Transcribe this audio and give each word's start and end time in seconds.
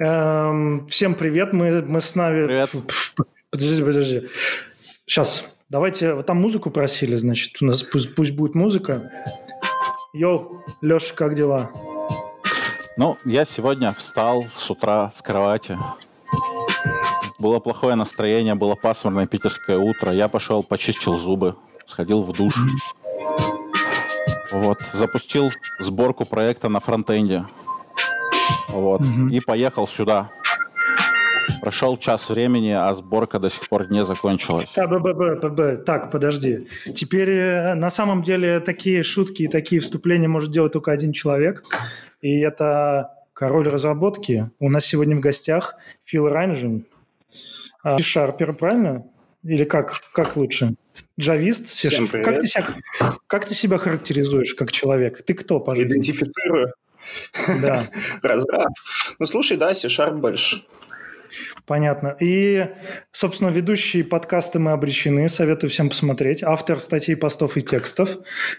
Эм, 0.00 0.88
всем 0.88 1.14
привет, 1.14 1.52
мы, 1.52 1.80
мы 1.82 2.00
с 2.00 2.16
нами... 2.16 2.46
Привет. 2.46 2.70
Подожди, 3.50 3.80
подожди. 3.80 4.28
Сейчас, 5.06 5.44
давайте, 5.68 6.14
вот 6.14 6.26
там 6.26 6.38
музыку 6.38 6.72
просили, 6.72 7.14
значит, 7.14 7.62
у 7.62 7.66
нас 7.66 7.84
пусть, 7.84 8.12
пусть 8.16 8.32
будет 8.32 8.56
музыка. 8.56 9.12
Йоу, 10.12 10.64
Леш, 10.82 11.12
как 11.12 11.34
дела? 11.34 11.70
Ну, 12.96 13.18
я 13.24 13.44
сегодня 13.44 13.92
встал 13.92 14.44
с 14.52 14.68
утра 14.68 15.12
с 15.14 15.22
кровати. 15.22 15.78
Было 17.38 17.60
плохое 17.60 17.94
настроение, 17.94 18.56
было 18.56 18.74
пасмурное 18.74 19.28
питерское 19.28 19.78
утро. 19.78 20.12
Я 20.12 20.26
пошел, 20.26 20.64
почистил 20.64 21.16
зубы, 21.16 21.54
сходил 21.84 22.22
в 22.22 22.32
душ. 22.32 22.56
Вот, 24.50 24.78
запустил 24.92 25.52
сборку 25.78 26.24
проекта 26.24 26.68
на 26.68 26.80
фронтенде. 26.80 27.44
Вот, 28.68 29.02
и 29.30 29.40
поехал 29.40 29.86
сюда. 29.86 30.30
Прошел 31.60 31.96
час 31.96 32.28
времени, 32.28 32.70
а 32.70 32.92
сборка 32.94 33.38
до 33.38 33.48
сих 33.48 33.68
пор 33.68 33.90
не 33.90 34.04
закончилась. 34.04 34.70
Так, 34.70 34.90
б- 34.90 34.98
б- 34.98 35.36
б- 35.36 35.48
б- 35.48 35.76
так, 35.76 36.10
подожди. 36.10 36.66
Теперь 36.94 37.30
э, 37.30 37.74
на 37.74 37.90
самом 37.90 38.22
деле 38.22 38.60
такие 38.60 39.02
шутки 39.02 39.42
и 39.44 39.48
такие 39.48 39.80
вступления 39.80 40.28
может 40.28 40.50
делать 40.52 40.72
только 40.72 40.92
один 40.92 41.12
человек. 41.12 41.64
И 42.20 42.40
это 42.40 43.10
король 43.32 43.68
разработки. 43.68 44.50
У 44.58 44.68
нас 44.68 44.84
сегодня 44.84 45.16
в 45.16 45.20
гостях 45.20 45.76
Фил 46.04 46.28
Райнжин. 46.28 46.86
А, 47.82 47.98
C-Sharper, 47.98 48.52
правильно? 48.54 49.04
Или 49.42 49.64
как, 49.64 50.00
как 50.12 50.36
лучше? 50.36 50.74
Джавист? 51.18 51.66
Всем 51.68 52.08
как, 52.08 52.24
привет. 52.24 52.40
ты 52.40 52.46
себя, 52.46 52.66
как 53.26 53.46
ты 53.46 53.54
себя 53.54 53.78
характеризуешь 53.78 54.54
как 54.54 54.72
человек? 54.72 55.22
Ты 55.22 55.34
кто, 55.34 55.60
пожалуйста? 55.60 55.92
Идентифицирую. 55.92 56.72
Да. 57.62 57.88
Разраб. 58.22 58.72
Ну, 59.18 59.26
слушай, 59.26 59.56
да, 59.56 59.74
C-Sharp 59.74 60.14
больше. 60.14 60.62
Понятно. 61.66 62.16
И, 62.20 62.68
собственно, 63.10 63.48
ведущие 63.48 64.04
подкасты 64.04 64.58
мы 64.58 64.72
обречены. 64.72 65.28
Советую 65.28 65.70
всем 65.70 65.88
посмотреть. 65.88 66.42
Автор 66.42 66.78
статей, 66.78 67.16
постов 67.16 67.56
и 67.56 67.62
текстов. 67.62 68.18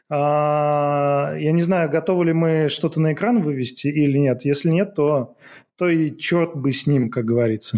А, 0.10 1.34
Я 1.38 1.52
не 1.52 1.62
знаю, 1.62 1.90
готовы 1.90 2.26
ли 2.26 2.34
мы 2.34 2.68
что-то 2.68 3.00
на 3.00 3.14
экран 3.14 3.42
вывести 3.42 3.88
или 3.88 4.18
нет. 4.18 4.44
Если 4.44 4.70
нет, 4.72 4.96
то, 4.96 5.36
то 5.78 5.88
и 5.88 6.18
черт 6.18 6.56
бы 6.56 6.72
с 6.72 6.88
ним, 6.88 7.10
как 7.10 7.26
говорится. 7.26 7.78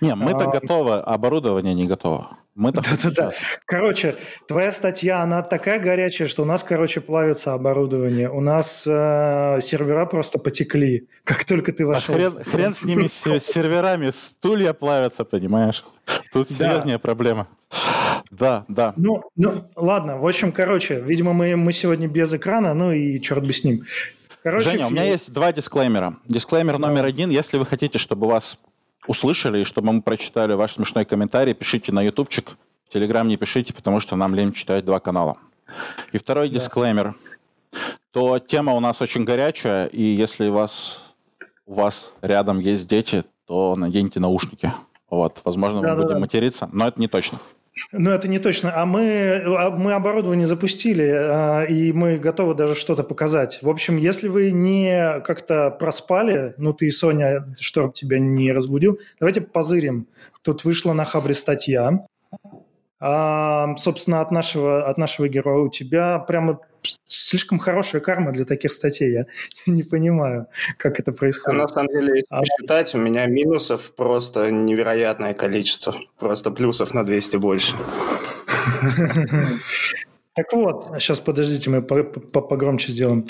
Не, 0.00 0.14
мы-то 0.14 0.50
А. 0.50 0.60
готовы, 0.60 0.94
оборудование 0.96 1.74
не 1.74 1.86
готово. 1.86 2.36
Хоть 2.56 2.74
Да-да-да. 2.74 3.30
Короче, 3.66 4.14
твоя 4.46 4.70
статья, 4.72 5.20
она 5.22 5.42
такая 5.42 5.78
горячая, 5.80 6.28
что 6.28 6.42
у 6.42 6.46
нас, 6.46 6.62
короче, 6.62 7.00
плавится 7.00 7.52
оборудование. 7.54 8.30
У 8.30 8.40
нас 8.40 8.84
э, 8.86 9.58
сервера 9.60 10.06
просто 10.06 10.38
потекли, 10.38 11.08
как 11.24 11.44
только 11.44 11.72
ты 11.72 11.82
А 11.84 11.86
вошел. 11.86 12.14
хрен, 12.14 12.44
хрен 12.44 12.74
с 12.74 12.84
ними, 12.84 13.06
с, 13.06 13.22
серверами, 13.40 14.10
стулья 14.10 14.72
плавятся, 14.72 15.24
понимаешь? 15.24 15.82
Тут 16.32 16.48
Да. 16.48 16.54
серьезнее 16.54 16.98
проблема. 16.98 17.48
Да, 18.30 18.64
да. 18.68 18.94
Ну, 18.96 19.22
ну, 19.36 19.64
ладно. 19.76 20.18
В 20.18 20.26
общем, 20.26 20.52
короче, 20.52 21.00
видимо, 21.00 21.32
мы, 21.32 21.56
мы 21.56 21.72
сегодня 21.72 22.08
без 22.08 22.32
экрана, 22.32 22.74
ну 22.74 22.92
и 22.92 23.20
черт 23.20 23.44
бы 23.44 23.52
с 23.52 23.64
ним. 23.64 23.84
Короче, 24.42 24.70
Женя, 24.70 24.86
у 24.86 24.90
меня 24.90 25.04
есть 25.04 25.32
два 25.32 25.52
дисклеймера. 25.52 26.16
Дисклеймер 26.26 26.78
номер 26.78 27.04
один. 27.04 27.30
Если 27.30 27.56
вы 27.58 27.64
хотите, 27.66 27.98
чтобы 27.98 28.26
вас 28.28 28.58
услышали 29.06 29.60
и 29.60 29.64
чтобы 29.64 29.92
мы 29.92 30.02
прочитали 30.02 30.54
ваш 30.54 30.72
смешной 30.72 31.04
комментарий, 31.04 31.54
пишите 31.54 31.92
на 31.92 32.02
ютубчик. 32.02 32.56
В 32.88 32.92
Телеграм 32.92 33.26
не 33.26 33.36
пишите, 33.36 33.72
потому 33.72 34.00
что 34.00 34.16
нам 34.16 34.34
лень 34.34 34.52
читать 34.52 34.84
два 34.84 35.00
канала. 35.00 35.36
И 36.12 36.18
второй 36.18 36.48
дисклеймер. 36.48 37.14
То 38.12 38.38
тема 38.38 38.72
у 38.74 38.80
нас 38.80 39.02
очень 39.02 39.24
горячая, 39.24 39.86
и 39.86 40.02
если 40.02 40.48
у 40.48 40.52
вас, 40.52 41.02
у 41.66 41.74
вас 41.74 42.12
рядом 42.22 42.60
есть 42.60 42.86
дети, 42.86 43.24
то 43.46 43.74
наденьте 43.74 44.20
наушники. 44.20 44.72
Вот, 45.10 45.40
возможно, 45.44 45.80
мы 45.80 45.86
Да-да-да. 45.88 46.06
будем 46.06 46.20
материться, 46.20 46.68
но 46.72 46.86
это 46.86 47.00
не 47.00 47.08
точно. 47.08 47.38
Ну, 47.92 48.10
это 48.10 48.28
не 48.28 48.38
точно. 48.38 48.72
А 48.74 48.86
мы, 48.86 49.42
а 49.44 49.70
мы 49.70 49.92
оборудование 49.92 50.46
запустили, 50.46 51.08
а, 51.08 51.64
и 51.64 51.92
мы 51.92 52.18
готовы 52.18 52.54
даже 52.54 52.74
что-то 52.74 53.02
показать. 53.02 53.58
В 53.62 53.68
общем, 53.68 53.96
если 53.96 54.28
вы 54.28 54.52
не 54.52 55.20
как-то 55.20 55.70
проспали, 55.70 56.54
ну, 56.56 56.72
ты, 56.72 56.90
Соня, 56.90 57.52
что 57.58 57.88
тебя 57.90 58.18
не 58.18 58.52
разбудил, 58.52 59.00
давайте 59.18 59.40
позырим. 59.40 60.06
Тут 60.42 60.64
вышла 60.64 60.92
на 60.92 61.04
Хабре 61.04 61.34
статья. 61.34 62.06
А, 63.06 63.76
собственно, 63.76 64.22
от 64.22 64.30
нашего, 64.30 64.88
от 64.88 64.96
нашего 64.96 65.28
героя 65.28 65.58
у 65.64 65.68
тебя 65.68 66.18
прямо 66.20 66.58
слишком 67.06 67.58
хорошая 67.58 68.00
карма 68.00 68.32
для 68.32 68.46
таких 68.46 68.72
статей. 68.72 69.12
Я 69.12 69.26
не 69.66 69.82
понимаю, 69.82 70.46
как 70.78 70.98
это 70.98 71.10
А 71.10 71.14
происходит. 71.14 71.60
на 71.60 71.68
самом 71.68 71.88
деле, 71.88 72.14
если 72.14 72.26
А- 72.30 72.40
посчитать, 72.40 72.94
у 72.94 72.98
меня 72.98 73.26
минусов 73.26 73.94
просто 73.94 74.50
невероятное 74.50 75.34
количество. 75.34 75.94
Просто 76.18 76.50
плюсов 76.50 76.94
на 76.94 77.04
200 77.04 77.36
больше. 77.36 77.74
Так 80.36 80.52
вот, 80.52 80.96
сейчас 80.98 81.20
подождите, 81.20 81.70
мы 81.70 81.80
по- 81.80 82.02
по- 82.02 82.40
погромче 82.40 82.90
сделаем. 82.90 83.28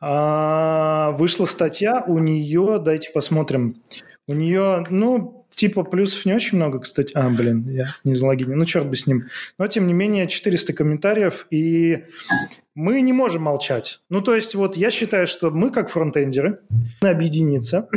А, 0.00 1.10
вышла 1.12 1.44
статья, 1.44 2.02
у 2.06 2.18
нее, 2.18 2.80
дайте 2.82 3.10
посмотрим, 3.10 3.82
у 4.26 4.32
нее, 4.32 4.86
ну, 4.88 5.45
типа 5.56 5.82
плюсов 5.84 6.24
не 6.26 6.34
очень 6.34 6.58
много, 6.58 6.80
кстати. 6.80 7.12
А, 7.14 7.28
блин, 7.30 7.68
я 7.70 7.86
не 8.04 8.14
залогинен, 8.14 8.56
ну, 8.56 8.64
черт 8.66 8.86
бы 8.86 8.94
с 8.94 9.06
ним. 9.06 9.24
Но, 9.58 9.66
тем 9.66 9.86
не 9.86 9.94
менее, 9.94 10.28
400 10.28 10.72
комментариев, 10.74 11.46
и 11.50 12.04
мы 12.74 13.00
не 13.00 13.12
можем 13.12 13.42
молчать. 13.42 14.00
Ну, 14.10 14.20
то 14.20 14.34
есть, 14.34 14.54
вот 14.54 14.76
я 14.76 14.90
считаю, 14.90 15.26
что 15.26 15.50
мы, 15.50 15.70
как 15.70 15.88
фронтендеры, 15.88 16.60
объединиться 17.00 17.88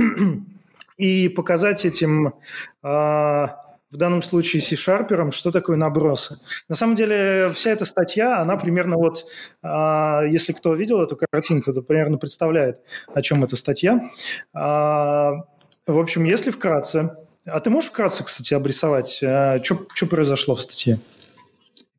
и 0.98 1.28
показать 1.28 1.86
этим 1.86 2.34
а, 2.82 3.58
в 3.92 3.98
данном 3.98 4.22
случае 4.22 4.62
C-шарперам, 4.62 5.32
что 5.32 5.52
такое 5.52 5.76
набросы. 5.76 6.40
На 6.70 6.76
самом 6.76 6.96
деле, 6.96 7.52
вся 7.54 7.72
эта 7.72 7.84
статья, 7.84 8.40
она 8.40 8.56
примерно 8.56 8.96
вот, 8.96 9.26
а, 9.62 10.24
если 10.24 10.54
кто 10.54 10.74
видел 10.76 11.02
эту 11.02 11.18
картинку, 11.18 11.74
то 11.74 11.82
примерно 11.82 12.18
представляет, 12.18 12.80
о 13.14 13.22
чем 13.22 13.44
эта 13.44 13.58
статья. 13.58 14.10
А, 14.54 15.44
в 15.86 16.00
общем, 16.00 16.24
если 16.24 16.52
вкратце, 16.52 17.18
а 17.46 17.60
ты 17.60 17.70
можешь 17.70 17.90
вкратце, 17.90 18.24
кстати, 18.24 18.54
обрисовать, 18.54 19.12
что 19.14 20.06
произошло 20.10 20.56
в 20.56 20.62
статье? 20.62 21.00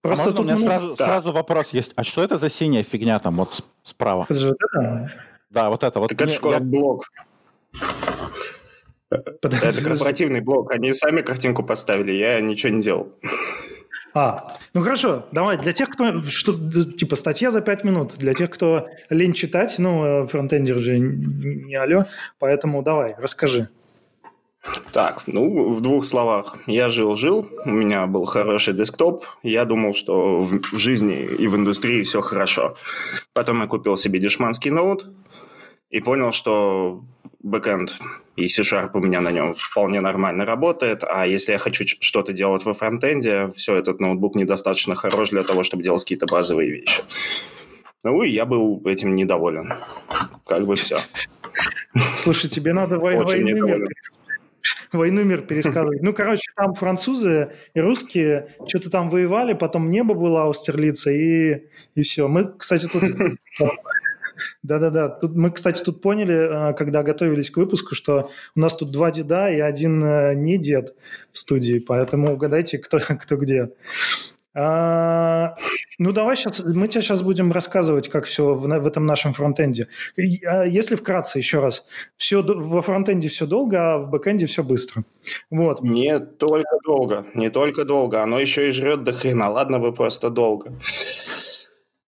А 0.03 0.09
можно 0.09 0.41
у 0.41 0.45
меня 0.45 0.57
сразу, 0.57 0.95
да. 0.97 1.05
сразу 1.05 1.33
вопрос 1.33 1.75
есть. 1.75 1.93
А 1.95 2.05
что 2.05 2.23
это 2.25 2.37
за 2.39 2.49
синяя 2.49 2.83
фигня 2.83 3.19
там 3.19 3.37
вот 3.37 3.63
справа? 3.83 4.25
Это 4.29 4.39
же 4.39 4.49
вот 4.49 4.57
это? 4.73 5.13
Да, 5.51 5.69
вот 5.69 5.83
это. 5.85 6.01
Вот 6.01 6.09
Так 6.09 6.17
это 6.17 6.25
мне- 6.27 6.35
школа 6.35 6.53
я- 6.55 6.61
блок. 6.61 7.05
Подожди, 9.43 9.67
Это 9.67 9.83
корпоративный 9.83 10.41
блок. 10.41 10.73
Они 10.73 10.95
сами 10.95 11.21
картинку 11.21 11.63
поставили, 11.65 12.13
я 12.13 12.41
ничего 12.41 12.73
не 12.73 12.81
делал. 12.81 13.13
А, 14.15 14.47
ну 14.75 14.83
хорошо, 14.83 15.27
давай, 15.33 15.57
для 15.59 15.73
тех, 15.73 15.89
кто, 15.89 16.23
что, 16.23 16.53
типа, 16.53 17.15
статья 17.17 17.51
за 17.51 17.61
пять 17.61 17.85
минут, 17.85 18.15
для 18.17 18.35
тех, 18.35 18.51
кто 18.51 18.89
лень 19.09 19.33
читать, 19.33 19.77
ну, 19.79 20.05
э, 20.25 20.27
фронтендер 20.27 20.79
же 20.79 20.99
не, 20.99 21.65
не 21.67 21.75
алё, 21.77 22.07
поэтому 22.41 22.83
давай, 22.83 23.15
расскажи. 23.19 23.69
Так, 24.93 25.23
ну, 25.27 25.71
в 25.71 25.81
двух 25.81 26.05
словах. 26.05 26.57
Я 26.67 26.91
жил-жил, 26.91 27.49
у 27.65 27.71
меня 27.71 28.07
был 28.07 28.27
хороший 28.27 28.75
десктоп, 28.75 29.25
я 29.43 29.65
думал, 29.65 29.95
что 29.95 30.43
в, 30.43 30.61
в 30.73 30.79
жизни 30.79 31.25
и 31.25 31.49
в 31.49 31.57
индустрии 31.57 32.03
все 32.03 32.21
хорошо. 32.21 32.77
Потом 33.33 33.61
я 33.63 33.67
купил 33.67 33.97
себе 33.97 34.19
дешманский 34.19 34.71
ноут 34.71 35.07
и 35.89 36.01
понял, 36.01 36.33
что 36.33 37.03
бэкэнд 37.43 37.99
и 38.37 38.49
C-Sharp 38.49 38.91
у 38.95 39.01
меня 39.01 39.21
на 39.21 39.31
нем 39.31 39.55
вполне 39.55 40.01
нормально 40.01 40.45
работает, 40.45 41.05
а 41.05 41.27
если 41.27 41.53
я 41.53 41.59
хочу 41.59 41.85
что-то 42.01 42.33
делать 42.33 42.65
во 42.65 42.75
фронтенде, 42.75 43.53
все, 43.57 43.77
этот 43.77 44.01
ноутбук 44.01 44.35
недостаточно 44.35 44.95
хорош 44.95 45.31
для 45.31 45.43
того, 45.43 45.63
чтобы 45.63 45.83
делать 45.83 46.03
какие-то 46.03 46.27
базовые 46.27 46.71
вещи. 46.71 47.03
Ну, 48.03 48.23
и 48.23 48.31
я 48.31 48.47
был 48.47 48.83
этим 48.87 49.15
недоволен. 49.15 49.75
Как 50.47 50.67
бы 50.67 50.75
все. 50.75 50.97
Слушай, 52.19 52.49
тебе 52.49 52.73
надо 52.73 52.99
вой- 52.99 53.17
Очень 53.19 53.45
войну 54.99 55.25
мир, 55.25 55.43
пересказывать. 55.43 56.03
Ну, 56.03 56.13
короче, 56.13 56.51
там 56.57 56.75
французы 56.75 57.53
и 57.75 57.81
русские 57.81 58.55
что-то 58.67 58.91
там 58.91 59.09
воевали, 59.09 59.53
потом 59.53 59.91
небо 59.91 60.15
было 60.15 60.45
Аустерлица, 60.45 61.11
и, 61.11 61.65
и 61.95 62.03
все. 62.03 62.29
Мы, 62.29 62.53
кстати, 62.57 62.87
тут... 62.87 63.03
Да-да-да. 64.63 65.09
Тут 65.09 65.37
мы, 65.37 65.51
кстати, 65.51 65.83
тут 65.83 66.01
поняли, 66.01 66.71
э, 66.71 66.75
когда 66.75 67.03
готовились 67.03 67.51
к 67.51 67.57
выпуску, 67.57 67.95
что 67.95 68.31
у 68.55 68.61
нас 68.61 68.77
тут 68.77 68.91
два 68.91 69.11
деда 69.11 69.51
и 69.51 69.61
один 69.61 70.03
э, 70.03 70.35
не 70.35 70.59
дед 70.59 70.95
в 71.33 71.39
студии, 71.39 71.79
поэтому 71.79 72.33
угадайте, 72.33 72.79
кто, 72.79 72.99
кто 73.23 73.37
где. 73.37 73.71
А, 74.53 75.55
ну, 75.99 76.11
давай 76.13 76.35
сейчас, 76.37 76.59
мы 76.61 76.89
тебе 76.89 77.03
сейчас 77.03 77.23
будем 77.23 77.53
рассказывать, 77.53 78.09
как 78.09 78.25
все 78.25 78.53
в, 78.55 78.67
в 78.67 78.87
этом 78.87 79.07
нашем 79.07 79.33
фронтенде. 79.33 79.87
А, 80.45 80.65
Если 80.65 80.97
вкратце, 80.97 81.39
еще 81.39 81.61
раз, 81.61 81.85
все, 82.17 82.43
во 82.43 82.83
фронтенде 82.83 83.29
все 83.29 83.47
долго, 83.47 83.95
а 83.95 83.99
в 83.99 84.11
бэкенде 84.11 84.47
все 84.47 84.65
быстро. 84.65 85.05
Вот. 85.51 85.83
Не 85.83 86.19
только 86.19 86.77
долго, 86.85 87.27
не 87.35 87.49
только 87.51 87.85
долго, 87.85 88.23
оно 88.23 88.41
еще 88.41 88.69
и 88.69 88.73
жрет 88.73 89.05
до 89.05 89.13
хрена. 89.13 89.49
Ладно 89.51 89.79
бы 89.79 89.93
просто 89.93 90.31
долго. 90.31 90.73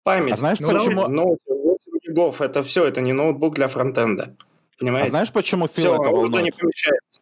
Память. 0.03 0.33
А 0.33 0.37
знаешь, 0.37 0.59
Ну, 0.59 0.67
почему- 0.73 1.07
ноут 1.07 1.39
8 1.47 1.99
гигов, 2.05 2.41
это 2.41 2.63
все, 2.63 2.85
это 2.85 2.99
не 3.01 3.13
ноутбук 3.13 3.55
для 3.55 3.67
фронтенда. 3.67 4.35
Понимаете? 4.79 5.07
А 5.07 5.11
знаешь, 5.11 5.31
почему 5.31 5.67
Фил 5.67 5.83
Все, 5.83 5.93
это 5.95 6.09
он 6.09 6.15
волнует? 6.15 6.43
не 6.45 6.51
помещается. 6.51 7.21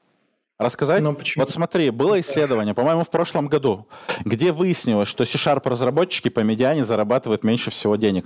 Рассказать? 0.61 1.01
Ну, 1.01 1.13
почему? 1.13 1.43
Вот 1.43 1.51
смотри, 1.51 1.89
было 1.89 2.19
исследование, 2.19 2.73
по-моему, 2.73 3.03
в 3.03 3.09
прошлом 3.09 3.47
году, 3.47 3.87
где 4.23 4.51
выяснилось, 4.51 5.07
что 5.07 5.25
C-Sharp 5.25 5.67
разработчики 5.67 6.29
по 6.29 6.41
медиане 6.41 6.85
зарабатывают 6.85 7.43
меньше 7.43 7.71
всего 7.71 7.95
денег. 7.95 8.25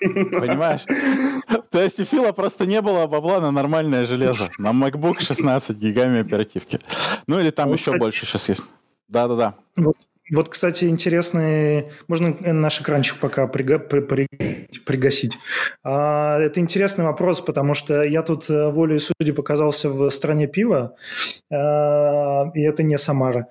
Понимаешь? 0.00 0.84
То 1.70 1.82
есть 1.82 1.98
у 1.98 2.04
Фила 2.04 2.32
просто 2.32 2.66
не 2.66 2.80
было 2.80 3.06
бабла 3.06 3.40
на 3.40 3.50
нормальное 3.50 4.04
железо. 4.04 4.50
На 4.58 4.70
MacBook 4.70 5.20
16 5.20 5.76
гигами 5.76 6.20
оперативки. 6.20 6.78
Ну 7.26 7.40
или 7.40 7.50
там 7.50 7.70
Вот, 7.70 7.78
еще 7.78 7.96
больше 7.96 8.26
сейчас 8.26 8.48
есть. 8.48 8.64
Да-да-да. 9.08 9.54
Вот, 10.30 10.48
кстати, 10.48 10.84
интересный... 10.84 11.90
Можно 12.08 12.36
наш 12.52 12.80
экранчик 12.80 13.18
пока 13.18 13.46
прига- 13.46 13.78
при- 13.78 14.00
при- 14.00 14.68
пригасить. 14.86 15.36
А, 15.82 16.38
это 16.38 16.60
интересный 16.60 17.04
вопрос, 17.04 17.40
потому 17.40 17.74
что 17.74 18.02
я 18.02 18.22
тут 18.22 18.48
э, 18.48 18.70
волей 18.70 18.98
судьи 18.98 19.32
показался 19.32 19.90
в 19.90 20.08
стране 20.10 20.46
пива, 20.46 20.94
а, 21.50 22.50
и 22.54 22.60
это 22.62 22.82
не 22.82 22.98
Самара. 22.98 23.48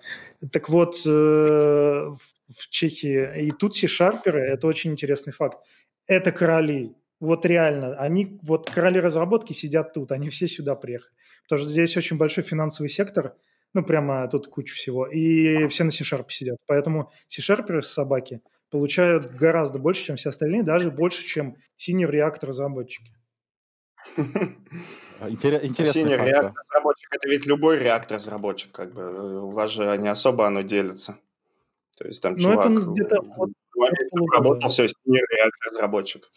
Так 0.52 0.70
вот, 0.70 1.02
э, 1.06 1.10
в 1.10 2.70
Чехии 2.70 3.48
и 3.48 3.52
тут 3.52 3.76
C-шарперы, 3.76 4.42
это 4.42 4.68
очень 4.68 4.92
интересный 4.92 5.34
факт. 5.34 5.60
Это 6.08 6.32
короли. 6.32 6.96
Вот 7.20 7.46
реально. 7.46 7.96
Они, 7.98 8.40
вот 8.42 8.70
короли 8.70 9.00
разработки 9.00 9.54
сидят 9.54 9.94
тут, 9.94 10.12
они 10.12 10.30
все 10.30 10.48
сюда 10.48 10.76
приехали. 10.76 11.12
Потому 11.44 11.60
что 11.60 11.70
здесь 11.70 11.98
очень 11.98 12.18
большой 12.18 12.44
финансовый 12.44 12.88
сектор, 12.88 13.34
ну, 13.74 13.84
прямо 13.84 14.28
тут 14.30 14.48
куча 14.48 14.74
всего. 14.74 15.06
И 15.08 15.68
все 15.68 15.84
на 15.84 15.92
C-Sharp 15.92 16.30
сидят. 16.30 16.58
Поэтому 16.66 17.12
C-Sharперы 17.28 17.82
с 17.82 17.88
собаки 17.90 18.42
получают 18.70 19.32
гораздо 19.32 19.80
больше, 19.80 20.06
чем 20.06 20.16
все 20.16 20.30
остальные, 20.30 20.64
даже 20.64 20.92
больше, 20.92 21.26
чем 21.26 21.56
Senior 21.78 22.12
React 22.12 22.46
разработчики. 22.46 23.14
Интере- 25.20 25.60
Интересный 25.66 26.04
Синий 26.04 26.18
факт, 26.18 26.30
реактор 26.30 26.54
да. 26.54 26.62
разработчик, 26.62 27.14
это 27.14 27.28
ведь 27.28 27.46
любой 27.46 27.80
реактор 27.80 28.16
разработчик, 28.16 28.72
как 28.72 28.94
бы. 28.94 29.44
У 29.44 29.52
вас 29.52 29.72
же 29.72 29.98
не 29.98 30.08
особо 30.08 30.48
оно 30.48 30.62
делится. 30.62 31.18
То 31.98 32.08
есть 32.08 32.22
там 32.22 32.34
Ну, 32.34 32.40
чувак 32.40 32.72
это 32.72 32.86
где-то 32.92 33.16
работал, 34.36 34.70
все, 34.70 34.88
синий 34.88 35.22
реактор 35.32 35.74
разработчик. 35.74 36.32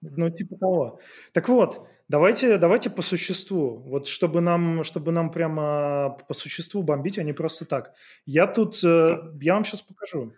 Ну, 0.00 0.30
типа 0.30 0.56
того. 0.56 1.00
Так 1.32 1.48
вот, 1.48 1.86
давайте, 2.08 2.58
давайте 2.58 2.90
по 2.90 3.02
существу. 3.02 3.82
Вот 3.86 4.06
чтобы 4.06 4.40
нам, 4.40 4.84
чтобы 4.84 5.12
нам 5.12 5.30
прямо 5.30 6.18
по 6.28 6.34
существу 6.34 6.82
бомбить, 6.82 7.18
а 7.18 7.22
не 7.22 7.32
просто 7.32 7.64
так. 7.64 7.92
Я 8.24 8.46
тут, 8.46 8.82
э, 8.84 9.18
я 9.40 9.54
вам 9.54 9.64
сейчас 9.64 9.82
покажу. 9.82 10.32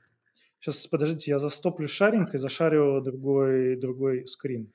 Сейчас, 0.60 0.86
подождите, 0.86 1.30
я 1.30 1.38
застоплю 1.38 1.86
шаринг 1.86 2.34
и 2.34 2.38
зашарю 2.38 3.00
другой, 3.00 3.76
другой 3.76 4.26
скрин. 4.26 4.72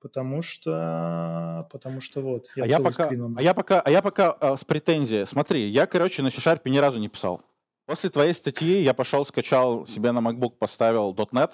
Потому 0.00 0.42
что, 0.42 1.66
потому 1.72 2.00
что 2.00 2.20
вот, 2.20 2.46
я 2.56 2.64
А 2.64 2.66
я 2.66 2.78
пока, 2.78 3.08
а 3.08 3.42
я 3.42 3.54
пока, 3.54 3.80
а 3.80 3.90
я 3.90 4.02
пока 4.02 4.36
э, 4.40 4.56
с 4.56 4.64
претензией. 4.64 5.24
Смотри, 5.24 5.66
я, 5.66 5.86
короче, 5.86 6.22
на 6.22 6.30
C-Sharp 6.30 6.60
ни 6.66 6.76
разу 6.78 7.00
не 7.00 7.08
писал. 7.08 7.40
После 7.86 8.10
твоей 8.10 8.34
статьи 8.34 8.82
я 8.82 8.94
пошел, 8.94 9.24
скачал 9.24 9.86
себе 9.86 10.12
на 10.12 10.18
MacBook, 10.18 10.56
поставил 10.58 11.14
.NET 11.14 11.52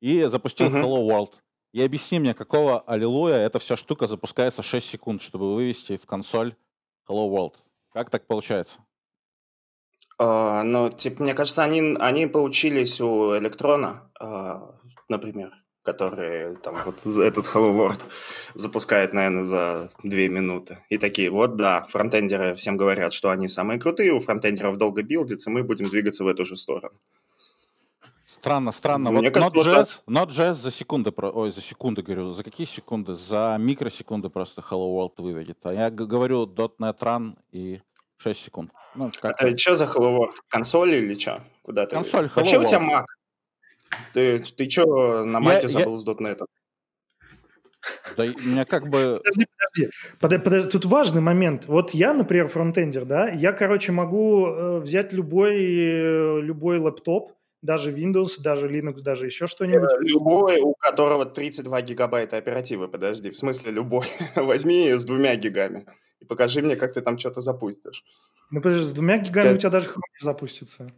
и 0.00 0.24
запустил 0.24 0.68
Мгм. 0.68 0.84
Hello 0.84 1.06
World. 1.06 1.32
И 1.72 1.82
объясни 1.82 2.18
мне, 2.18 2.34
какого 2.34 2.80
аллилуйя 2.80 3.36
эта 3.36 3.58
вся 3.58 3.76
штука 3.76 4.06
запускается 4.06 4.62
6 4.62 4.86
секунд, 4.86 5.22
чтобы 5.22 5.54
вывести 5.54 5.96
в 5.96 6.06
консоль 6.06 6.54
Hello 7.08 7.28
World. 7.30 7.54
Как 7.92 8.10
так 8.10 8.26
получается? 8.26 8.80
А, 10.18 10.62
ну, 10.62 10.90
типа, 10.90 11.22
мне 11.22 11.34
кажется, 11.34 11.62
они, 11.62 11.96
они 12.00 12.26
поучились 12.26 13.00
у 13.00 13.36
Электрона, 13.36 14.10
а, 14.18 14.74
например, 15.08 15.52
который 15.82 16.56
там 16.56 16.82
вот 16.84 17.06
этот 17.06 17.46
Hello 17.46 17.76
World 17.76 18.00
запускает, 18.54 19.12
наверное, 19.12 19.44
за 19.44 19.90
две 20.02 20.28
минуты. 20.28 20.78
И 20.88 20.98
такие, 20.98 21.30
вот 21.30 21.56
да, 21.56 21.84
фронтендеры 21.84 22.54
всем 22.54 22.76
говорят, 22.76 23.12
что 23.12 23.30
они 23.30 23.48
самые 23.48 23.78
крутые, 23.78 24.12
у 24.12 24.20
фронтендеров 24.20 24.78
долго 24.78 25.02
билдится, 25.02 25.50
мы 25.50 25.62
будем 25.62 25.88
двигаться 25.88 26.24
в 26.24 26.28
эту 26.28 26.44
же 26.44 26.56
сторону. 26.56 26.98
Странно, 28.26 28.72
странно. 28.72 29.12
Мне 29.12 29.30
вот 29.30 29.34
кажется, 29.34 29.56
вот 29.56 29.66
Node.js, 29.68 30.02
Node.js 30.26 30.52
за 30.54 30.70
секунды, 30.72 31.12
ой, 31.16 31.52
за 31.52 31.60
секунды 31.60 32.02
говорю, 32.02 32.32
за 32.32 32.42
какие 32.42 32.66
секунды? 32.66 33.14
За 33.14 33.56
микросекунды 33.58 34.28
просто 34.30 34.62
Hello 34.68 34.96
World 34.98 35.12
выведет. 35.22 35.58
А 35.62 35.72
я 35.72 35.90
говорю 35.90 36.44
.NET 36.46 36.98
Run 36.98 37.36
и 37.52 37.80
6 38.16 38.42
секунд. 38.44 38.72
Ну, 38.96 39.12
как 39.20 39.40
Это 39.40 39.56
что 39.56 39.76
за 39.76 39.84
Hello 39.84 40.18
World? 40.18 40.34
Консоль 40.48 40.94
или 40.94 41.16
что? 41.16 41.40
Куда 41.62 41.86
ты? 41.86 41.94
Консоль 41.94 42.24
Hello 42.26 42.32
Вообще 42.34 42.58
у 42.58 42.64
тебя 42.64 42.78
World. 42.78 42.90
Mac? 43.02 43.04
Ты, 44.12 44.38
ты 44.40 44.68
что 44.70 45.24
на 45.24 45.36
Я- 45.36 45.40
Маке 45.40 45.62
я- 45.62 45.68
забыл 45.68 45.96
с 45.96 46.04
.NET? 46.04 46.40
Да, 48.16 48.26
меня 48.26 48.64
как 48.64 48.88
бы... 48.88 49.20
Подожди, 49.22 49.46
подожди. 49.56 49.90
Подо- 50.18 50.38
подожди, 50.40 50.70
Тут 50.70 50.84
важный 50.86 51.20
момент. 51.20 51.66
Вот 51.66 51.92
я, 51.94 52.12
например, 52.12 52.48
фронтендер, 52.48 53.04
да, 53.04 53.28
я, 53.28 53.52
короче, 53.52 53.92
могу 53.92 54.46
э, 54.48 54.78
взять 54.80 55.12
любой, 55.12 55.54
э, 55.54 56.40
любой 56.40 56.78
лэптоп, 56.80 57.32
даже 57.62 57.92
Windows, 57.92 58.40
даже 58.40 58.68
Linux, 58.68 59.00
даже 59.02 59.26
еще 59.26 59.46
что-нибудь. 59.46 59.90
Любой, 60.00 60.60
у 60.60 60.74
которого 60.74 61.24
32 61.24 61.82
гигабайта 61.82 62.36
оперативы, 62.36 62.88
подожди, 62.88 63.30
в 63.30 63.36
смысле 63.36 63.72
любой. 63.72 64.06
Возьми 64.36 64.92
с 64.92 65.04
двумя 65.04 65.36
гигами 65.36 65.86
и 66.20 66.24
покажи 66.24 66.62
мне, 66.62 66.76
как 66.76 66.92
ты 66.92 67.00
там 67.00 67.18
что-то 67.18 67.40
запустишь. 67.40 68.04
Ну, 68.50 68.60
подожди, 68.60 68.84
с 68.84 68.92
двумя 68.92 69.18
гигами 69.18 69.54
у 69.54 69.58
тебя 69.58 69.70
даже 69.70 69.88
Chrome 69.88 70.12
не 70.20 70.24
запустится. 70.24 70.88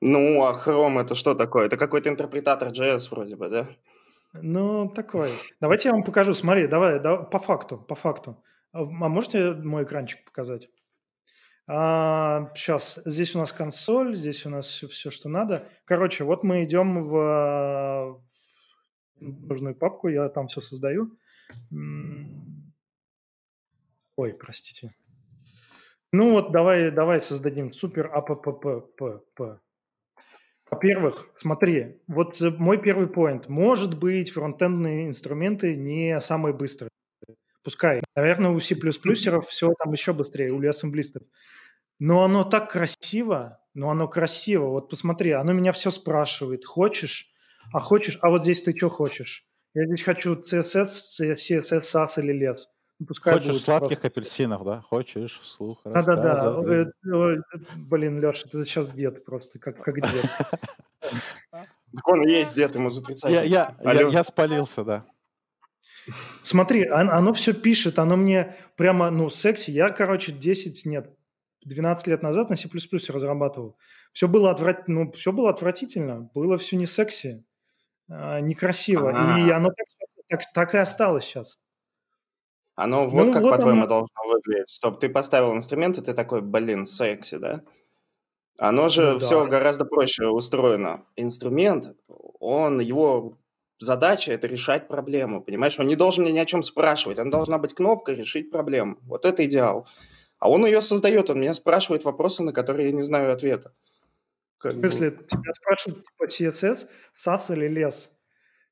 Ну, 0.00 0.44
а 0.44 0.52
Chrome 0.54 1.00
это 1.00 1.14
что 1.14 1.34
такое? 1.34 1.66
Это 1.66 1.76
какой-то 1.76 2.08
интерпретатор 2.08 2.68
JS 2.68 3.10
вроде 3.10 3.36
бы, 3.36 3.48
да? 3.48 3.66
Ну, 4.32 4.88
такой. 4.88 5.30
Давайте 5.60 5.88
я 5.88 5.92
вам 5.94 6.04
покажу. 6.04 6.32
Смотри, 6.34 6.66
давай, 6.66 7.00
да, 7.00 7.16
по 7.18 7.38
факту, 7.38 7.76
по 7.76 7.94
факту. 7.94 8.42
А 8.72 8.80
а 8.80 8.84
можете 8.84 9.52
мой 9.52 9.84
экранчик 9.84 10.24
показать? 10.24 10.68
Сейчас, 12.54 13.00
здесь 13.04 13.34
у 13.34 13.38
нас 13.38 13.52
консоль, 13.52 14.14
здесь 14.16 14.44
у 14.44 14.50
нас 14.50 14.66
все, 14.66 14.88
все, 14.88 15.10
что 15.10 15.28
надо. 15.28 15.68
Короче, 15.84 16.24
вот 16.24 16.44
мы 16.44 16.64
идем 16.64 17.02
в, 17.02 18.20
в 19.20 19.48
нужную 19.48 19.74
папку, 19.74 20.08
я 20.08 20.28
там 20.28 20.48
все 20.48 20.60
создаю. 20.60 21.16
Ой, 24.16 24.34
простите. 24.34 24.94
Ну 26.12 26.32
вот, 26.32 26.52
давай, 26.52 26.90
давай 26.90 27.22
создадим 27.22 27.72
супер 27.72 28.10
аппп. 28.12 28.46
Во-первых, 30.70 31.28
смотри, 31.36 32.00
вот 32.06 32.40
э, 32.40 32.50
мой 32.50 32.80
первый 32.80 33.06
поинт. 33.06 33.48
Может 33.48 33.98
быть, 33.98 34.30
фронтендные 34.30 35.06
инструменты 35.06 35.76
не 35.76 36.18
самые 36.20 36.54
быстрые. 36.54 36.90
Пускай. 37.62 38.02
Наверное, 38.16 38.50
у 38.50 38.60
C++ 38.60 38.74
все 38.74 39.72
там 39.74 39.92
еще 39.92 40.12
быстрее, 40.12 40.50
у 40.50 40.68
ассемблистов. 40.68 41.22
Но 42.04 42.24
оно 42.24 42.42
так 42.42 42.68
красиво, 42.68 43.60
но 43.74 43.88
оно 43.88 44.08
красиво. 44.08 44.70
Вот 44.70 44.90
посмотри, 44.90 45.30
оно 45.30 45.52
меня 45.52 45.70
все 45.70 45.92
спрашивает. 45.92 46.64
Хочешь? 46.64 47.30
А 47.72 47.78
хочешь? 47.78 48.18
А 48.22 48.28
вот 48.28 48.42
здесь 48.42 48.60
ты 48.60 48.76
что 48.76 48.88
хочешь? 48.88 49.46
Я 49.72 49.86
здесь 49.86 50.02
хочу 50.02 50.34
CSS, 50.34 50.88
CSS, 51.20 51.80
SAS 51.80 52.08
или 52.16 52.32
лес. 52.32 52.68
Ну, 52.98 53.06
Пускай 53.06 53.34
Хочешь 53.34 53.52
будет 53.52 53.62
сладких 53.62 54.00
просто. 54.00 54.06
апельсинов, 54.08 54.64
да? 54.64 54.80
Хочешь 54.80 55.38
вслух 55.38 55.82
Да-да-да. 55.84 56.22
рассказывай. 56.22 56.86
Э, 56.86 57.14
ой, 57.14 57.38
Блин, 57.76 58.20
Леша, 58.20 58.48
ты 58.50 58.64
сейчас 58.64 58.90
дед 58.90 59.24
просто, 59.24 59.60
как, 59.60 59.80
как 59.80 59.94
дед. 60.00 60.26
Так 61.94 62.08
он 62.08 62.22
и 62.22 62.30
есть 62.32 62.56
дед, 62.56 62.74
ему 62.74 62.90
за 62.90 63.04
30. 63.04 63.30
Я, 63.30 63.42
я, 63.42 63.76
я, 63.84 64.24
спалился, 64.24 64.82
да. 64.82 65.04
Смотри, 66.42 66.90
он- 66.90 67.10
оно 67.10 67.32
все 67.32 67.52
пишет, 67.52 68.00
оно 68.00 68.16
мне 68.16 68.56
прямо, 68.76 69.08
ну, 69.10 69.30
секси. 69.30 69.70
Я, 69.70 69.90
короче, 69.90 70.32
10, 70.32 70.84
нет, 70.86 71.14
12 71.64 72.06
лет 72.08 72.22
назад 72.22 72.50
на 72.50 72.56
C++ 72.56 72.68
разрабатывал. 73.08 73.76
Все 74.12 74.28
было, 74.28 74.50
отврат... 74.50 74.88
ну, 74.88 75.10
все 75.12 75.32
было 75.32 75.50
отвратительно, 75.50 76.30
было 76.34 76.58
все 76.58 76.76
не 76.76 76.86
секси, 76.86 77.44
а, 78.08 78.40
некрасиво. 78.40 79.10
И 79.10 79.50
А. 79.50 79.56
оно 79.56 79.68
так, 79.70 79.86
так- 80.28 80.52
так 80.54 80.74
и 80.74 80.78
осталось 80.78 81.24
сейчас. 81.24 81.58
Оно 82.74 83.06
вот 83.08 83.26
Ну, 83.26 83.32
как, 83.32 83.42
вот 83.42 83.50
по-твоему, 83.52 83.80
оно. 83.82 83.88
должно 83.88 84.08
выглядеть. 84.26 84.70
Чтобы 84.70 84.98
ты 84.98 85.08
поставил 85.10 85.54
инструмент, 85.54 85.98
и 85.98 86.02
ты 86.02 86.14
такой, 86.14 86.40
блин, 86.40 86.86
секси, 86.86 87.36
да? 87.36 87.60
Оно 88.58 88.88
же 88.88 89.12
Ну 89.12 89.18
да. 89.18 89.24
все 89.24 89.46
гораздо 89.46 89.84
проще 89.84 90.26
устроено. 90.26 91.04
Инструмент, 91.16 91.96
он, 92.40 92.80
его 92.80 93.38
задача– 93.78 94.32
это 94.32 94.46
решать 94.46 94.88
проблему, 94.88 95.42
понимаешь? 95.42 95.78
Он 95.78 95.86
не 95.86 95.96
должен 95.96 96.24
меня 96.24 96.34
ни 96.34 96.38
о 96.38 96.46
чем 96.46 96.62
спрашивать, 96.62 97.18
он 97.18 97.30
должна 97.30 97.58
быть 97.58 97.74
кнопка 97.74 98.12
«решить 98.12 98.50
проблему». 98.50 98.96
Вот 99.02 99.24
это 99.26 99.44
идеал. 99.44 99.86
А 100.42 100.50
он 100.50 100.66
ее 100.66 100.82
создает, 100.82 101.30
он 101.30 101.40
меня 101.40 101.54
спрашивает 101.54 102.02
вопросы, 102.02 102.42
на 102.42 102.52
которые 102.52 102.86
я 102.88 102.92
не 102.92 103.02
знаю 103.02 103.32
ответа. 103.32 103.72
Как 104.58 104.72
В 104.72 104.80
бы, 104.80 104.90
смысле, 104.90 105.12
тебя 105.30 105.54
спрашивают, 105.54 106.04
типа, 106.04 106.24
CSS, 106.26 106.88
SAS 107.14 107.52
или 107.54 107.68
лес? 107.68 108.10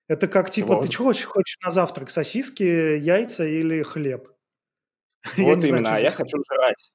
Это 0.09 0.27
как, 0.27 0.51
типа, 0.51 0.75
Вот. 0.75 0.83
ты 0.83 0.89
чего 0.89 1.05
хочешь, 1.05 1.27
хочешь 1.27 1.59
на 1.65 1.71
завтрак? 1.71 2.11
Сосиски, 2.11 2.65
яйца 2.65 3.47
или 3.47 3.85
хлеб? 3.85 4.33
Вот 5.39 5.65
именно, 5.65 5.95
а 5.95 6.01
я 6.01 6.11
хочу 6.11 6.39
жрать. 6.53 6.93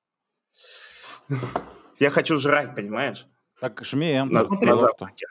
Я 1.99 2.09
хочу 2.09 2.37
жрать, 2.37 2.75
понимаешь? 2.75 3.27
Так, 3.61 3.81
жми 3.81 4.11
Enter. 4.11 4.75
Завтраке. 4.75 5.27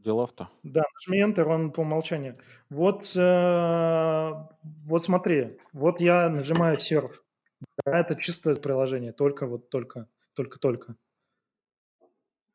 делов-то. 0.00 0.50
Да, 0.64 0.82
нажми 0.96 1.22
Enter, 1.22 1.44
он 1.44 1.72
по 1.72 1.80
умолчанию. 1.80 2.36
Вот, 2.68 3.10
э, 3.16 4.32
вот 4.84 5.04
смотри, 5.06 5.58
вот 5.72 6.02
я 6.02 6.28
нажимаю 6.28 6.78
серв. 6.78 7.22
Да, 7.84 8.00
это 8.00 8.14
чистое 8.14 8.56
приложение, 8.56 9.12
только 9.12 9.46
вот 9.46 9.70
только, 9.70 10.08
только, 10.34 10.58
только. 10.58 10.96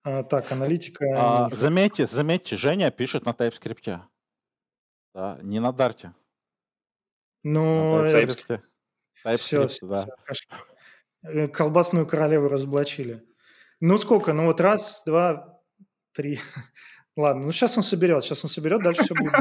А, 0.03 0.23
так, 0.23 0.51
аналитика. 0.51 1.05
А, 1.15 1.49
заметьте, 1.51 2.05
заметьте, 2.05 2.55
Женя 2.55 2.91
пишет 2.91 3.25
на 3.25 3.31
TypeScript. 3.31 3.99
Да, 5.13 5.39
не 5.41 5.59
на 5.59 5.73
Дарте. 5.73 6.13
Ну, 7.43 8.03
на 8.03 8.07
TypeScript. 8.07 8.61
TypeScript, 9.25 9.67
все, 9.67 9.87
да. 9.87 10.07
Все, 10.31 10.45
э, 11.23 11.47
колбасную 11.47 12.07
королеву 12.07 12.47
разоблачили. 12.47 13.23
Ну 13.79 13.97
сколько? 13.97 14.33
Ну 14.33 14.45
вот 14.45 14.61
раз, 14.61 15.03
два, 15.05 15.61
три. 16.13 16.39
Ладно, 17.17 17.47
ну 17.47 17.51
сейчас 17.51 17.77
он 17.77 17.83
соберет, 17.83 18.23
сейчас 18.23 18.43
он 18.43 18.49
соберет, 18.49 18.81
дальше 18.81 19.03
все 19.03 19.13
будет. 19.13 19.33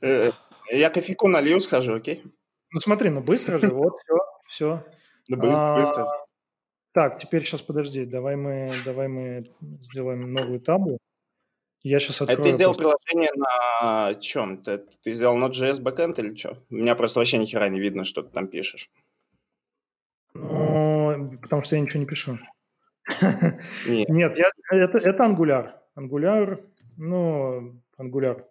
Э, 0.00 0.30
я 0.70 0.90
кофейку 0.90 1.28
налью, 1.28 1.60
схожу, 1.60 1.94
окей? 1.94 2.22
Ну 2.70 2.80
смотри, 2.80 3.10
ну 3.10 3.20
быстро 3.20 3.58
же, 3.58 3.68
вот, 3.68 3.94
все, 4.00 4.14
все. 4.52 4.84
Ну 5.28 5.36
быстро, 5.38 5.76
быстро. 5.76 6.06
Так, 6.92 7.18
теперь 7.18 7.44
сейчас 7.44 7.62
подожди, 7.62 8.04
давай 8.04 8.36
мы, 8.36 8.70
давай 8.84 9.08
мы 9.08 9.50
сделаем 9.80 10.32
новую 10.32 10.60
табу. 10.60 10.98
Я 11.82 11.98
сейчас 11.98 12.20
открою... 12.20 12.40
А 12.40 12.44
ты 12.44 12.52
сделал 12.52 12.74
просто... 12.74 12.98
приложение 12.98 13.30
на 13.34 14.14
чем? 14.14 14.62
Ты, 14.62 14.78
ты 14.78 15.12
сделал 15.12 15.38
Node.js 15.38 15.82
backend 15.82 16.20
или 16.20 16.36
что? 16.36 16.58
У 16.70 16.74
меня 16.74 16.94
просто 16.94 17.18
вообще 17.18 17.38
ни 17.38 17.46
хера 17.46 17.68
не 17.68 17.80
видно, 17.80 18.04
что 18.04 18.22
ты 18.22 18.30
там 18.30 18.46
пишешь. 18.46 18.90
Ну, 20.34 21.38
потому 21.40 21.62
что 21.64 21.76
я 21.76 21.82
ничего 21.82 22.00
не 22.00 22.06
пишу. 22.06 22.38
Нет, 23.86 24.08
Нет 24.08 24.38
я, 24.38 24.48
это, 24.70 24.98
это 24.98 25.24
Angular. 25.24 25.72
Angular, 25.96 26.62
ну, 26.98 27.82
Angular. 27.98 28.44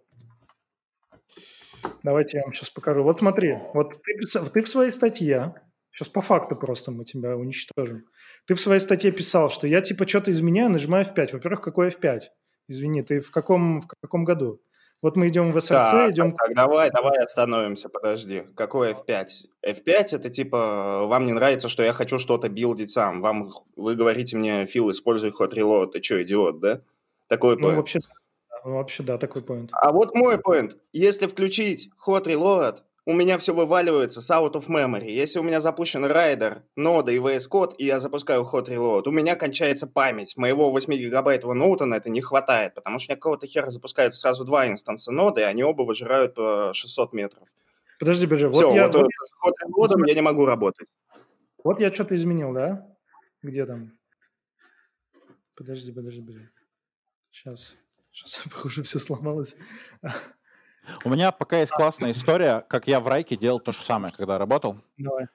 Давайте 2.04 2.38
я 2.40 2.44
вам 2.44 2.54
сейчас 2.54 2.70
покажу. 2.70 3.04
Вот 3.04 3.20
смотри, 3.20 3.58
вот 3.74 4.02
ты, 4.04 4.50
ты 4.50 4.62
в 4.62 4.70
своей 4.70 4.92
статье, 4.92 5.56
сейчас 5.92 6.10
по 6.10 6.22
факту 6.22 6.56
просто 6.56 6.92
мы 6.92 7.06
тебя 7.06 7.36
уничтожим. 7.36 8.06
Ты 8.46 8.56
в 8.56 8.62
своей 8.62 8.80
статье 8.80 9.12
писал, 9.12 9.50
что 9.50 9.68
я 9.68 9.82
типа 9.82 10.08
что-то 10.08 10.32
изменяю, 10.32 10.70
нажимаю 10.70 11.06
F5. 11.06 11.34
Во-первых, 11.34 11.62
какой 11.62 11.90
F5? 11.90 12.22
Извини, 12.68 13.04
ты 13.04 13.20
в 13.20 13.32
каком, 13.32 13.82
в 13.82 13.88
каком 13.88 14.24
году? 14.24 14.62
Вот 15.02 15.16
мы 15.16 15.30
идем 15.30 15.52
в 15.52 15.58
SRC, 15.58 15.92
так, 15.92 16.12
идем... 16.12 16.36
Так, 16.36 16.54
давай, 16.54 16.92
давай 16.92 17.18
остановимся, 17.18 17.90
подожди. 17.90 18.44
Какой 18.56 18.92
F5? 18.92 19.26
F5 19.68 19.86
это 20.12 20.30
типа, 20.30 21.08
вам 21.08 21.26
не 21.26 21.34
нравится, 21.34 21.70
что 21.70 21.82
я 21.82 21.92
хочу 21.92 22.20
что-то 22.20 22.50
билдить 22.50 22.92
сам. 22.92 23.20
Вам, 23.22 23.50
вы 23.76 23.96
говорите 23.96 24.38
мне, 24.38 24.68
Фил, 24.68 24.92
используй 24.92 25.32
hot 25.32 25.54
reload. 25.54 25.94
Ты 25.94 26.04
что, 26.04 26.22
идиот, 26.22 26.60
да? 26.60 26.82
Такой 27.28 27.58
ну, 27.58 27.76
вообще, 27.76 28.00
ну, 28.64 28.74
вообще, 28.74 29.02
да, 29.02 29.18
такой 29.18 29.42
point. 29.42 29.70
А 29.72 29.92
вот 29.92 30.14
мой 30.14 30.36
point. 30.36 30.78
Если 30.94 31.26
включить 31.26 31.90
hot 32.08 32.26
reload, 32.26 32.82
у 33.06 33.14
меня 33.14 33.38
все 33.38 33.54
вываливается 33.54 34.22
с 34.22 34.30
out 34.30 34.54
of 34.54 34.68
memory. 34.68 35.10
Если 35.10 35.40
у 35.40 35.44
меня 35.44 35.60
запущен 35.60 36.06
райдер, 36.06 36.64
нода 36.76 37.12
и 37.12 37.18
VS 37.18 37.50
Code, 37.52 37.76
и 37.78 37.86
я 37.86 38.00
запускаю 38.00 38.44
hot 38.44 38.68
reload, 38.68 39.04
у 39.08 39.12
меня 39.12 39.36
кончается 39.36 39.88
память. 39.88 40.38
Моего 40.38 40.70
8 40.72 40.94
гигабайтового 40.94 41.56
ноута 41.56 41.86
на 41.86 41.96
это 41.96 42.10
не 42.10 42.22
хватает, 42.22 42.76
потому 42.76 43.00
что 43.00 43.10
у 43.10 43.10
меня 43.12 43.18
какого-то 43.18 43.48
хера 43.48 43.70
запускают 43.72 44.16
сразу 44.16 44.46
два 44.46 44.68
инстанса 44.68 45.12
ноды, 45.12 45.42
и 45.42 45.46
они 45.46 45.64
оба 45.64 45.82
выжирают 45.84 46.36
по 46.36 46.72
600 46.74 47.14
метров. 47.14 47.48
Подожди, 48.00 48.26
подожди. 48.28 48.48
Вот 48.48 48.56
все, 48.56 48.74
я, 48.74 48.88
вот, 48.88 48.96
вот 48.96 49.08
с 49.08 49.48
hot 49.48 49.98
reload 49.98 50.08
я 50.08 50.14
не 50.14 50.22
могу 50.22 50.46
работать. 50.46 50.88
Вот 51.64 51.80
я 51.80 51.94
что-то 51.94 52.16
изменил, 52.16 52.54
да? 52.54 52.88
Где 53.42 53.66
там? 53.66 53.98
Подожди, 55.58 55.92
подожди, 55.92 56.22
подожди. 56.22 56.50
Сейчас. 57.32 57.76
Сейчас, 58.12 58.42
похоже, 58.52 58.84
все 58.84 59.00
сломалось. 59.00 59.56
У 61.04 61.10
меня 61.10 61.32
пока 61.32 61.60
есть 61.60 61.72
классная 61.72 62.12
история, 62.12 62.66
как 62.68 62.88
я 62.88 63.00
в 63.00 63.08
Райке 63.08 63.38
делал 63.38 63.60
то 63.60 63.72
же 63.72 63.80
самое, 63.80 64.14
когда 64.14 64.38
работал. 64.38 64.78
Давай. 64.98 65.28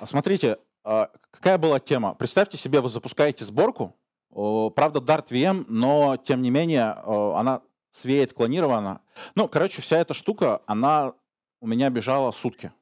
А 0.00 0.06
смотрите, 0.06 0.58
а, 0.84 1.10
какая 1.30 1.58
была 1.58 1.80
тема? 1.80 2.14
Представьте 2.14 2.56
себе, 2.56 2.80
вы 2.80 2.88
запускаете 2.88 3.44
сборку, 3.44 3.96
правда, 4.30 5.00
Dart 5.00 5.28
VM, 5.28 5.64
но, 5.68 6.16
тем 6.16 6.42
не 6.42 6.50
менее, 6.50 6.92
она 6.92 7.62
свеет 7.90 8.32
клонирована. 8.32 9.00
Ну, 9.34 9.48
короче, 9.48 9.82
вся 9.82 9.98
эта 9.98 10.14
штука, 10.14 10.62
она 10.66 11.14
у 11.60 11.66
меня 11.66 11.90
бежала 11.90 12.30
сутки. 12.30 12.72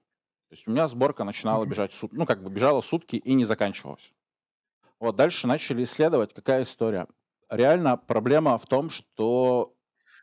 То 0.49 0.55
есть 0.55 0.69
у 0.69 0.71
меня 0.71 0.87
сборка 0.89 1.25
начинала 1.25 1.65
бежать 1.65 1.93
сутки, 1.93 2.15
ну, 2.15 2.27
как 2.27 2.43
бы 2.43 2.51
бежала 2.51 2.81
сутки 2.81 3.17
и 3.17 3.35
не 3.35 3.45
заканчивалась. 3.45 4.13
Вот 5.01 5.17
дальше 5.17 5.47
начали 5.47 5.83
исследовать, 5.85 6.33
какая 6.35 6.63
история. 6.63 7.07
Реально 7.49 7.97
проблема 7.97 8.57
в 8.59 8.67
том, 8.67 8.91
что 8.91 9.76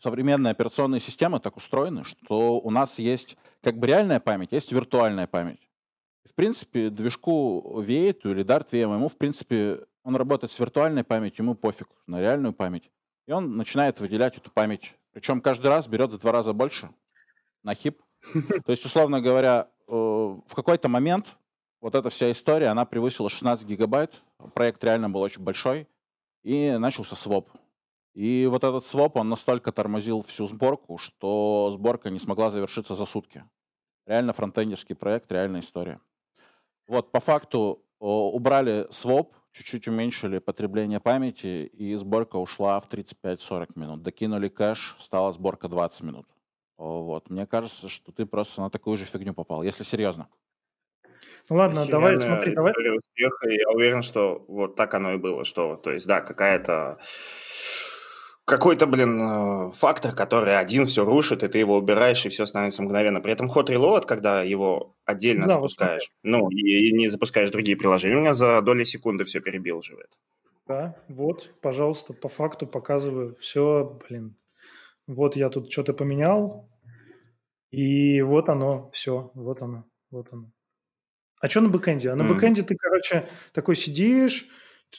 современные 0.04 0.52
операционные 0.52 1.00
системы 1.00 1.40
так 1.40 1.56
устроены, 1.56 2.04
что 2.04 2.60
у 2.60 2.70
нас 2.72 3.00
есть 3.00 3.38
как 3.62 3.78
бы 3.78 3.88
реальная 3.88 4.20
память, 4.20 4.52
есть 4.52 4.74
виртуальная 4.74 5.28
память. 5.28 5.70
В 6.26 6.36
принципе, 6.36 6.90
движку 6.90 7.82
V8 7.82 8.20
или 8.26 8.44
Dart 8.44 8.70
VM, 8.70 8.96
ему, 8.96 9.08
в 9.08 9.18
принципе, 9.18 9.86
он 10.04 10.18
работает 10.18 10.52
с 10.52 10.60
виртуальной 10.60 11.06
памятью, 11.06 11.46
ему 11.46 11.56
пофиг 11.56 11.88
на 12.06 12.20
реальную 12.20 12.52
память. 12.52 12.92
И 13.28 13.32
он 13.32 13.56
начинает 13.56 14.02
выделять 14.02 14.38
эту 14.38 14.52
память. 14.52 14.94
Причем 15.14 15.40
каждый 15.40 15.68
раз 15.68 15.88
берет 15.88 16.12
за 16.12 16.20
два 16.20 16.34
раза 16.34 16.52
больше 16.52 16.90
на 17.64 17.74
хип. 17.74 18.02
То 18.34 18.72
есть, 18.72 18.86
условно 18.86 19.22
говоря, 19.22 19.70
э, 19.88 19.94
в 19.94 20.54
какой-то 20.54 20.90
момент 20.90 21.38
вот 21.80 21.96
эта 21.96 22.10
вся 22.10 22.30
история, 22.30 22.68
она 22.68 22.84
превысила 22.84 23.30
16 23.30 23.66
гигабайт. 23.66 24.22
Проект 24.54 24.84
реально 24.84 25.10
был 25.10 25.22
очень 25.22 25.42
большой. 25.42 25.88
И 26.44 26.72
начался 26.78 27.16
своп. 27.16 27.50
И 28.14 28.48
вот 28.50 28.64
этот 28.64 28.86
своп, 28.86 29.16
он 29.18 29.30
настолько 29.30 29.72
тормозил 29.72 30.22
всю 30.22 30.46
сборку, 30.46 30.98
что 30.98 31.72
сборка 31.72 32.10
не 32.10 32.20
смогла 32.20 32.50
завершиться 32.50 32.96
за 32.96 33.06
сутки. 33.06 33.44
Реально 34.06 34.34
фронтендерский 34.34 34.96
проект, 34.96 35.32
реальная 35.32 35.62
история. 35.62 36.00
Вот, 36.88 37.12
по 37.12 37.20
факту 37.20 37.84
убрали 38.00 38.86
своп, 38.92 39.34
чуть-чуть 39.54 39.88
уменьшили 39.88 40.40
потребление 40.40 41.00
памяти, 41.00 41.66
и 41.66 41.96
сборка 41.96 42.36
ушла 42.36 42.80
в 42.80 42.88
35-40 42.92 43.68
минут. 43.76 44.04
Докинули 44.04 44.50
кэш, 44.50 44.96
стала 45.00 45.32
сборка 45.32 45.68
20 45.68 46.04
минут. 46.04 46.28
Вот. 46.78 47.30
Мне 47.30 47.48
кажется, 47.48 47.88
что 47.88 48.12
ты 48.12 48.26
просто 48.26 48.62
на 48.62 48.70
такую 48.70 48.98
же 48.98 49.06
фигню 49.06 49.34
попал, 49.34 49.64
если 49.64 49.84
серьезно. 49.84 50.28
Ну 51.50 51.56
ладно, 51.58 51.86
давай, 51.88 52.20
смотри, 52.20 52.54
давай. 52.54 52.74
Успеха, 52.74 53.50
я 53.50 53.70
уверен, 53.70 54.02
что 54.02 54.44
вот 54.48 54.76
так 54.76 54.94
оно 54.94 55.14
и 55.14 55.18
было, 55.18 55.46
что, 55.46 55.76
то 55.76 55.92
есть, 55.92 56.08
да, 56.08 56.22
какая-то 56.22 56.98
какой-то, 58.46 58.88
блин, 58.88 59.20
э, 59.22 59.72
фактор, 59.74 60.14
который 60.14 60.58
один 60.58 60.86
все 60.86 61.06
рушит, 61.06 61.44
и 61.44 61.48
ты 61.48 61.58
его 61.58 61.78
убираешь, 61.78 62.26
и 62.26 62.30
все 62.30 62.46
становится 62.46 62.84
мгновенно. 62.84 63.22
При 63.22 63.32
этом 63.32 63.48
ход 63.48 63.70
reload, 63.70 64.06
когда 64.06 64.44
его 64.44 64.96
отдельно 65.06 65.48
да, 65.48 65.54
запускаешь, 65.56 66.10
вот. 66.24 66.30
ну, 66.30 66.50
и, 66.50 66.90
и 66.90 66.94
не 66.94 67.08
запускаешь 67.08 67.52
другие 67.52 67.78
приложения, 67.78 68.18
у 68.18 68.22
меня 68.22 68.34
за 68.34 68.62
доли 68.62 68.84
секунды 68.84 69.24
все 69.24 69.40
перебилживает. 69.40 70.20
Да, 70.68 70.96
вот, 71.10 71.54
пожалуйста, 71.62 72.14
по 72.14 72.30
факту 72.30 72.68
показываю. 72.68 73.34
Все, 73.40 74.00
блин, 74.08 74.38
вот 75.08 75.36
я 75.36 75.50
тут 75.50 75.72
что-то 75.72 75.94
поменял, 75.94 76.70
и 77.72 78.22
вот 78.22 78.50
оно, 78.50 78.90
все, 78.94 79.32
вот 79.34 79.62
оно, 79.62 79.86
вот 80.12 80.28
оно. 80.32 80.52
А 81.42 81.50
что 81.50 81.60
на 81.60 81.68
бэкэнде? 81.68 82.10
А 82.10 82.16
на 82.16 82.22
mm. 82.24 82.34
бэкэнде 82.34 82.64
ты, 82.64 82.76
короче, 82.78 83.28
такой 83.52 83.76
сидишь, 83.76 84.48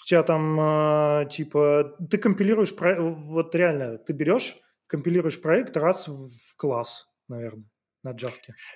у 0.02 0.06
тебя 0.06 0.22
там 0.22 0.58
э, 0.60 1.28
типа 1.30 1.96
ты 2.10 2.18
компилируешь 2.18 2.74
про... 2.74 3.00
вот 3.00 3.54
реально 3.54 3.98
ты 3.98 4.12
берешь 4.12 4.56
компилируешь 4.86 5.40
проект 5.40 5.76
раз 5.76 6.08
в 6.08 6.56
класс, 6.56 7.08
наверное, 7.28 7.64
на 8.02 8.12
Java. 8.12 8.32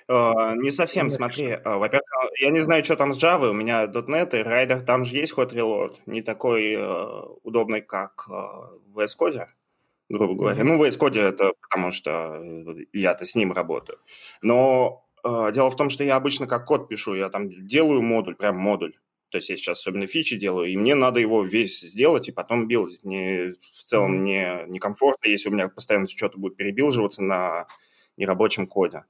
Uh, 0.09 0.57
не 0.57 0.71
совсем, 0.71 1.07
не 1.07 1.11
смотри. 1.11 1.51
Uh, 1.51 1.77
во-первых, 1.77 2.09
я 2.39 2.49
не 2.49 2.59
знаю, 2.61 2.83
что 2.83 2.95
там 2.95 3.13
с 3.13 3.23
Java, 3.23 3.49
у 3.49 3.53
меня 3.53 3.85
.NET 3.85 4.37
и 4.37 4.43
Rider, 4.43 4.81
там 4.81 5.05
же 5.05 5.15
есть 5.15 5.33
hot 5.37 5.53
reload, 5.53 5.95
не 6.05 6.21
такой 6.21 6.73
uh, 6.73 7.39
удобный, 7.43 7.81
как 7.81 8.27
в 8.27 8.99
VS 8.99 9.17
Code, 9.19 9.45
грубо 10.09 10.33
говоря. 10.35 10.61
Mm-hmm. 10.61 10.65
Ну, 10.65 10.77
в 10.77 10.83
VS 10.83 10.99
Code 10.99 11.21
это 11.21 11.53
потому, 11.61 11.91
что 11.91 12.43
я-то 12.91 13.25
с 13.25 13.35
ним 13.35 13.53
работаю. 13.53 13.99
Но 14.41 15.05
дело 15.23 15.69
в 15.69 15.75
том, 15.75 15.89
что 15.89 16.03
я 16.03 16.15
обычно 16.15 16.47
как 16.47 16.65
код 16.65 16.87
пишу, 16.87 17.13
я 17.13 17.29
там 17.29 17.49
делаю 17.67 18.01
модуль, 18.01 18.35
прям 18.35 18.57
модуль. 18.57 18.93
То 19.29 19.37
есть 19.37 19.49
я 19.49 19.57
сейчас 19.57 19.79
особенно 19.79 20.07
фичи 20.07 20.35
делаю, 20.35 20.69
и 20.69 20.77
мне 20.77 20.95
надо 20.95 21.19
его 21.19 21.43
весь 21.43 21.79
сделать 21.81 22.27
и 22.27 22.31
потом 22.31 22.67
билдить. 22.67 23.03
Мне 23.03 23.53
в 23.59 23.83
целом 23.83 24.23
не, 24.23 24.65
некомфортно, 24.67 25.29
если 25.29 25.49
у 25.49 25.51
меня 25.51 25.69
постоянно 25.69 26.07
что-то 26.07 26.39
будет 26.39 26.57
перебилживаться 26.57 27.21
на 27.21 27.67
нерабочем 28.17 28.67
коде. 28.67 29.03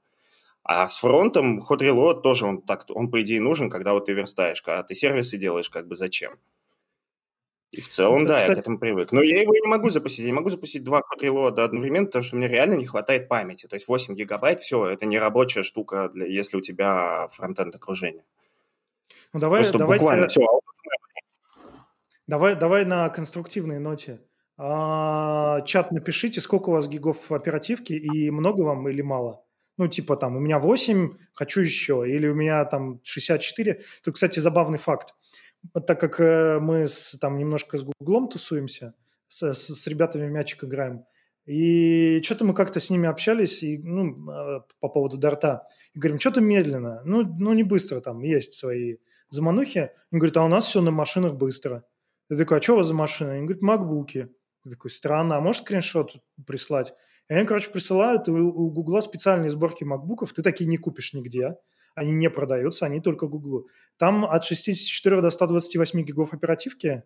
А 0.62 0.86
с 0.86 0.98
фронтом 0.98 1.60
hot 1.60 1.78
reload 1.78 2.20
тоже 2.22 2.46
он 2.46 2.62
так, 2.62 2.84
он 2.90 3.10
по 3.10 3.22
идее 3.22 3.40
нужен, 3.40 3.70
когда 3.70 3.94
вот 3.94 4.06
ты 4.06 4.12
верстаешь, 4.12 4.62
когда 4.62 4.82
ты 4.82 4.94
сервисы 4.94 5.38
делаешь, 5.38 5.70
как 5.70 5.88
бы 5.88 5.96
зачем. 5.96 6.38
И 7.70 7.80
в 7.80 7.88
целом, 7.88 8.26
да, 8.26 8.44
я 8.44 8.54
к 8.54 8.58
этому 8.58 8.78
привык. 8.78 9.12
Но 9.12 9.22
я 9.22 9.42
его 9.42 9.54
не 9.54 9.68
могу 9.68 9.90
запустить. 9.90 10.20
Я 10.20 10.26
не 10.26 10.32
могу 10.32 10.50
запустить 10.50 10.82
два 10.82 11.02
reload 11.20 11.60
одновременно, 11.60 12.06
потому 12.06 12.24
что 12.24 12.34
мне 12.36 12.48
реально 12.48 12.74
не 12.74 12.86
хватает 12.86 13.28
памяти. 13.28 13.68
То 13.68 13.74
есть 13.74 13.86
8 13.86 14.14
гигабайт, 14.14 14.60
все, 14.60 14.86
это 14.88 15.06
не 15.06 15.18
рабочая 15.20 15.62
штука, 15.62 16.10
для, 16.12 16.26
если 16.26 16.56
у 16.56 16.60
тебя 16.60 17.28
фронтенд 17.30 17.74
окружение. 17.74 18.24
Ну, 19.32 19.40
давай, 19.40 19.60
Просто 19.60 19.78
давай, 19.78 19.98
буквально 19.98 20.28
все. 20.28 20.46
Давай, 22.26 22.56
давай 22.56 22.84
на 22.84 23.08
конструктивной 23.08 23.78
ноте. 23.78 24.20
А, 24.56 25.62
чат 25.62 25.92
напишите, 25.92 26.40
сколько 26.40 26.70
у 26.70 26.72
вас 26.72 26.88
гигов 26.88 27.32
оперативки 27.32 27.92
и 27.92 28.30
много 28.30 28.62
вам 28.62 28.88
или 28.88 29.02
мало. 29.02 29.44
Ну, 29.78 29.88
типа 29.88 30.16
там, 30.16 30.36
у 30.36 30.40
меня 30.40 30.58
8, 30.58 31.16
хочу 31.32 31.60
еще, 31.62 32.04
или 32.06 32.28
у 32.28 32.34
меня 32.34 32.64
там 32.66 33.00
64. 33.02 33.80
Тут, 34.04 34.14
кстати, 34.14 34.38
забавный 34.40 34.78
факт. 34.78 35.14
Так 35.86 35.98
как 36.00 36.20
э, 36.20 36.58
мы 36.60 36.86
с, 36.86 37.16
там 37.18 37.38
немножко 37.38 37.78
с 37.78 37.82
Гуглом 37.82 38.28
тусуемся, 38.28 38.94
с, 39.28 39.54
с, 39.54 39.74
с 39.74 39.86
ребятами 39.86 40.26
в 40.26 40.30
мячик 40.30 40.64
играем, 40.64 41.04
и 41.46 42.20
что-то 42.22 42.44
мы 42.44 42.54
как-то 42.54 42.80
с 42.80 42.90
ними 42.90 43.08
общались 43.08 43.62
и, 43.62 43.78
ну, 43.78 44.30
а, 44.30 44.60
по 44.78 44.88
поводу 44.88 45.16
дарта. 45.16 45.66
И 45.94 45.98
говорим, 45.98 46.18
что-то 46.18 46.40
медленно, 46.40 47.02
ну, 47.04 47.22
ну, 47.22 47.52
не 47.54 47.62
быстро 47.62 48.00
там, 48.00 48.20
есть 48.22 48.52
свои 48.52 48.98
заманухи. 49.30 49.90
Он 50.12 50.18
говорит, 50.18 50.36
а 50.36 50.44
у 50.44 50.48
нас 50.48 50.66
все 50.66 50.80
на 50.80 50.90
машинах 50.90 51.34
быстро. 51.34 51.84
Я 52.28 52.36
такой, 52.36 52.58
а 52.58 52.62
что 52.62 52.74
у 52.74 52.76
вас 52.76 52.86
за 52.86 52.94
машины? 52.94 53.38
Он 53.38 53.46
говорит, 53.46 53.62
макбуки. 53.62 54.28
Я 54.64 54.70
такой, 54.70 54.90
странно, 54.90 55.36
а 55.36 55.40
можешь 55.40 55.62
скриншот 55.62 56.16
прислать? 56.46 56.92
И 57.28 57.34
они, 57.34 57.46
короче, 57.46 57.70
присылают, 57.70 58.28
и 58.28 58.32
у 58.32 58.70
Гугла 58.70 59.00
специальные 59.00 59.50
сборки 59.50 59.84
макбуков, 59.84 60.32
ты 60.32 60.42
такие 60.42 60.66
не 60.66 60.76
купишь 60.76 61.14
нигде, 61.14 61.56
они 61.94 62.12
не 62.12 62.28
продаются, 62.28 62.86
они 62.86 63.00
только 63.00 63.26
Гуглу. 63.26 63.68
Там 63.96 64.24
от 64.24 64.44
64 64.44 65.22
до 65.22 65.30
128 65.30 66.02
гигов 66.02 66.34
оперативки, 66.34 67.04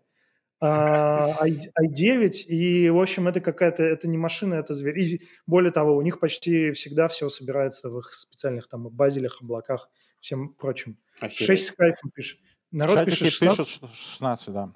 а, 0.60 1.46
i9, 1.46 2.30
и, 2.48 2.90
в 2.90 2.98
общем, 3.00 3.28
это 3.28 3.40
какая-то, 3.40 3.82
это 3.82 4.08
не 4.08 4.16
машина, 4.16 4.54
это 4.54 4.72
зверь. 4.74 4.98
И 4.98 5.22
более 5.46 5.72
того, 5.72 5.94
у 5.96 6.02
них 6.02 6.20
почти 6.20 6.72
всегда 6.72 7.08
все 7.08 7.28
собирается 7.28 7.90
в 7.90 7.98
их 7.98 8.12
специальных 8.14 8.68
там 8.68 8.88
базилях, 8.88 9.42
облаках, 9.42 9.90
всем 10.24 10.54
прочим. 10.54 10.96
Охереть. 11.20 11.46
6 11.46 11.66
с 11.66 11.72
кайфом 11.72 12.10
пишет. 12.10 12.40
Народ 12.70 13.04
пишет 13.04 13.30
16. 13.30 13.66
пишет 13.66 13.94
16, 13.94 14.52
да. 14.52 14.72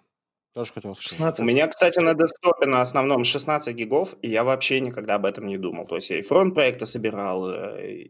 Тоже 0.52 0.72
хотел 0.72 0.94
сказать. 0.94 1.10
16. 1.10 1.40
У 1.40 1.44
меня, 1.44 1.66
кстати, 1.66 1.98
на 2.00 2.14
десктопе 2.14 2.66
на 2.66 2.82
основном 2.82 3.24
16 3.24 3.74
гигов, 3.74 4.14
и 4.22 4.28
я 4.28 4.44
вообще 4.44 4.80
никогда 4.80 5.14
об 5.14 5.24
этом 5.24 5.46
не 5.46 5.56
думал. 5.56 5.86
То 5.86 5.96
есть 5.96 6.10
я 6.10 6.18
и 6.18 6.22
фронт 6.22 6.54
проекта 6.54 6.84
собирал, 6.84 7.50
э, 7.50 7.92
и, 7.92 8.02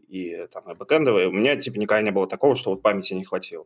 и 0.43 0.47
там 0.47 0.69
и 0.69 0.75
бэкэндовые. 0.75 1.29
У 1.29 1.31
меня 1.31 1.55
типа 1.55 1.77
никогда 1.77 2.01
не 2.01 2.11
было 2.11 2.27
такого, 2.27 2.55
что 2.55 2.71
вот 2.71 2.81
памяти 2.81 3.13
не 3.13 3.23
хватило. 3.23 3.65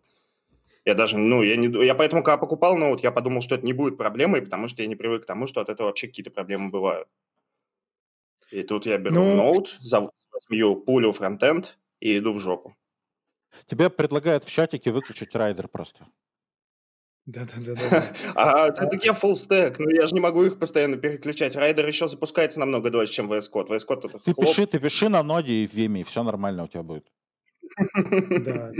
Я 0.86 0.96
даже, 0.96 1.18
ну, 1.18 1.42
я, 1.44 1.56
не, 1.56 1.68
я 1.86 1.96
поэтому, 1.96 2.24
когда 2.24 2.38
покупал 2.38 2.78
ноут, 2.78 3.02
я 3.04 3.12
подумал, 3.12 3.42
что 3.42 3.56
это 3.56 3.66
не 3.66 3.74
будет 3.74 3.98
проблемой, 3.98 4.42
потому 4.42 4.68
что 4.68 4.82
я 4.82 4.88
не 4.88 4.96
привык 4.96 5.24
к 5.24 5.26
тому, 5.26 5.48
что 5.48 5.62
от 5.62 5.70
этого 5.70 5.88
вообще 5.88 6.08
какие-то 6.08 6.30
проблемы 6.30 6.70
бывают. 6.70 7.08
И 8.52 8.64
тут 8.64 8.86
я 8.86 8.98
беру 8.98 9.16
ну... 9.16 9.36
ноут, 9.36 9.80
возьму 9.82 10.76
пулю 10.76 11.12
фронтенд 11.14 11.80
и 12.02 12.18
иду 12.18 12.34
в 12.34 12.40
жопу. 12.40 12.76
Тебе 13.66 13.90
предлагают 13.90 14.44
в 14.44 14.52
чатике 14.52 14.92
выключить 14.92 15.36
райдер 15.36 15.68
просто. 15.68 16.08
Да-да-да. 17.26 18.04
А 18.36 18.72
так 18.72 19.04
я 19.06 19.14
full 19.14 19.34
stack, 19.34 19.76
но 19.80 19.90
я 19.90 20.08
же 20.08 20.14
не 20.14 20.20
могу 20.20 20.44
их 20.44 20.60
постоянно 20.60 20.98
переключать. 20.98 21.56
Райдер 21.56 21.88
еще 21.88 22.08
запускается 22.10 22.60
намного 22.60 22.90
дольше, 22.90 23.14
чем 23.14 23.32
VS 23.32 23.50
Code. 23.54 23.70
VS 23.70 23.88
Code 23.88 24.10
это 24.10 24.20
Ты 24.20 24.34
пиши, 24.34 24.68
ты 24.68 24.80
пиши 24.80 25.08
на 25.08 25.24
ноде 25.24 25.54
и 25.54 25.68
в 25.68 25.74
Vim 25.74 25.90
е, 25.90 26.02
и 26.02 26.04
все 26.04 26.24
нормально 26.24 26.64
у 26.64 26.68
тебя 26.68 26.84
будет. 26.84 27.08
Да. 28.44 28.72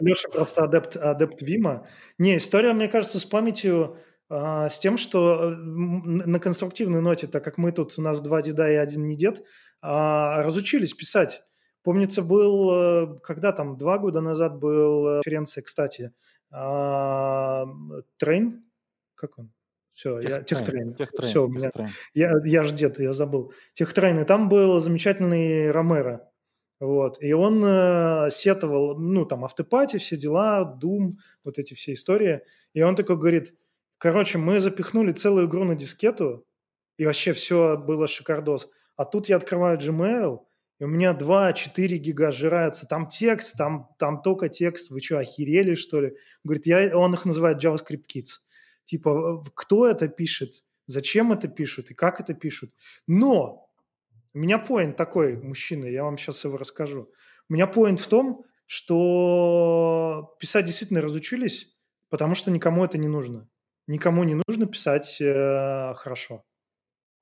Леша 0.00 0.28
просто 0.30 0.64
адепт, 0.64 0.96
адепт 0.96 1.42
Вима. 1.42 1.86
Не, 2.18 2.38
история, 2.38 2.72
мне 2.72 2.88
кажется, 2.88 3.20
с 3.20 3.26
памятью, 3.26 3.98
а, 4.30 4.68
с 4.68 4.78
тем, 4.78 4.96
что 4.96 5.50
на 5.50 6.38
конструктивной 6.38 7.02
ноте, 7.02 7.26
так 7.26 7.44
как 7.44 7.58
мы 7.58 7.72
тут, 7.72 7.92
у 7.98 8.02
нас 8.02 8.22
два 8.22 8.40
деда 8.40 8.70
и 8.70 8.76
один 8.76 9.06
не 9.06 9.16
дед, 9.16 9.42
а, 9.82 10.42
разучились 10.42 10.94
писать. 10.94 11.42
Помнится, 11.82 12.22
был, 12.22 12.70
э, 12.72 13.20
когда 13.22 13.52
там, 13.52 13.78
два 13.78 13.98
года 13.98 14.20
назад 14.20 14.58
был 14.58 15.06
э, 15.06 15.14
конференция, 15.22 15.62
кстати, 15.62 16.12
а, 16.50 17.66
Train, 18.18 18.64
как 19.14 19.38
он? 19.38 19.52
Все, 19.92 20.18
я 20.20 20.42
TechTrain. 20.42 20.96
Все, 21.20 21.44
у 21.44 21.48
меня, 21.48 21.70
я, 22.14 22.32
я 22.44 22.62
же 22.62 22.74
дед, 22.74 22.98
я 22.98 23.12
забыл. 23.12 23.52
Техтрейн, 23.74 24.18
и 24.18 24.24
там 24.24 24.48
был 24.48 24.80
замечательный 24.80 25.70
Ромеро. 25.70 26.30
Вот. 26.80 27.22
И 27.22 27.32
он 27.34 27.62
э, 27.62 28.30
сетовал, 28.30 28.98
ну, 28.98 29.26
там, 29.26 29.44
автопати, 29.44 29.98
все 29.98 30.16
дела, 30.16 30.78
Doom, 30.82 31.16
вот 31.44 31.58
эти 31.58 31.74
все 31.74 31.92
истории. 31.92 32.40
И 32.72 32.80
он 32.82 32.96
такой 32.96 33.18
говорит, 33.18 33.54
короче, 33.98 34.38
мы 34.38 34.58
запихнули 34.60 35.12
целую 35.12 35.46
игру 35.46 35.64
на 35.64 35.74
дискету, 35.74 36.46
и 36.96 37.04
вообще 37.04 37.34
все 37.34 37.76
было 37.76 38.06
шикардос. 38.06 38.70
А 38.96 39.04
тут 39.04 39.28
я 39.28 39.36
открываю 39.36 39.78
Gmail, 39.78 40.40
и 40.80 40.84
у 40.84 40.86
меня 40.88 41.12
2-4 41.12 41.88
гига 41.98 42.32
сжирается. 42.32 42.86
Там 42.86 43.06
текст, 43.06 43.56
там, 43.56 43.90
там 43.98 44.22
только 44.22 44.48
текст. 44.48 44.90
Вы 44.90 45.02
что, 45.02 45.18
охерели, 45.18 45.74
что 45.74 46.00
ли? 46.00 46.16
Говорит, 46.42 46.64
я, 46.64 46.96
он 46.96 47.12
их 47.12 47.26
называет 47.26 47.62
JavaScript 47.62 48.04
Kids. 48.12 48.40
Типа, 48.86 49.42
кто 49.54 49.86
это 49.86 50.08
пишет? 50.08 50.64
Зачем 50.86 51.32
это 51.32 51.48
пишут? 51.48 51.90
И 51.90 51.94
как 51.94 52.18
это 52.18 52.32
пишут? 52.32 52.72
Но 53.06 53.68
у 54.32 54.38
меня 54.38 54.58
поинт 54.58 54.96
такой, 54.96 55.36
мужчина, 55.36 55.84
я 55.84 56.02
вам 56.02 56.16
сейчас 56.16 56.44
его 56.44 56.56
расскажу. 56.56 57.12
У 57.50 57.52
меня 57.52 57.66
поинт 57.66 58.00
в 58.00 58.06
том, 58.06 58.44
что 58.64 60.34
писать 60.40 60.64
действительно 60.64 61.02
разучились, 61.02 61.76
потому 62.08 62.34
что 62.34 62.50
никому 62.50 62.86
это 62.86 62.96
не 62.96 63.08
нужно. 63.08 63.50
Никому 63.86 64.24
не 64.24 64.40
нужно 64.48 64.66
писать 64.66 65.20
э, 65.20 65.92
хорошо. 65.94 66.42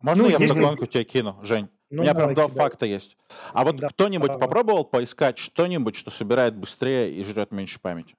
Можно 0.00 0.24
ну, 0.24 0.28
я 0.30 0.36
есть... 0.38 0.52
вдогонку 0.52 0.86
тебе 0.86 1.02
кину, 1.02 1.40
Жень? 1.42 1.68
Ну, 1.90 2.00
У 2.00 2.02
меня 2.02 2.14
прям 2.14 2.34
два 2.34 2.48
факта 2.48 2.84
есть. 2.84 3.16
А 3.52 3.64
вот 3.64 3.76
да, 3.76 3.88
кто-нибудь 3.88 4.32
да, 4.32 4.38
попробовал 4.38 4.84
поискать 4.84 5.38
что-нибудь, 5.38 5.96
что 5.96 6.10
собирает 6.10 6.54
быстрее 6.56 7.12
и 7.12 7.24
жрет 7.24 7.50
меньше 7.50 7.80
памяти? 7.80 8.14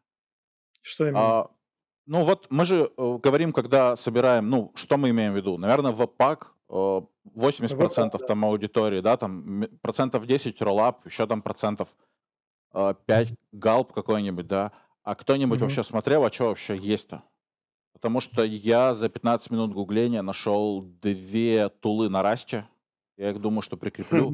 Что 0.81 1.07
именно? 1.07 1.19
А, 1.19 1.51
ну 2.07 2.23
вот 2.23 2.47
мы 2.49 2.65
же 2.65 2.89
э, 2.97 3.17
говорим, 3.21 3.53
когда 3.53 3.95
собираем, 3.95 4.49
ну 4.49 4.71
что 4.73 4.97
мы 4.97 5.11
имеем 5.11 5.33
в 5.33 5.35
виду? 5.35 5.57
Наверное, 5.57 5.91
веб-пак, 5.91 6.53
э, 6.67 6.73
80% 6.73 8.11
веб 8.11 8.27
там 8.27 8.45
аудитории, 8.45 9.01
да, 9.01 9.17
там 9.17 9.67
процентов 9.81 10.25
10 10.25 10.59
роллап, 10.63 11.05
еще 11.05 11.27
там 11.27 11.43
процентов 11.43 11.95
э, 12.73 12.95
5 13.05 13.33
галп 13.51 13.93
какой-нибудь, 13.93 14.47
да. 14.47 14.71
А 15.03 15.13
кто-нибудь 15.13 15.59
mm-hmm. 15.59 15.61
вообще 15.61 15.83
смотрел, 15.83 16.25
а 16.25 16.31
что 16.31 16.45
вообще 16.45 16.75
есть-то? 16.75 17.21
Потому 17.93 18.21
что 18.21 18.43
я 18.43 18.95
за 18.95 19.09
15 19.09 19.51
минут 19.51 19.73
гугления 19.73 20.23
нашел 20.23 20.81
две 20.81 21.69
тулы 21.69 22.09
на 22.09 22.23
расте, 22.23 22.67
я 23.19 23.31
их 23.31 23.39
думаю, 23.39 23.61
что 23.61 23.75
прикреплю, 23.77 24.33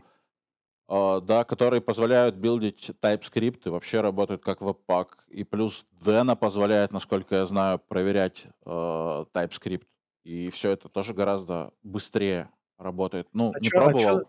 uh, 0.88 1.20
да, 1.26 1.44
которые 1.44 1.82
позволяют 1.82 2.36
билдить 2.36 2.92
TypeScript 3.02 3.62
и 3.66 3.70
вообще 3.70 4.02
работают 4.02 4.44
как 4.44 4.62
Webpack. 4.62 5.08
И 5.28 5.44
плюс 5.44 5.88
Dena 6.00 6.36
позволяет, 6.36 6.92
насколько 6.92 7.36
я 7.36 7.46
знаю, 7.46 7.80
проверять 7.80 8.46
uh, 8.64 9.28
TypeScript. 9.34 9.86
И 10.24 10.50
все 10.50 10.72
это 10.72 10.88
тоже 10.88 11.14
гораздо 11.14 11.72
быстрее 11.84 12.50
работает. 12.78 13.28
Ну, 13.34 13.52
а 13.56 13.60
не 13.60 13.70
чё, 13.70 13.78
пробовал. 13.78 14.18
А 14.18 14.20
чё? 14.22 14.26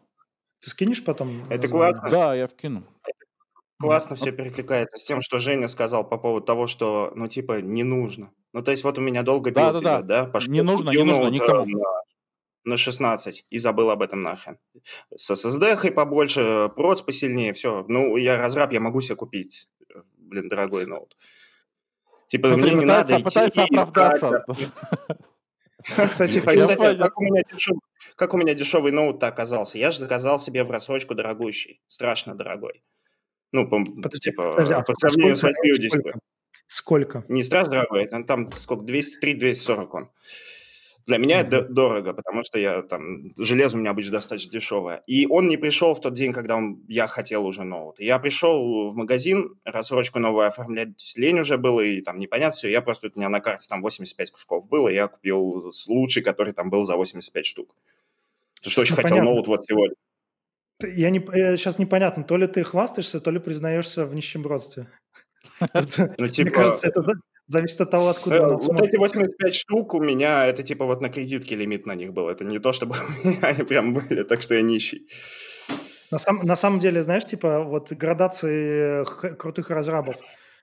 Ты 0.61 0.71
скинешь 0.71 1.05
потом? 1.05 1.31
Это 1.51 1.69
классно. 1.69 2.11
Да, 2.11 2.35
я 2.35 2.47
вкину. 2.47 2.83
Классно 3.79 4.17
все 4.17 4.33
перекликается 4.33 4.97
с 4.97 5.05
тем, 5.05 5.21
что 5.21 5.39
Женя 5.39 5.69
сказал 5.69 6.09
по 6.09 6.17
поводу 6.17 6.47
того, 6.47 6.67
что, 6.67 7.13
ну, 7.15 7.29
типа, 7.29 7.61
не 7.61 7.83
нужно. 7.83 8.31
Ну, 8.55 8.63
то 8.63 8.71
есть 8.71 8.85
вот 8.85 8.97
у 8.97 9.03
меня 9.03 9.23
долго 9.23 9.51
build 9.51 9.75
да, 9.75 9.81
да, 9.81 9.97
идет, 9.99 10.07
да? 10.07 10.25
Пошел 10.25 10.51
не 10.51 10.63
нужно, 10.63 10.91
не 10.91 11.03
нужно 11.03 11.29
никому. 11.29 11.67
На 11.67 11.85
на 12.67 12.77
16 12.77 13.47
и 13.49 13.59
забыл 13.59 13.91
об 13.91 14.03
этом 14.03 14.23
нахрен. 14.23 14.59
С 15.15 15.31
SSD 15.31 15.93
побольше, 15.93 16.71
проц 16.77 17.01
посильнее, 17.01 17.53
все. 17.53 17.85
Ну, 17.89 18.17
я 18.17 18.37
разраб, 18.37 18.73
я 18.73 18.81
могу 18.81 19.01
себе 19.01 19.17
купить, 19.17 19.69
блин, 20.17 20.49
дорогой 20.49 20.85
ноут. 20.87 21.17
Типа, 22.27 22.49
Смотри, 22.49 22.73
мне 22.73 22.75
не 22.81 22.85
надо 22.85 23.21
пытается 23.21 23.65
идти, 23.65 23.77
оправдаться. 23.77 24.45
Кстати, 26.11 26.41
как, 26.41 28.35
у 28.35 28.39
меня 28.39 28.55
дешевый, 28.55 28.91
ноут 28.91 29.23
оказался? 29.23 29.79
Я 29.79 29.93
же 29.93 30.01
заказал 30.01 30.41
себе 30.41 30.65
в 30.65 30.71
рассрочку 30.71 31.15
дорогущий, 31.15 31.81
страшно 31.87 32.35
дорогой. 32.35 32.83
Ну, 33.53 33.71
типа, 34.21 34.57
а 34.57 34.83
по 34.83 34.95
сравнению 34.97 35.37
с 35.37 35.43
80. 35.45 36.03
Сколько? 36.67 37.25
Не 37.29 37.45
страшно 37.45 37.71
дорогой, 37.75 38.07
там, 38.07 38.25
там 38.25 38.51
сколько, 38.53 38.85
203-240 38.85 39.89
он. 39.93 40.11
Для 41.07 41.19
меня 41.19 41.41
это 41.41 41.63
дорого, 41.63 42.13
потому 42.13 42.43
что 42.43 42.59
я 42.59 42.83
там 42.83 43.31
железо 43.39 43.77
у 43.77 43.81
меня 43.81 43.91
обычно 43.91 44.13
достаточно 44.13 44.51
дешевое. 44.51 45.05
И 45.07 45.29
он 45.29 45.47
не 45.47 45.57
пришел 45.57 45.95
в 45.95 46.01
тот 46.01 46.15
день, 46.15 46.33
когда 46.33 46.57
он, 46.57 46.83
я 46.89 47.07
хотел 47.07 47.47
уже 47.47 47.63
ноут. 47.63 48.01
Я 48.01 48.19
пришел 48.19 48.91
в 48.91 48.97
магазин, 48.97 49.55
рассрочку 49.65 50.19
новую 50.19 50.49
оформлять 50.49 51.15
лень 51.17 51.39
уже 51.39 51.59
было, 51.59 51.81
и 51.81 52.01
там 52.01 52.19
непонятно 52.19 52.57
все. 52.57 52.71
Я 52.71 52.83
просто, 52.83 53.09
у 53.15 53.19
меня 53.19 53.29
на 53.29 53.41
карте 53.41 53.69
там 53.69 53.83
85 53.83 54.33
кусков 54.33 54.69
было, 54.69 54.89
и 54.89 54.95
я 54.95 55.07
купил 55.07 55.73
лучший, 55.87 56.25
который 56.25 56.53
там 56.53 56.71
был 56.71 56.85
за 56.85 56.97
85 56.97 57.47
штук. 57.47 57.77
Потому 58.57 58.71
что 58.73 58.81
очень 58.81 58.97
хотел 58.97 59.19
ноут 59.23 59.47
вот 59.47 59.65
сегодня. 59.65 59.95
Я 60.83 61.11
не, 61.11 61.21
сейчас 61.21 61.79
непонятно, 61.79 62.25
то 62.25 62.37
ли 62.37 62.49
ты 62.49 62.65
хвастаешься, 62.65 63.21
то 63.21 63.31
ли 63.31 63.39
признаешься 63.39 64.07
в 64.07 64.15
нищебродстве. 64.15 64.89
Ну, 66.19 66.27
типа... 66.29 66.43
Мне 66.43 66.51
кажется, 66.51 66.89
это 66.89 67.03
Зависит 67.49 67.81
от 67.81 67.91
того, 67.91 68.09
откуда 68.09 68.37
э, 68.37 68.57
Вот 68.57 68.81
эти 68.81 68.97
85 68.97 69.55
штук 69.55 69.95
у 69.95 70.01
меня, 70.01 70.47
это 70.47 70.65
типа 70.65 70.85
вот 70.85 71.01
на 71.01 71.09
кредитке 71.09 71.55
лимит 71.55 71.87
на 71.87 71.95
них 71.95 72.13
был. 72.13 72.29
Это 72.29 72.45
не 72.45 72.59
то, 72.59 72.73
чтобы 72.73 72.97
у 73.25 73.29
меня 73.29 73.41
они 73.43 73.63
прям 73.63 73.95
были, 73.95 74.25
так 74.25 74.43
что 74.43 74.55
я 74.55 74.63
нищий. 74.63 75.09
На, 76.11 76.19
сам, 76.19 76.41
на 76.45 76.57
самом 76.57 76.81
деле, 76.81 77.03
знаешь, 77.03 77.25
типа 77.25 77.63
вот 77.63 77.93
градации 77.93 79.05
крутых 79.37 79.71
разрабов. 79.71 80.17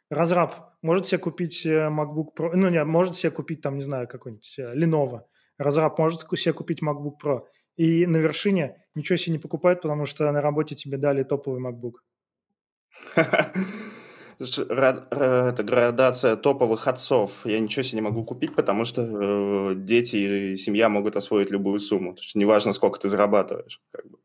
Разраб 0.09 0.73
может 0.81 1.07
себе 1.07 1.19
купить 1.19 1.65
э, 1.65 1.87
MacBook 1.87 2.27
Pro, 2.37 2.51
ну 2.53 2.69
не, 2.69 2.83
может 2.83 3.15
себе 3.15 3.31
купить 3.31 3.61
там, 3.61 3.75
не 3.75 3.81
знаю, 3.81 4.07
какой-нибудь 4.07 4.55
э, 4.59 4.75
Lenovo. 4.75 5.21
разраб 5.57 5.97
может 5.97 6.21
себе 6.21 6.53
купить 6.53 6.83
MacBook 6.83 7.13
Pro, 7.23 7.43
и 7.77 8.05
на 8.05 8.17
вершине 8.17 8.85
ничего 8.93 9.17
себе 9.17 9.33
не 9.33 9.39
покупает, 9.39 9.81
потому 9.81 10.05
что 10.05 10.29
на 10.31 10.41
работе 10.41 10.75
тебе 10.75 10.97
дали 10.97 11.23
топовый 11.23 11.61
MacBook. 11.61 11.93
Это 14.39 15.63
градация 15.63 16.35
топовых 16.35 16.87
отцов. 16.87 17.45
Я 17.45 17.59
ничего 17.59 17.83
себе 17.83 17.97
не 17.97 18.01
могу 18.01 18.23
купить, 18.23 18.55
потому 18.55 18.85
что 18.85 19.01
э, 19.01 19.75
дети 19.75 20.15
и 20.15 20.57
семья 20.57 20.89
могут 20.89 21.15
освоить 21.15 21.51
любую 21.51 21.79
сумму. 21.79 22.13
То 22.13 22.21
есть 22.21 22.35
неважно, 22.35 22.73
сколько 22.73 22.99
ты 22.99 23.09
зарабатываешь. 23.09 23.81
Как 23.91 24.09
бы. 24.09 24.17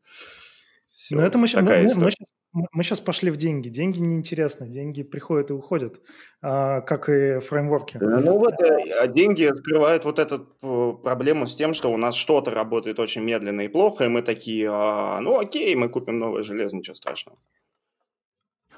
Все, 0.91 1.15
Но 1.15 1.21
это 1.21 1.37
мы, 1.37 1.47
мы, 1.53 1.61
мы, 1.61 1.81
мы, 1.83 1.89
сейчас, 1.89 2.27
мы 2.51 2.83
сейчас 2.83 2.99
пошли 2.99 3.31
в 3.31 3.37
деньги. 3.37 3.69
Деньги 3.69 3.99
неинтересны. 3.99 4.67
Деньги 4.67 5.03
приходят 5.03 5.49
и 5.49 5.53
уходят, 5.53 6.01
а, 6.41 6.81
как 6.81 7.07
и 7.07 7.39
фреймворки. 7.39 7.97
Ну 8.01 8.37
вот, 8.37 8.55
а 8.61 9.07
деньги 9.07 9.49
скрывают 9.55 10.03
вот 10.03 10.19
эту 10.19 10.49
э, 10.61 10.93
проблему 11.03 11.47
с 11.47 11.55
тем, 11.55 11.73
что 11.73 11.91
у 11.91 11.97
нас 11.97 12.15
что-то 12.15 12.51
работает 12.51 12.99
очень 12.99 13.23
медленно 13.23 13.61
и 13.61 13.69
плохо, 13.69 14.05
и 14.05 14.09
мы 14.09 14.21
такие, 14.21 14.69
а, 14.69 15.21
ну 15.21 15.39
окей, 15.39 15.73
мы 15.75 15.87
купим 15.87 16.19
новое 16.19 16.41
железо, 16.41 16.75
ничего 16.75 16.95
страшного. 16.95 17.37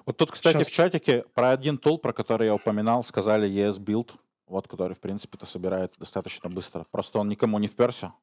Вот 0.06 0.18
тут, 0.18 0.32
кстати, 0.32 0.58
Сейчас... 0.58 0.68
в 0.68 0.72
чатике 0.72 1.26
про 1.34 1.52
один 1.52 1.78
тул, 1.78 2.00
про 2.00 2.14
который 2.14 2.48
я 2.48 2.56
упоминал, 2.56 3.04
сказали 3.04 3.50
ES 3.50 3.80
Build, 3.80 4.12
вот, 4.48 4.68
который, 4.68 4.94
в 4.94 5.00
принципе, 5.00 5.38
это 5.38 5.46
собирает 5.46 5.94
достаточно 5.98 6.50
быстро. 6.50 6.86
Просто 6.92 7.20
он 7.20 7.30
никому 7.30 7.60
не 7.60 7.68
вперся. 7.68 8.14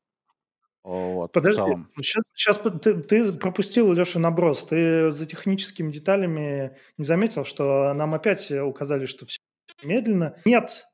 Вот, 0.84 1.32
Подожди, 1.32 1.60
сейчас, 1.96 2.22
сейчас 2.32 2.58
ты, 2.80 2.94
ты 2.94 3.32
пропустил, 3.32 3.92
Леша, 3.92 4.18
наброс. 4.18 4.64
Ты 4.64 5.10
за 5.10 5.26
техническими 5.26 5.90
деталями 5.90 6.76
не 6.96 7.04
заметил, 7.04 7.44
что 7.44 7.92
нам 7.94 8.14
опять 8.14 8.50
указали, 8.50 9.04
что 9.04 9.26
все 9.26 9.38
медленно? 9.82 10.36
Нет, 10.44 10.86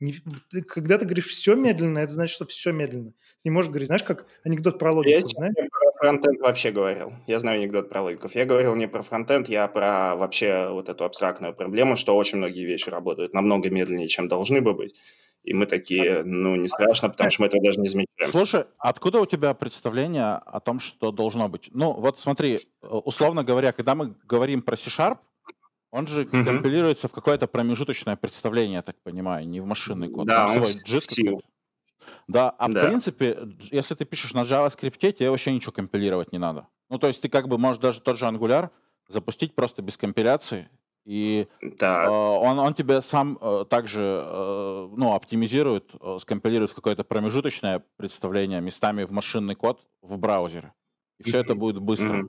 не, 0.00 0.14
ты, 0.50 0.62
когда 0.62 0.96
ты 0.96 1.04
говоришь 1.04 1.28
все 1.28 1.54
медленно, 1.54 1.98
это 1.98 2.14
значит, 2.14 2.34
что 2.34 2.46
все 2.46 2.72
медленно. 2.72 3.10
Ты 3.10 3.40
не 3.44 3.50
можешь 3.50 3.68
говорить, 3.68 3.88
знаешь, 3.88 4.02
как 4.02 4.26
анекдот 4.44 4.78
про 4.78 4.92
логику, 4.92 5.10
я 5.10 5.20
знаешь? 5.20 5.54
про 5.54 5.92
фронтенд 6.00 6.40
вообще 6.40 6.70
говорил. 6.70 7.12
Я 7.26 7.38
знаю 7.38 7.60
анекдот 7.60 7.90
про 7.90 8.00
логиков. 8.02 8.34
Я 8.34 8.46
говорил 8.46 8.74
не 8.74 8.88
про 8.88 9.02
фронтенд, 9.02 9.48
я 9.48 9.68
про 9.68 10.16
вообще 10.16 10.68
вот 10.70 10.88
эту 10.88 11.04
абстрактную 11.04 11.54
проблему, 11.54 11.96
что 11.96 12.16
очень 12.16 12.38
многие 12.38 12.64
вещи 12.64 12.88
работают 12.88 13.34
намного 13.34 13.68
медленнее, 13.70 14.08
чем 14.08 14.26
должны 14.26 14.62
бы 14.62 14.72
быть. 14.72 14.94
И 15.42 15.54
мы 15.54 15.66
такие, 15.66 16.22
ну, 16.24 16.56
не 16.56 16.68
страшно, 16.68 17.08
потому 17.10 17.30
что 17.30 17.42
мы 17.42 17.48
этого 17.48 17.62
даже 17.62 17.80
не 17.80 17.88
замечаем. 17.88 18.30
Слушай, 18.30 18.64
откуда 18.78 19.20
у 19.20 19.26
тебя 19.26 19.54
представление 19.54 20.34
о 20.34 20.60
том, 20.60 20.80
что 20.80 21.12
должно 21.12 21.48
быть? 21.48 21.70
Ну, 21.72 21.92
вот 21.92 22.20
смотри, 22.20 22.60
условно 22.82 23.42
говоря, 23.42 23.72
когда 23.72 23.94
мы 23.94 24.14
говорим 24.24 24.60
про 24.62 24.76
C-Sharp, 24.76 25.18
он 25.90 26.06
же 26.06 26.22
угу. 26.22 26.44
компилируется 26.44 27.08
в 27.08 27.12
какое-то 27.12 27.46
промежуточное 27.46 28.16
представление, 28.16 28.76
я 28.76 28.82
так 28.82 28.96
понимаю, 29.02 29.46
не 29.48 29.60
в 29.60 29.66
машинный 29.66 30.08
код. 30.08 30.26
Да, 30.26 30.46
Там 30.46 30.62
он 30.62 30.66
свой 30.66 30.82
JIT 30.84 31.40
Да, 32.28 32.50
а 32.50 32.68
да. 32.68 32.82
в 32.82 32.86
принципе, 32.86 33.38
если 33.70 33.94
ты 33.94 34.04
пишешь 34.04 34.34
на 34.34 34.42
JavaScript, 34.42 35.12
тебе 35.12 35.30
вообще 35.30 35.52
ничего 35.52 35.72
компилировать 35.72 36.32
не 36.32 36.38
надо. 36.38 36.66
Ну, 36.88 36.98
то 36.98 37.06
есть 37.06 37.22
ты 37.22 37.28
как 37.28 37.48
бы 37.48 37.58
можешь 37.58 37.80
даже 37.80 38.00
тот 38.00 38.18
же 38.18 38.26
Angular 38.26 38.70
запустить 39.08 39.54
просто 39.54 39.82
без 39.82 39.96
компиляции, 39.96 40.68
и 41.04 41.48
э, 41.60 41.86
он, 42.08 42.58
он 42.58 42.74
тебе 42.74 43.00
сам 43.00 43.38
э, 43.40 43.64
также 43.68 44.00
э, 44.00 44.88
ну, 44.96 45.14
оптимизирует, 45.14 45.90
э, 46.00 46.18
скомпилирует 46.20 46.72
какое-то 46.72 47.04
промежуточное 47.04 47.82
представление 47.96 48.60
местами 48.60 49.04
в 49.04 49.10
машинный 49.10 49.54
код 49.54 49.80
в 50.02 50.18
браузере. 50.18 50.72
И 51.18 51.24
все 51.24 51.38
это 51.38 51.54
будет 51.54 51.80
быстро. 51.80 52.26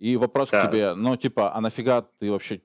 И 0.00 0.16
вопрос 0.16 0.50
да. 0.50 0.60
к 0.60 0.68
тебе, 0.68 0.94
ну, 0.94 1.16
типа, 1.16 1.54
а 1.54 1.60
нафига 1.60 2.02
ты 2.02 2.30
вообще 2.30 2.60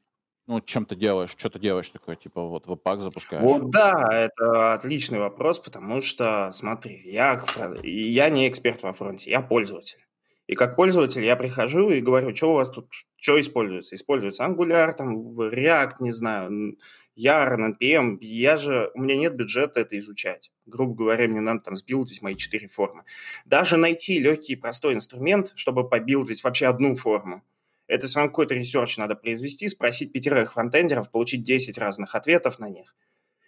ну, 0.49 0.61
чем 0.61 0.83
ты 0.87 0.95
делаешь, 0.95 1.29
что 1.37 1.51
ты 1.51 1.59
делаешь 1.59 1.91
такое, 1.91 2.15
типа, 2.15 2.41
вот 2.41 2.65
веб-пак 2.65 3.01
запускаешь? 3.01 3.43
Вот 3.43 3.69
да, 3.69 4.07
это 4.11 4.73
отличный 4.73 5.19
вопрос, 5.19 5.59
потому 5.59 6.01
что, 6.01 6.49
смотри, 6.51 6.99
я, 7.05 7.45
я 7.83 8.29
не 8.31 8.49
эксперт 8.49 8.81
во 8.81 8.93
фронте, 8.93 9.29
я 9.29 9.41
пользователь. 9.41 9.99
И 10.47 10.55
как 10.55 10.75
пользователь 10.75 11.23
я 11.23 11.35
прихожу 11.35 11.91
и 11.91 12.01
говорю, 12.01 12.35
что 12.35 12.53
у 12.53 12.55
вас 12.55 12.71
тут, 12.71 12.87
что 13.15 13.39
используется? 13.39 13.95
Используется 13.95 14.43
Angular, 14.43 14.91
там, 14.93 15.39
React, 15.39 15.97
не 15.99 16.13
знаю, 16.13 16.77
Yarn, 17.15 17.75
NPM. 17.79 18.17
Я 18.19 18.57
же, 18.57 18.89
у 18.95 19.01
меня 19.01 19.17
нет 19.17 19.35
бюджета 19.35 19.81
это 19.81 19.99
изучать. 19.99 20.51
Грубо 20.65 20.95
говоря, 20.95 21.27
мне 21.27 21.41
надо 21.41 21.59
там 21.59 21.75
сбилдить 21.75 22.23
мои 22.23 22.35
четыре 22.35 22.67
формы. 22.67 23.03
Даже 23.45 23.77
найти 23.77 24.17
легкий 24.17 24.53
и 24.53 24.55
простой 24.55 24.95
инструмент, 24.95 25.51
чтобы 25.53 25.87
побилдить 25.87 26.43
вообще 26.43 26.65
одну 26.65 26.95
форму, 26.95 27.43
это 27.89 28.07
все 28.07 28.19
равно 28.19 28.31
какой-то 28.31 28.53
research 28.53 28.97
надо 28.97 29.15
произвести, 29.15 29.67
спросить 29.67 30.13
пятерых 30.13 30.53
фронтендеров, 30.53 31.11
получить 31.11 31.43
10 31.43 31.77
разных 31.77 32.15
ответов 32.15 32.59
на 32.59 32.69
них 32.69 32.95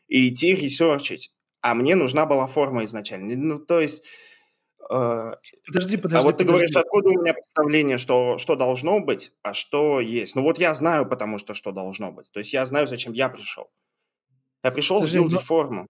и 0.07 0.29
идти 0.29 0.55
ресерчить. 0.55 1.33
А 1.61 1.75
мне 1.75 1.95
нужна 1.95 2.25
была 2.25 2.47
форма 2.47 2.83
изначально. 2.83 3.35
Ну, 3.35 3.59
то 3.59 3.79
есть... 3.79 4.03
Э, 4.89 5.33
подожди, 5.65 5.95
подожди. 5.95 6.17
А 6.17 6.23
вот 6.23 6.37
ты 6.37 6.43
говоришь, 6.43 6.75
откуда 6.75 7.09
у 7.09 7.21
меня 7.21 7.33
представление, 7.33 7.99
что, 7.99 8.39
что 8.39 8.55
должно 8.55 8.99
быть, 8.99 9.31
а 9.43 9.53
что 9.53 10.01
есть. 10.01 10.35
Ну 10.35 10.41
вот 10.41 10.57
я 10.57 10.73
знаю, 10.73 11.07
потому 11.07 11.37
что 11.37 11.53
что 11.53 11.71
должно 11.71 12.11
быть. 12.11 12.31
То 12.31 12.39
есть 12.39 12.51
я 12.51 12.65
знаю, 12.65 12.87
зачем 12.87 13.13
я 13.13 13.29
пришел. 13.29 13.71
Я 14.63 14.71
пришел 14.71 14.97
подожди, 14.97 15.19
сбилдить 15.19 15.39
но... 15.39 15.45
форму. 15.45 15.87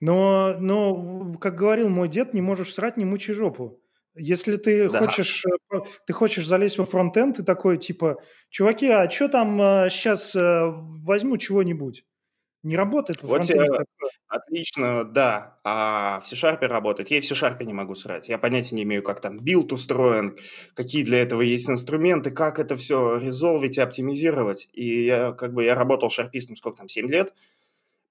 Но, 0.00 0.56
но, 0.58 1.34
как 1.38 1.54
говорил 1.56 1.88
мой 1.88 2.08
дед, 2.08 2.34
не 2.34 2.42
можешь 2.42 2.74
срать, 2.74 2.96
не 2.96 3.04
мучи 3.04 3.32
жопу. 3.32 3.81
Если 4.14 4.56
ты 4.56 4.88
да. 4.88 4.98
хочешь, 4.98 5.44
э, 5.46 5.78
ты 6.06 6.12
хочешь 6.12 6.46
залезть 6.46 6.78
во 6.78 6.86
фронтенд, 6.86 7.36
ты 7.36 7.42
такой 7.42 7.78
типа, 7.78 8.16
чуваки, 8.50 8.88
а 8.88 9.10
что 9.10 9.28
там 9.28 9.58
сейчас 9.88 10.34
э, 10.36 10.64
возьму 11.04 11.38
чего-нибудь? 11.38 12.04
Не 12.62 12.76
работает 12.76 13.20
вот 13.22 13.44
фронтенде. 13.44 13.84
Отлично, 14.28 15.04
да. 15.04 15.58
А 15.64 16.20
в 16.20 16.28
C-Sharp 16.28 16.64
работает. 16.66 17.10
Я 17.10 17.18
и 17.18 17.20
в 17.20 17.24
C-Sharp 17.24 17.62
не 17.64 17.72
могу 17.72 17.96
срать. 17.96 18.28
Я 18.28 18.38
понятия 18.38 18.76
не 18.76 18.84
имею, 18.84 19.02
как 19.02 19.20
там 19.20 19.40
build 19.40 19.72
устроен, 19.72 20.36
какие 20.74 21.02
для 21.02 21.18
этого 21.22 21.42
есть 21.42 21.68
инструменты, 21.68 22.30
как 22.30 22.60
это 22.60 22.76
все 22.76 23.16
резолвить 23.16 23.78
и 23.78 23.80
оптимизировать. 23.80 24.68
И 24.72 25.04
я 25.04 25.32
как 25.32 25.54
бы 25.54 25.64
я 25.64 25.74
работал 25.74 26.08
шарпистом 26.08 26.54
сколько 26.54 26.78
там, 26.78 26.88
7 26.88 27.10
лет 27.10 27.34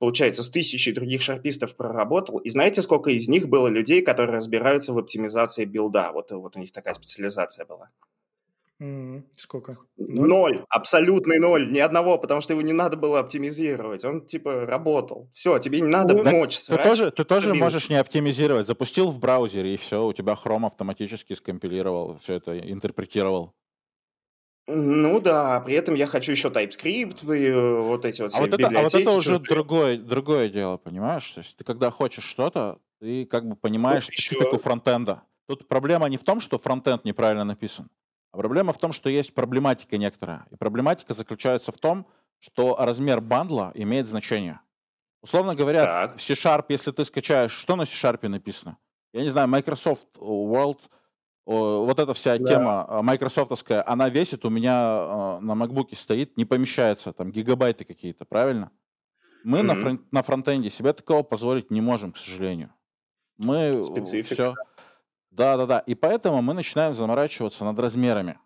получается, 0.01 0.41
с 0.41 0.49
тысячей 0.49 0.93
других 0.93 1.21
шарпистов 1.21 1.75
проработал. 1.75 2.39
И 2.39 2.49
знаете, 2.49 2.81
сколько 2.81 3.11
из 3.11 3.27
них 3.27 3.47
было 3.47 3.67
людей, 3.67 4.01
которые 4.01 4.35
разбираются 4.35 4.93
в 4.93 4.97
оптимизации 4.97 5.63
билда? 5.63 6.11
Вот, 6.11 6.31
вот 6.31 6.55
у 6.55 6.59
них 6.59 6.71
такая 6.71 6.95
специализация 6.95 7.65
была. 7.65 7.87
Сколько? 9.35 9.77
Ноль? 9.97 10.27
ноль, 10.27 10.65
абсолютный 10.69 11.37
ноль, 11.37 11.71
ни 11.71 11.77
одного, 11.77 12.17
потому 12.17 12.41
что 12.41 12.53
его 12.53 12.63
не 12.63 12.73
надо 12.73 12.97
было 12.97 13.19
оптимизировать, 13.19 14.03
он 14.03 14.25
типа 14.25 14.65
работал. 14.65 15.29
Все, 15.35 15.59
тебе 15.59 15.81
не 15.81 15.87
надо 15.87 16.15
ну, 16.15 16.23
мочь. 16.31 16.61
Ты 16.61 16.77
тоже, 16.79 17.11
ты 17.11 17.23
тоже 17.23 17.53
можешь 17.53 17.89
не 17.89 17.97
оптимизировать, 17.97 18.65
запустил 18.65 19.11
в 19.11 19.19
браузере 19.19 19.75
и 19.75 19.77
все, 19.77 20.03
у 20.03 20.13
тебя 20.13 20.33
Chrome 20.33 20.65
автоматически 20.65 21.33
скомпилировал, 21.33 22.17
все 22.17 22.33
это 22.37 22.57
интерпретировал. 22.57 23.53
Ну 24.73 25.19
да, 25.19 25.59
при 25.59 25.73
этом 25.75 25.95
я 25.95 26.07
хочу 26.07 26.31
еще 26.31 26.47
TypeScript, 26.47 27.37
и 27.37 27.47
э, 27.47 27.81
вот 27.81 28.05
эти 28.05 28.21
вот 28.21 28.33
а 28.33 28.39
вот, 28.39 28.53
это, 28.53 28.67
а 28.67 28.83
вот 28.83 28.93
это 28.93 29.11
уже 29.11 29.39
другое, 29.39 29.97
другое 29.97 30.49
дело, 30.49 30.77
понимаешь? 30.77 31.29
То 31.31 31.41
есть 31.41 31.57
ты 31.57 31.63
когда 31.63 31.91
хочешь 31.91 32.23
что-то, 32.23 32.79
ты 32.99 33.25
как 33.25 33.47
бы 33.47 33.55
понимаешь 33.55 34.05
вот 34.05 34.13
специфику 34.13 34.55
еще. 34.55 34.63
фронтенда. 34.63 35.23
Тут 35.47 35.67
проблема 35.67 36.07
не 36.07 36.17
в 36.17 36.23
том, 36.23 36.39
что 36.39 36.57
фронтенд 36.57 37.03
неправильно 37.03 37.43
написан, 37.43 37.89
а 38.31 38.37
проблема 38.37 38.71
в 38.71 38.77
том, 38.77 38.93
что 38.93 39.09
есть 39.09 39.33
проблематика 39.33 39.97
некоторая. 39.97 40.45
И 40.51 40.55
проблематика 40.55 41.13
заключается 41.13 41.71
в 41.71 41.77
том, 41.77 42.07
что 42.39 42.77
размер 42.79 43.19
бандла 43.19 43.71
имеет 43.75 44.07
значение. 44.07 44.61
Условно 45.21 45.53
говоря, 45.53 45.85
так. 45.85 46.17
в 46.17 46.21
C-Sharp, 46.21 46.65
если 46.69 46.91
ты 46.91 47.03
скачаешь, 47.05 47.51
что 47.51 47.75
на 47.75 47.85
C-Sharp 47.85 48.27
написано? 48.27 48.77
Я 49.13 49.21
не 49.21 49.29
знаю, 49.29 49.49
Microsoft 49.49 50.17
World– 50.17 50.79
вот 51.45 51.99
эта 51.99 52.13
вся 52.13 52.37
да. 52.37 52.45
тема 52.45 52.85
а, 52.87 53.01
майкрософтовская, 53.01 53.83
она 53.87 54.09
весит 54.09 54.45
у 54.45 54.49
меня 54.49 54.73
а, 54.75 55.39
на 55.41 55.55
макбуке 55.55 55.95
стоит, 55.95 56.37
не 56.37 56.45
помещается, 56.45 57.13
там 57.13 57.31
гигабайты 57.31 57.83
какие-то, 57.83 58.25
правильно? 58.25 58.71
Мы 59.43 59.59
mm-hmm. 59.59 59.63
на, 59.63 59.75
фронт, 59.75 60.11
на 60.11 60.21
фронтенде 60.21 60.69
себе 60.69 60.93
такого 60.93 61.23
позволить 61.23 61.71
не 61.71 61.81
можем, 61.81 62.11
к 62.11 62.17
сожалению. 62.17 62.73
Мы 63.37 63.83
Специфика. 63.83 64.33
все... 64.33 64.55
Да-да-да. 65.31 65.79
И 65.79 65.95
поэтому 65.95 66.41
мы 66.41 66.53
начинаем 66.53 66.93
заморачиваться 66.93 67.63
над 67.63 67.79
размерами. 67.79 68.37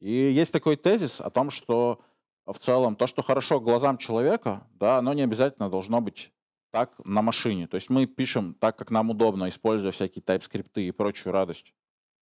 И 0.00 0.10
есть 0.10 0.52
такой 0.52 0.76
тезис 0.76 1.20
о 1.20 1.28
том, 1.28 1.50
что 1.50 2.00
в 2.46 2.58
целом 2.58 2.96
то, 2.96 3.06
что 3.06 3.22
хорошо 3.22 3.60
глазам 3.60 3.98
человека, 3.98 4.66
да, 4.74 4.98
оно 4.98 5.12
не 5.12 5.22
обязательно 5.22 5.68
должно 5.68 6.00
быть 6.00 6.32
так 6.70 6.94
на 7.04 7.20
машине. 7.20 7.66
То 7.66 7.74
есть 7.74 7.90
мы 7.90 8.06
пишем 8.06 8.54
так, 8.54 8.76
как 8.76 8.90
нам 8.90 9.10
удобно, 9.10 9.48
используя 9.48 9.92
всякие 9.92 10.22
TypeScript 10.22 10.80
и 10.80 10.90
прочую 10.92 11.32
радость 11.32 11.74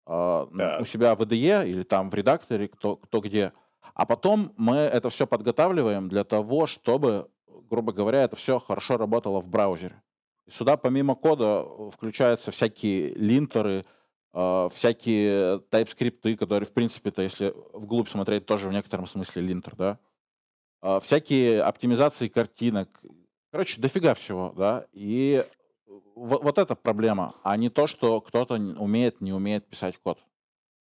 э, 0.06 0.78
у 0.82 0.86
себя 0.86 1.16
в 1.16 1.22
IDE 1.22 1.68
или 1.68 1.84
там 1.84 2.10
в 2.10 2.14
редакторе, 2.14 2.68
кто, 2.68 2.98
кто 2.98 3.20
где. 3.22 3.54
А 3.94 4.06
потом 4.06 4.54
мы 4.58 4.76
это 4.76 5.10
все 5.10 5.28
подготавливаем 5.28 6.10
для 6.10 6.24
того, 6.24 6.66
чтобы, 6.68 7.30
грубо 7.70 7.94
говоря, 7.94 8.24
это 8.24 8.36
все 8.36 8.60
хорошо 8.60 8.98
работало 8.98 9.42
в 9.42 9.50
браузере. 9.50 10.02
И 10.46 10.52
сюда 10.52 10.78
помимо 10.78 11.16
кода 11.16 11.66
э, 11.66 11.90
включаются 11.92 12.52
всякие 12.52 13.14
линтеры, 13.14 13.86
э, 14.34 14.70
всякие 14.72 15.60
TypeScript, 15.70 16.38
которые, 16.38 16.68
в 16.68 16.74
принципе-то, 16.74 17.22
если 17.22 17.54
вглубь 17.74 18.10
смотреть, 18.10 18.46
тоже 18.46 18.68
в 18.68 18.74
некотором 18.74 19.08
смысле 19.08 19.42
линтер, 19.42 19.76
да. 19.76 20.00
Э, 20.82 21.00
всякие 21.02 21.62
оптимизации 21.62 22.28
картинок. 22.28 22.90
Короче, 23.52 23.80
дофига 23.80 24.16
всего, 24.16 24.54
да. 24.58 24.86
И 24.92 25.46
вот, 26.16 26.44
вот 26.44 26.58
эта 26.58 26.76
проблема, 26.76 27.34
а 27.44 27.58
не 27.58 27.70
то, 27.70 27.88
что 27.88 28.22
кто-то 28.22 28.56
умеет, 28.56 29.22
не 29.22 29.34
умеет 29.34 29.68
писать 29.68 29.98
код. 29.98 30.20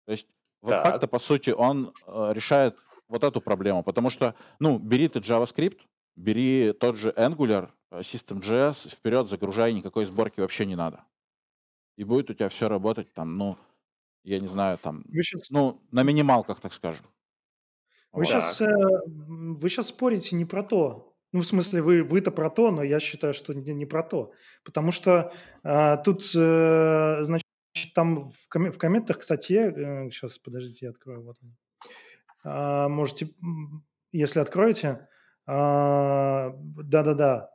То 0.06 0.12
есть 0.12 0.28
Webpack-то, 0.62 1.08
по 1.08 1.20
сути, 1.20 1.52
он 1.52 1.94
э, 2.08 2.32
решает 2.34 2.76
вот 3.08 3.24
эту 3.24 3.42
проблему, 3.42 3.84
потому 3.84 4.10
что, 4.10 4.36
ну, 4.60 4.80
бери 4.80 5.08
ты 5.08 5.20
JavaScript, 5.20 5.80
бери 6.16 6.74
тот 6.74 6.98
же 6.98 7.10
Angular, 7.12 7.70
э, 7.92 8.00
System.js, 8.00 8.90
вперед 8.96 9.28
загружай, 9.28 9.74
никакой 9.74 10.06
сборки 10.06 10.40
вообще 10.40 10.66
не 10.66 10.76
надо. 10.76 11.04
И 11.98 12.04
будет 12.04 12.30
у 12.30 12.34
тебя 12.34 12.50
все 12.50 12.68
работать 12.68 13.14
там, 13.14 13.38
ну, 13.38 13.58
я 14.24 14.40
не 14.40 14.48
знаю, 14.48 14.78
там, 14.78 15.04
сейчас... 15.14 15.50
ну, 15.50 15.82
на 15.92 16.04
минималках, 16.04 16.60
так 16.60 16.74
скажем. 16.74 17.06
Вы, 18.12 18.24
вот. 18.24 18.28
сейчас, 18.28 18.62
э, 18.62 18.68
вы 19.06 19.70
сейчас 19.70 19.88
спорите 19.88 20.36
не 20.36 20.46
про 20.46 20.64
то. 20.64 21.15
Ну, 21.34 21.42
в 21.42 21.46
смысле, 21.46 21.82
вы, 21.82 22.04
вы-то 22.04 22.32
про 22.32 22.50
то, 22.50 22.72
но 22.72 22.84
я 22.84 23.00
считаю, 23.00 23.34
что 23.34 23.54
не, 23.54 23.74
не 23.74 23.86
про 23.86 24.04
то. 24.04 24.32
Потому 24.64 24.92
что 24.92 25.34
э, 25.64 25.98
тут, 26.04 26.24
э, 26.36 27.18
значит, 27.22 27.46
там 27.94 28.26
в, 28.26 28.48
ком- 28.48 28.72
в 28.72 28.78
комментах 28.78 29.20
к 29.20 29.24
статье, 29.24 29.74
э, 29.76 30.10
сейчас, 30.10 30.38
подождите, 30.38 30.86
я 30.86 30.90
открою, 30.92 31.24
вот. 31.24 31.38
Э, 32.46 32.88
можете, 32.88 33.30
если 34.12 34.40
откроете, 34.40 35.08
э, 35.48 36.52
да-да-да, 36.56 37.50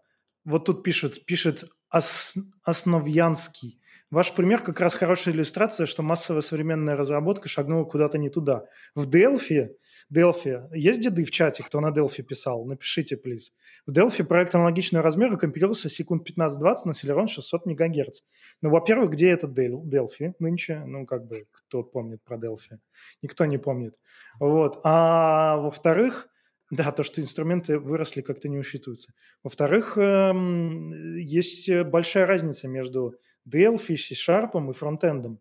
вот 0.44 0.64
тут 0.66 0.82
пишет, 0.82 1.24
пишет 1.24 1.64
Ос, 1.90 2.34
Основьянский. 2.62 3.80
Ваш 4.10 4.34
пример 4.34 4.62
как 4.62 4.80
раз 4.80 4.94
хорошая 4.94 5.34
иллюстрация, 5.34 5.86
что 5.86 6.02
массовая 6.02 6.40
современная 6.40 6.96
разработка 6.96 7.48
шагнула 7.48 7.84
куда-то 7.84 8.18
не 8.18 8.28
туда. 8.28 8.64
В 8.94 9.08
Delphi 9.08 9.68
Delphi. 10.12 10.68
Есть 10.74 11.00
деды 11.00 11.24
в 11.24 11.30
чате, 11.30 11.62
кто 11.62 11.80
на 11.80 11.90
Delphi 11.90 12.22
писал? 12.22 12.64
Напишите, 12.64 13.16
please. 13.16 13.52
В 13.86 13.92
Delphi 13.92 14.24
проект 14.24 14.54
аналогичного 14.54 15.04
размера 15.04 15.36
компилировался 15.36 15.88
секунд 15.88 16.28
15-20 16.28 16.74
на 16.86 16.90
Celeron 16.90 17.26
600 17.28 17.66
МГц. 17.66 18.20
Ну, 18.60 18.70
во-первых, 18.70 19.10
где 19.10 19.30
этот 19.30 19.56
Delphi 19.56 20.32
нынче? 20.40 20.82
Ну, 20.84 21.06
как 21.06 21.26
бы, 21.26 21.46
кто 21.52 21.84
помнит 21.84 22.22
про 22.24 22.36
Delphi? 22.36 22.78
Никто 23.22 23.44
не 23.46 23.58
помнит. 23.58 23.94
Вот. 24.40 24.80
А 24.82 25.56
во-вторых, 25.58 26.28
да, 26.70 26.90
то, 26.90 27.02
что 27.04 27.20
инструменты 27.20 27.78
выросли, 27.78 28.20
как-то 28.20 28.48
не 28.48 28.58
учитывается. 28.58 29.12
Во-вторых, 29.44 29.96
эм, 29.96 31.16
есть 31.16 31.70
большая 31.84 32.26
разница 32.26 32.68
между 32.68 33.14
Delphi, 33.48 33.96
C-Sharp 33.96 34.70
и 34.70 34.72
фронтендом. 34.72 35.40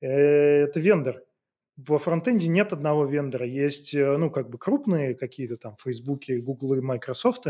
Э, 0.00 0.64
это 0.64 0.80
вендор 0.80 1.22
во 1.78 1.98
фронтенде 1.98 2.48
нет 2.48 2.72
одного 2.72 3.06
вендора. 3.06 3.46
Есть, 3.46 3.94
э, 3.94 4.16
ну, 4.16 4.30
как 4.30 4.50
бы 4.50 4.58
крупные 4.58 5.14
какие-то 5.14 5.56
там 5.56 5.76
Facebook, 5.76 6.22
Google 6.28 6.74
и 6.74 6.80
Microsoft, 6.80 7.46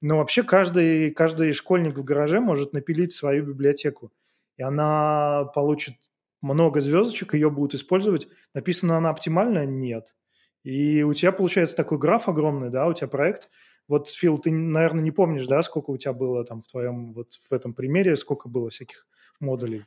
но 0.00 0.18
вообще 0.18 0.44
каждый, 0.44 1.10
каждый 1.10 1.52
школьник 1.52 1.98
в 1.98 2.04
гараже 2.04 2.40
может 2.40 2.72
напилить 2.72 3.12
свою 3.12 3.44
библиотеку. 3.44 4.12
И 4.56 4.62
она 4.62 5.50
получит 5.54 5.96
много 6.40 6.80
звездочек, 6.80 7.34
ее 7.34 7.50
будут 7.50 7.74
использовать. 7.74 8.28
Написана 8.54 8.96
она 8.96 9.10
оптимально? 9.10 9.66
Нет. 9.66 10.14
И 10.62 11.02
у 11.02 11.12
тебя 11.12 11.32
получается 11.32 11.76
такой 11.76 11.98
граф 11.98 12.28
огромный, 12.28 12.70
да, 12.70 12.86
у 12.86 12.94
тебя 12.94 13.08
проект. 13.08 13.50
Вот, 13.88 14.08
Фил, 14.08 14.38
ты, 14.38 14.52
наверное, 14.52 15.02
не 15.02 15.10
помнишь, 15.10 15.46
да, 15.46 15.60
сколько 15.62 15.90
у 15.90 15.96
тебя 15.98 16.12
было 16.12 16.44
там 16.44 16.62
в 16.62 16.68
твоем, 16.68 17.12
вот 17.12 17.32
в 17.32 17.52
этом 17.52 17.74
примере, 17.74 18.16
сколько 18.16 18.48
было 18.48 18.70
всяких 18.70 19.06
модулей? 19.40 19.84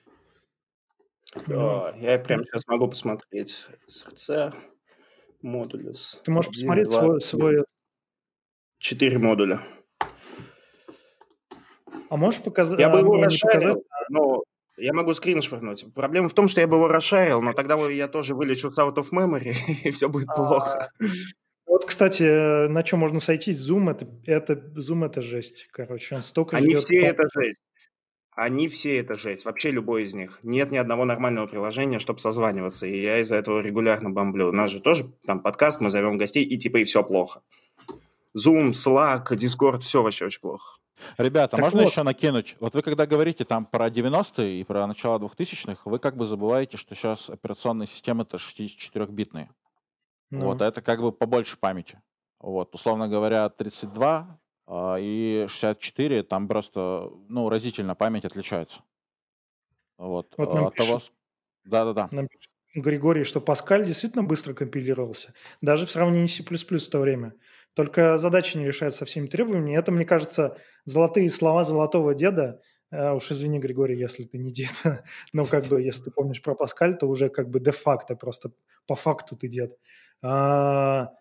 Да, 1.46 1.94
я 1.98 2.18
прямо 2.20 2.44
сейчас 2.44 2.66
могу 2.68 2.88
посмотреть. 2.88 3.66
SRC, 3.90 4.54
модулюс. 5.42 6.22
Ты 6.24 6.32
можешь 6.32 6.52
посмотреть 6.52 6.92
свой, 6.92 7.22
свой... 7.22 7.64
Четыре 8.80 9.18
модуля. 9.18 9.62
А 12.10 12.18
можешь 12.18 12.42
показать? 12.44 12.80
Я 12.80 12.90
бы 12.90 13.00
его 13.00 13.22
расшарил, 13.22 13.84
но 14.10 14.44
я 14.78 14.94
могу 14.94 15.14
скрин 15.14 15.42
швырнуть. 15.42 15.86
Проблема 15.94 16.30
в 16.30 16.34
том, 16.34 16.48
что 16.48 16.62
я 16.62 16.68
бы 16.68 16.76
его 16.76 16.88
расшарил, 16.88 17.42
но 17.42 17.54
тогда 17.54 17.76
я 17.90 18.08
тоже 18.08 18.36
вылечу 18.36 18.70
out 18.70 18.96
of 18.96 19.08
memory, 19.12 19.54
и 19.84 19.92
все 19.92 20.10
будет 20.10 20.28
плохо. 20.28 20.92
А, 21.00 21.06
вот, 21.66 21.86
кстати, 21.86 22.68
на 22.68 22.84
чем 22.84 23.00
можно 23.00 23.20
сойтись? 23.20 23.60
Zoom 23.60 23.92
это, 23.92 24.08
это 24.26 24.54
Zoom 24.54 25.06
это 25.06 25.22
жесть, 25.22 25.68
короче, 25.72 26.16
он 26.16 26.24
столько 26.24 26.58
Они 26.58 26.76
все 26.76 27.00
это 27.00 27.24
жесть. 27.34 27.62
Они 28.38 28.68
все 28.68 29.00
это 29.00 29.16
жесть, 29.16 29.46
вообще 29.46 29.72
любой 29.72 30.04
из 30.04 30.14
них. 30.14 30.38
Нет 30.44 30.70
ни 30.70 30.78
одного 30.78 31.06
нормального 31.06 31.48
приложения, 31.48 31.98
чтобы 31.98 32.20
созваниваться, 32.20 32.86
и 32.86 33.02
я 33.02 33.18
из-за 33.22 33.36
этого 33.36 33.62
регулярно 33.62 34.12
бомблю. 34.12 34.50
У 34.50 34.52
нас 34.52 34.70
же 34.70 34.80
тоже 34.80 35.12
там 35.26 35.40
подкаст, 35.40 35.82
мы 35.82 35.90
зовем 35.90 36.20
гостей, 36.20 36.44
и 36.44 36.56
типа 36.56 36.78
и 36.78 36.84
все 36.84 37.04
плохо. 37.04 37.42
Zoom, 38.38 38.74
Slack, 38.74 39.30
Discord, 39.32 39.80
все 39.80 40.04
вообще 40.04 40.26
очень 40.26 40.42
плохо. 40.42 40.78
Ребята, 41.18 41.58
так 41.58 41.62
можно 41.62 41.82
вот. 41.82 41.90
еще 41.90 42.04
накинуть? 42.04 42.56
Вот 42.60 42.76
вы 42.76 42.84
когда 42.84 43.08
говорите 43.08 43.44
там 43.44 43.66
про 43.66 43.88
90-е 43.88 44.62
и 44.62 44.64
про 44.64 44.86
начало 44.86 45.18
2000-х, 45.18 45.82
вы 45.86 45.98
как 45.98 46.16
бы 46.16 46.28
забываете, 46.28 46.78
что 46.78 46.94
сейчас 46.94 47.32
операционные 47.32 47.88
системы-то 47.88 48.38
64-битные. 48.38 49.50
Ну. 50.30 50.46
Вот, 50.46 50.62
а 50.62 50.68
это 50.68 50.84
как 50.84 51.02
бы 51.02 51.12
побольше 51.12 51.58
памяти. 51.58 52.00
Вот, 52.40 52.76
условно 52.76 53.08
говоря, 53.08 53.50
32 53.50 54.08
а, 54.08 54.38
и 54.70 55.46
64 55.48 56.24
там 56.24 56.48
просто, 56.48 57.10
ну, 57.30 57.50
разительно 57.50 57.96
память 57.96 58.26
отличается. 58.26 58.82
Вот. 59.98 60.34
вот 60.38 60.54
нам 60.54 60.68
От 60.68 60.76
того... 60.76 61.00
Да-да-да. 61.66 62.10
Нам 62.12 62.28
пишет 62.28 62.52
Григорий, 62.76 63.24
что 63.24 63.42
Паскаль 63.42 63.86
действительно 63.86 64.24
быстро 64.24 64.54
компилировался, 64.54 65.34
даже 65.62 65.86
в 65.86 65.92
сравнении 65.92 66.28
с 66.28 66.36
C++ 66.36 66.44
в 66.44 66.90
то 66.90 67.00
время. 67.00 67.34
Только 67.74 68.18
задачи 68.18 68.58
не 68.58 68.66
решают 68.66 68.96
со 68.96 69.06
всеми 69.06 69.28
требованиями. 69.28 69.78
Это, 69.78 69.92
мне 69.92 70.06
кажется, 70.06 70.58
золотые 70.86 71.30
слова 71.30 71.64
золотого 71.64 72.14
деда. 72.16 72.62
А, 72.92 73.14
уж 73.14 73.32
извини, 73.32 73.60
Григорий, 73.60 73.98
если 73.98 74.24
ты 74.24 74.38
не 74.38 74.52
дед. 74.52 74.74
Но 75.34 75.46
как 75.46 75.66
бы, 75.66 75.82
если 75.82 76.06
ты 76.06 76.12
помнишь 76.12 76.42
про 76.42 76.56
Паскаль, 76.56 76.98
то 76.98 77.08
уже 77.08 77.30
как 77.30 77.50
бы 77.50 77.60
де-факто, 77.60 78.16
просто 78.16 78.52
по 78.88 78.96
факту 78.96 79.36
ты 79.36 79.48
дед. 79.48 79.78
А, 80.22 81.14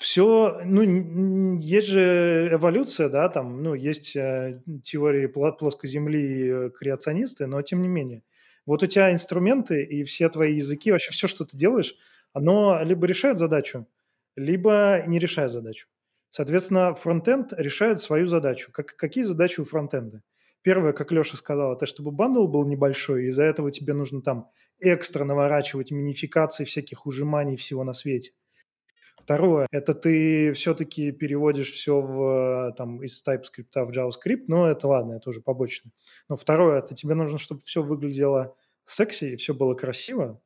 все, 0.00 0.62
ну, 0.64 1.58
есть 1.58 1.88
же 1.88 2.48
эволюция, 2.50 3.10
да, 3.10 3.28
там, 3.28 3.62
ну, 3.62 3.74
есть 3.74 4.16
э, 4.16 4.62
теории 4.82 5.26
плоской 5.26 5.90
земли 5.90 6.48
э, 6.48 6.70
креационисты, 6.70 7.46
но 7.46 7.60
тем 7.60 7.82
не 7.82 7.88
менее. 7.88 8.22
Вот 8.64 8.82
у 8.82 8.86
тебя 8.86 9.12
инструменты 9.12 9.84
и 9.84 10.02
все 10.04 10.30
твои 10.30 10.54
языки, 10.54 10.90
вообще 10.90 11.10
все, 11.10 11.26
что 11.26 11.44
ты 11.44 11.54
делаешь, 11.54 11.96
оно 12.32 12.82
либо 12.82 13.06
решает 13.06 13.36
задачу, 13.36 13.86
либо 14.36 15.04
не 15.06 15.18
решает 15.18 15.52
задачу. 15.52 15.86
Соответственно, 16.30 16.94
фронтенд 16.94 17.52
решает 17.58 18.00
свою 18.00 18.24
задачу. 18.24 18.72
Как, 18.72 18.96
какие 18.96 19.24
задачи 19.24 19.60
у 19.60 19.66
фронтенда? 19.66 20.22
Первое, 20.62 20.94
как 20.94 21.12
Леша 21.12 21.36
сказал, 21.36 21.74
это 21.74 21.84
чтобы 21.84 22.10
бандл 22.10 22.46
был 22.46 22.64
небольшой, 22.64 23.26
из-за 23.26 23.44
этого 23.44 23.70
тебе 23.70 23.92
нужно 23.92 24.22
там 24.22 24.48
экстра 24.78 25.24
наворачивать 25.24 25.90
минификации 25.90 26.64
всяких 26.64 27.04
ужиманий 27.04 27.56
всего 27.56 27.84
на 27.84 27.92
свете. 27.92 28.32
Второе, 29.30 29.68
это 29.70 29.94
ты 29.94 30.52
все-таки 30.54 31.12
переводишь 31.12 31.70
все 31.70 32.00
в, 32.00 32.74
там, 32.76 33.00
из 33.04 33.22
TypeScript 33.24 33.84
в 33.84 33.90
JavaScript, 33.90 34.46
но 34.48 34.68
это 34.68 34.88
ладно, 34.88 35.12
это 35.12 35.30
уже 35.30 35.40
побочно. 35.40 35.92
Но 36.28 36.36
второе, 36.36 36.80
это 36.80 36.96
тебе 36.96 37.14
нужно, 37.14 37.38
чтобы 37.38 37.60
все 37.60 37.80
выглядело 37.80 38.56
секси, 38.82 39.26
и 39.26 39.36
все 39.36 39.54
было 39.54 39.74
красиво. 39.74 40.42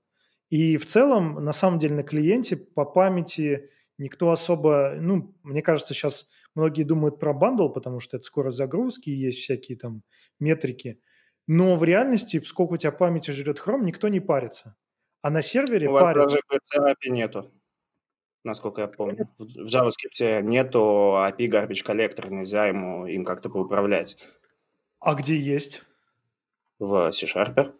И 0.51 0.77
в 0.77 0.85
целом, 0.85 1.43
на 1.43 1.53
самом 1.53 1.79
деле, 1.79 1.95
на 1.95 2.03
клиенте 2.03 2.59
по 2.59 2.85
памяти 2.85 3.71
никто 3.97 4.31
особо, 4.31 4.93
ну, 5.01 5.35
мне 5.43 5.63
кажется, 5.63 5.95
сейчас 5.95 6.29
многие 6.55 6.83
думают 6.83 7.19
про 7.19 7.33
бандл, 7.33 7.71
потому 7.71 8.01
что 8.01 8.19
это 8.19 8.27
скорость 8.27 8.59
загрузки, 8.59 9.09
есть 9.09 9.39
всякие 9.39 9.79
там 9.79 10.03
метрики. 10.39 11.01
Но 11.47 11.77
в 11.77 11.85
реальности, 11.85 12.39
сколько 12.41 12.75
у 12.75 12.77
тебя 12.77 12.93
памяти 12.93 13.31
жрет 13.31 13.59
Chrome, 13.67 13.85
никто 13.85 14.09
не 14.09 14.21
парится. 14.21 14.77
А 15.23 15.31
на 15.31 15.41
сервере 15.41 15.89
у 15.89 15.95
парится. 15.95 16.37
Вас 16.51 16.69
даже 16.69 17.11
нету 17.11 17.51
насколько 18.45 18.83
я 18.83 18.89
помню. 18.89 19.29
В 19.39 19.67
JavaScript 19.67 20.43
нету 20.43 21.15
API 21.17 21.49
Garbage 21.49 21.85
Collector, 21.85 22.31
нельзя 22.31 22.67
ему 22.67 23.07
им 23.07 23.25
как-то 23.25 23.51
поуправлять. 23.51 24.17
А 25.01 25.15
где 25.15 25.37
есть? 25.37 25.83
В 26.79 27.11
C-Sharp. 27.13 27.73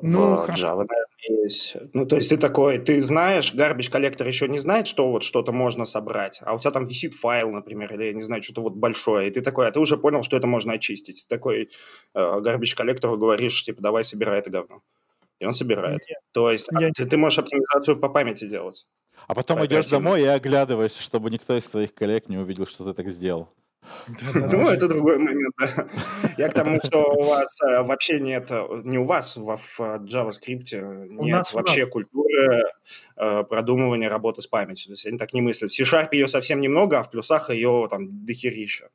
Ну, 0.00 0.36
в. 0.36 0.48
Java, 0.48 0.84
наверное, 0.88 1.06
есть. 1.42 1.76
Ну, 1.92 2.06
то 2.06 2.16
есть 2.16 2.30
ты 2.30 2.36
такой, 2.36 2.78
ты 2.78 3.00
знаешь, 3.00 3.54
Garbage 3.54 3.90
Collector 3.90 4.26
еще 4.26 4.48
не 4.48 4.58
знает, 4.58 4.86
что 4.86 5.10
вот 5.10 5.22
что-то 5.22 5.52
можно 5.52 5.86
собрать, 5.86 6.40
а 6.42 6.54
у 6.54 6.58
тебя 6.58 6.70
там 6.70 6.86
висит 6.86 7.14
файл, 7.14 7.50
например, 7.50 7.92
или, 7.94 8.04
я 8.04 8.12
не 8.12 8.22
знаю, 8.22 8.42
что-то 8.42 8.62
вот 8.62 8.74
большое, 8.74 9.28
и 9.28 9.30
ты 9.30 9.42
такой, 9.42 9.68
а 9.68 9.70
ты 9.70 9.78
уже 9.78 9.96
понял, 9.96 10.22
что 10.22 10.36
это 10.36 10.46
можно 10.46 10.72
очистить. 10.72 11.26
Ты 11.28 11.36
такой 11.36 11.70
э, 12.14 12.18
Garbage 12.18 12.76
Collector 12.76 13.16
говоришь, 13.16 13.62
типа, 13.64 13.82
давай 13.82 14.02
собирай 14.02 14.40
это 14.40 14.50
говно. 14.50 14.82
И 15.38 15.44
он 15.44 15.54
собирает. 15.54 16.00
Нет, 16.08 16.18
то 16.32 16.50
есть 16.50 16.68
я... 16.78 16.90
ты, 16.90 17.04
ты 17.04 17.16
можешь 17.16 17.38
оптимизацию 17.38 18.00
по 18.00 18.08
памяти 18.08 18.48
делать. 18.48 18.86
А 19.26 19.34
потом 19.34 19.64
идешь 19.64 19.88
домой 19.88 20.22
и 20.22 20.26
оглядываешься, 20.26 21.02
чтобы 21.02 21.30
никто 21.30 21.56
из 21.56 21.64
твоих 21.64 21.94
коллег 21.94 22.28
не 22.28 22.38
увидел, 22.38 22.66
что 22.66 22.84
ты 22.84 22.94
так 22.94 23.08
сделал. 23.08 23.48
Ну, 24.34 24.68
это 24.68 24.88
другой 24.88 25.18
момент, 25.18 25.54
да. 25.58 25.88
Я 26.38 26.48
к 26.48 26.54
тому, 26.54 26.80
что 26.84 27.12
у 27.12 27.24
вас 27.24 27.60
э, 27.62 27.82
вообще 27.82 28.20
нет, 28.20 28.50
не 28.84 28.98
у 28.98 29.04
вас 29.04 29.36
в 29.36 29.50
JavaScript 29.50 31.08
нет 31.08 31.52
вообще 31.52 31.86
культуры 31.86 32.62
э, 33.16 33.42
продумывания 33.44 34.08
работы 34.08 34.40
с 34.40 34.46
памятью. 34.46 34.86
То 34.86 34.92
есть 34.92 35.06
они 35.06 35.18
так 35.18 35.32
не 35.32 35.40
мыслят. 35.40 35.70
В 35.70 35.74
C-Sharp 35.74 36.08
ее 36.12 36.28
совсем 36.28 36.60
немного, 36.60 37.00
а 37.00 37.02
в 37.02 37.10
плюсах 37.10 37.50
ее 37.50 37.88
там 37.90 38.24
дохерища. 38.24 38.88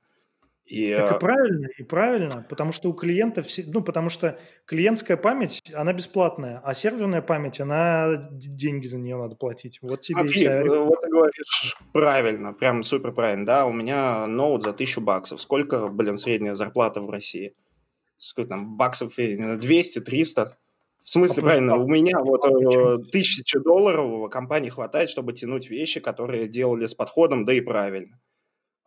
И, 0.67 0.93
так 0.93 1.11
и 1.11 1.15
э, 1.15 1.19
правильно, 1.19 1.67
и 1.77 1.83
правильно, 1.83 2.45
потому 2.49 2.73
что 2.73 2.89
у 2.89 2.93
клиента, 2.93 3.41
все, 3.41 3.63
ну, 3.65 3.81
потому 3.81 4.09
что 4.09 4.37
клиентская 4.65 5.15
память, 5.15 5.61
она 5.73 5.93
бесплатная, 5.93 6.61
а 6.61 6.73
серверная 6.73 7.21
память, 7.21 7.61
она 7.61 8.21
деньги 8.31 8.85
за 8.85 8.97
нее 8.97 9.15
надо 9.15 9.35
платить. 9.35 9.79
Вот 9.81 10.01
тебе 10.01 10.19
Смотри, 10.19 10.41
вся... 10.41 10.61
Э, 10.61 10.67
вот 10.67 11.01
ты 11.01 11.09
говоришь 11.09 11.77
правильно, 11.93 12.53
прям 12.53 12.83
супер 12.83 13.13
правильно, 13.13 13.45
да, 13.45 13.65
у 13.65 13.71
меня 13.71 14.27
ноут 14.27 14.63
за 14.63 14.73
тысячу 14.73 14.99
баксов. 14.99 15.39
Сколько, 15.39 15.87
блин, 15.87 16.17
средняя 16.17 16.53
зарплата 16.53 16.99
в 16.99 17.09
России? 17.09 17.55
Сколько 18.17 18.49
там, 18.49 18.75
баксов 18.75 19.15
200, 19.15 20.01
300? 20.01 20.57
В 21.01 21.09
смысле, 21.09 21.43
а 21.43 21.45
правильно, 21.45 21.77
у 21.77 21.87
меня 21.87 22.19
вот 22.19 22.43
э, 22.45 22.97
тысяча 23.09 23.61
долларов 23.61 24.29
компании 24.29 24.69
хватает, 24.69 25.09
чтобы 25.09 25.31
тянуть 25.31 25.69
вещи, 25.69 26.01
которые 26.01 26.49
делали 26.49 26.87
с 26.87 26.93
подходом, 26.93 27.45
да 27.45 27.53
и 27.53 27.61
правильно. 27.61 28.19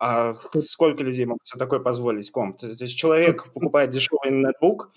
А 0.01 0.33
сколько 0.63 1.05
людей 1.05 1.27
могут 1.27 1.47
себе 1.47 1.59
такое 1.59 1.79
позволить 1.79 2.31
комп? 2.31 2.59
То 2.59 2.69
есть 2.69 2.97
человек 2.97 3.53
покупает 3.53 3.91
дешевый 3.91 4.31
ноутбук, 4.31 4.91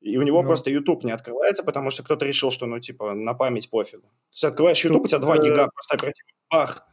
и 0.00 0.16
у 0.16 0.22
него 0.22 0.40
ну. 0.40 0.48
просто 0.48 0.70
YouTube 0.70 1.04
не 1.04 1.10
открывается, 1.10 1.62
потому 1.62 1.90
что 1.90 2.02
кто-то 2.02 2.24
решил, 2.24 2.50
что, 2.50 2.64
ну, 2.64 2.80
типа, 2.80 3.14
на 3.14 3.34
память 3.34 3.68
пофигу. 3.68 4.04
То 4.04 4.32
есть 4.32 4.44
открываешь 4.44 4.82
YouTube, 4.82 5.04
у 5.04 5.06
тебя 5.08 5.18
2 5.18 5.38
гига, 5.38 5.64
э, 5.64 5.68
просто 5.68 5.94
оперативно, 5.94 6.32
бах! 6.50 6.88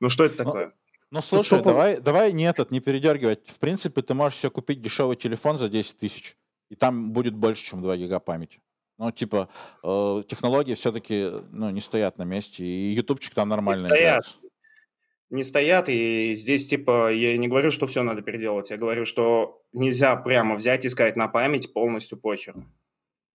Ну, 0.00 0.10
что 0.10 0.24
это 0.24 0.36
такое? 0.36 0.72
Ну, 1.10 1.22
слушай, 1.22 1.62
давай, 1.62 1.98
давай 1.98 2.30
не 2.32 2.44
этот, 2.44 2.70
не 2.70 2.80
передергивать. 2.80 3.48
В 3.48 3.58
принципе, 3.58 4.02
ты 4.02 4.12
можешь 4.12 4.38
себе 4.38 4.50
купить 4.50 4.82
дешевый 4.82 5.16
телефон 5.16 5.56
за 5.56 5.70
10 5.70 5.96
тысяч, 5.96 6.36
и 6.68 6.74
там 6.74 7.12
будет 7.12 7.34
больше, 7.34 7.64
чем 7.64 7.80
2 7.80 7.96
гига 7.96 8.20
памяти. 8.20 8.60
Ну, 8.98 9.10
типа, 9.10 9.48
э, 9.82 10.22
технологии 10.28 10.74
все-таки 10.74 11.30
ну, 11.52 11.70
не 11.70 11.80
стоят 11.80 12.18
на 12.18 12.24
месте, 12.24 12.66
и 12.66 12.92
ютубчик 12.92 13.32
там 13.32 13.48
нормально 13.48 13.84
не 13.84 13.88
стоят. 13.88 14.02
Играется 14.02 14.49
не 15.30 15.44
стоят, 15.44 15.88
и 15.88 16.34
здесь, 16.34 16.68
типа, 16.68 17.12
я 17.12 17.36
не 17.36 17.48
говорю, 17.48 17.70
что 17.70 17.86
все 17.86 18.02
надо 18.02 18.22
переделать, 18.22 18.70
я 18.70 18.76
говорю, 18.76 19.06
что 19.06 19.62
нельзя 19.72 20.16
прямо 20.16 20.56
взять 20.56 20.84
и 20.84 20.88
сказать 20.88 21.16
на 21.16 21.28
память 21.28 21.72
полностью 21.72 22.18
похер. 22.18 22.56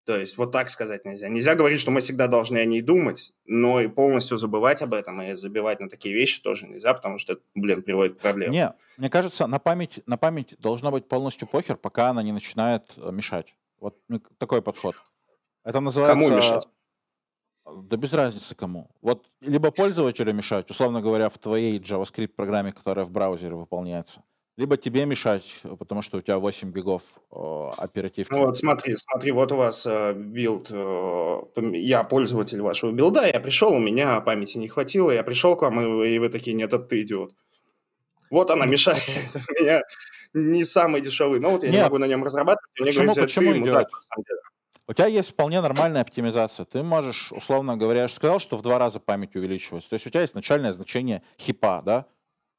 То 0.06 0.16
есть 0.16 0.38
вот 0.38 0.52
так 0.52 0.70
сказать 0.70 1.04
нельзя. 1.04 1.30
Нельзя 1.30 1.56
говорить, 1.56 1.82
что 1.82 1.90
мы 1.90 2.02
всегда 2.02 2.28
должны 2.28 2.60
о 2.60 2.66
ней 2.66 2.82
думать, 2.82 3.34
но 3.46 3.82
и 3.82 3.88
полностью 3.88 4.38
забывать 4.38 4.84
об 4.84 4.94
этом 4.94 5.20
и 5.24 5.34
забивать 5.34 5.80
на 5.80 5.90
такие 5.90 6.14
вещи 6.14 6.44
тоже 6.44 6.68
нельзя, 6.68 6.94
потому 6.94 7.18
что 7.18 7.34
это, 7.34 7.42
блин, 7.56 7.82
приводит 7.82 8.18
к 8.18 8.20
проблемам. 8.20 8.54
Не, 8.54 8.74
мне 8.98 9.10
кажется, 9.10 9.48
на 9.48 9.58
память, 9.58 10.02
на 10.06 10.18
память 10.18 10.54
должно 10.60 10.92
быть 10.92 11.08
полностью 11.08 11.48
похер, 11.48 11.76
пока 11.76 12.10
она 12.10 12.22
не 12.22 12.34
начинает 12.34 12.84
э, 12.98 13.10
мешать. 13.12 13.56
Вот 13.80 13.98
ну, 14.08 14.22
такой 14.38 14.62
подход. 14.62 14.96
Это 15.64 15.80
называется... 15.80 16.14
Кому 16.14 16.36
мешать? 16.36 16.68
Да 17.66 17.98
без 17.98 18.14
разницы 18.14 18.54
кому. 18.56 18.90
Вот 19.02 19.26
либо 19.42 19.72
пользователю 19.72 20.34
мешать, 20.34 20.70
условно 20.70 21.02
говоря, 21.02 21.30
в 21.30 21.38
твоей 21.38 21.80
JavaScript 21.80 22.30
программе, 22.36 22.72
которая 22.72 23.06
в 23.06 23.12
браузере 23.12 23.56
выполняется, 23.56 24.22
либо 24.58 24.78
тебе 24.78 25.06
мешать, 25.06 25.62
потому 25.80 26.02
что 26.02 26.18
у 26.18 26.22
тебя 26.22 26.38
8 26.38 26.72
гигов 26.72 27.20
э, 27.32 27.72
оперативки. 27.78 28.32
Ну 28.32 28.46
вот 28.46 28.56
смотри, 28.56 28.96
смотри, 28.96 29.32
вот 29.32 29.52
у 29.52 29.58
вас 29.58 29.86
э, 29.86 30.14
build, 30.14 30.68
э, 30.70 31.42
я 31.74 32.04
пользователь 32.04 32.62
вашего 32.62 32.92
билда, 32.92 33.26
я 33.26 33.40
пришел, 33.42 33.74
у 33.74 33.80
меня 33.80 34.22
памяти 34.22 34.58
не 34.60 34.68
хватило, 34.68 35.12
я 35.12 35.24
пришел 35.24 35.56
к 35.58 35.64
вам, 35.64 35.82
и, 35.82 36.08
и 36.08 36.20
вы 36.20 36.30
такие, 36.30 36.56
нет, 36.56 36.72
это 36.72 36.84
ты 36.84 37.02
идиот. 37.02 37.34
Вот 38.30 38.50
она 38.50 38.66
мешает. 38.66 39.02
У 39.36 39.64
меня 39.64 39.82
не 40.34 40.66
самый 40.66 41.02
дешевый 41.02 41.40
ноут, 41.40 41.64
я 41.64 41.70
не 41.70 41.82
могу 41.82 41.98
на 41.98 42.06
нем 42.06 42.24
разрабатывать. 42.24 42.72
Почему, 42.78 43.14
почему 43.14 43.58
идиот? 43.58 43.88
У 44.88 44.94
тебя 44.94 45.08
есть 45.08 45.32
вполне 45.32 45.62
нормальная 45.62 46.02
оптимизация. 46.02 46.66
Ты 46.66 46.84
можешь, 46.84 47.32
условно 47.32 47.76
говоря, 47.76 48.02
я 48.02 48.08
же 48.08 48.14
сказал, 48.14 48.40
что 48.40 48.56
в 48.56 48.62
два 48.62 48.78
раза 48.78 49.00
память 49.00 49.36
увеличивается. 49.36 49.90
То 49.90 49.96
есть 49.96 50.06
у 50.06 50.10
тебя 50.12 50.22
есть 50.22 50.36
начальное 50.36 50.74
значение 50.74 51.24
хипа, 51.40 51.82
да? 51.84 52.06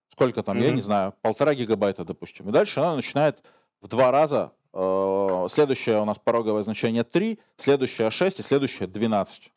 Сколько 0.08 0.42
там, 0.42 0.58
mm-hmm. 0.58 0.64
я 0.64 0.70
не 0.72 0.80
знаю, 0.80 1.14
полтора 1.22 1.54
гигабайта, 1.54 2.04
допустим. 2.04 2.48
И 2.48 2.52
дальше 2.52 2.80
она 2.80 2.96
начинает 2.96 3.44
в 3.80 3.86
два 3.86 4.10
раза. 4.10 4.52
Э, 4.72 5.46
следующее 5.48 6.00
у 6.00 6.04
нас 6.04 6.18
пороговое 6.18 6.62
значение 6.62 7.04
3, 7.04 7.38
следующее 7.56 8.10
6 8.10 8.40
и 8.40 8.42
следующее 8.42 8.88
12. 8.88 9.52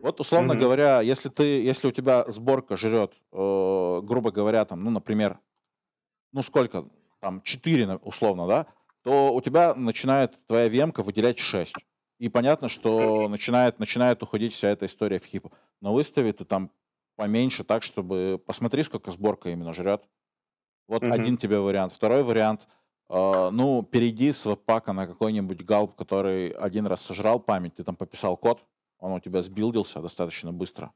Вот, 0.00 0.20
условно 0.20 0.52
mm-hmm. 0.52 0.58
говоря, 0.58 1.00
если, 1.00 1.28
ты, 1.28 1.62
если 1.62 1.88
у 1.88 1.90
тебя 1.90 2.24
сборка 2.28 2.76
жрет, 2.76 3.14
э, 3.32 4.00
грубо 4.02 4.30
говоря, 4.30 4.64
там, 4.64 4.84
ну, 4.84 4.90
например, 4.90 5.40
ну, 6.32 6.42
сколько, 6.42 6.86
там, 7.20 7.42
4, 7.42 7.96
условно, 7.96 8.46
да, 8.46 8.66
то 9.02 9.32
у 9.34 9.40
тебя 9.40 9.74
начинает 9.74 10.38
твоя 10.46 10.68
vm 10.68 11.02
выделять 11.02 11.38
6. 11.38 11.74
И 12.18 12.28
понятно, 12.28 12.68
что 12.68 13.28
начинает, 13.28 13.78
начинает 13.78 14.22
уходить 14.22 14.52
вся 14.52 14.68
эта 14.68 14.86
история 14.86 15.18
в 15.18 15.24
хип. 15.24 15.48
Но 15.80 15.92
выстави 15.92 16.32
ты 16.32 16.44
там 16.44 16.70
поменьше 17.16 17.64
так, 17.64 17.82
чтобы... 17.82 18.42
Посмотри, 18.46 18.82
сколько 18.82 19.10
сборка 19.10 19.50
именно 19.50 19.72
жрет. 19.72 20.02
Вот 20.88 21.02
mm-hmm. 21.02 21.12
один 21.12 21.36
тебе 21.36 21.58
вариант. 21.58 21.92
Второй 21.92 22.22
вариант. 22.22 22.66
Э, 23.08 23.50
ну, 23.50 23.82
перейди 23.82 24.32
с 24.32 24.46
веб-пака 24.46 24.92
на 24.92 25.06
какой-нибудь 25.06 25.64
галп, 25.64 25.94
который 25.94 26.50
один 26.50 26.86
раз 26.86 27.02
сожрал 27.02 27.40
память, 27.40 27.74
ты 27.74 27.84
там 27.84 27.96
пописал 27.96 28.36
код, 28.36 28.64
он 28.98 29.12
у 29.12 29.20
тебя 29.20 29.42
сбилдился 29.42 30.00
достаточно 30.00 30.52
быстро. 30.52 30.92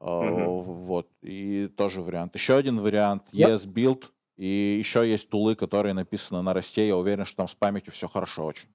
Э, 0.00 0.04
mm-hmm. 0.04 0.62
Вот. 0.62 1.08
И 1.22 1.68
тоже 1.76 2.02
вариант. 2.02 2.34
Еще 2.34 2.56
один 2.56 2.80
вариант. 2.80 3.28
Yep. 3.32 3.54
ES-build. 3.54 4.04
И 4.36 4.76
еще 4.78 5.08
есть 5.08 5.30
тулы, 5.30 5.54
которые 5.54 5.94
написаны 5.94 6.42
на 6.42 6.54
расте. 6.54 6.88
Я 6.88 6.96
уверен, 6.96 7.24
что 7.24 7.36
там 7.36 7.48
с 7.48 7.54
памятью 7.54 7.92
все 7.92 8.08
хорошо 8.08 8.46
очень. 8.46 8.68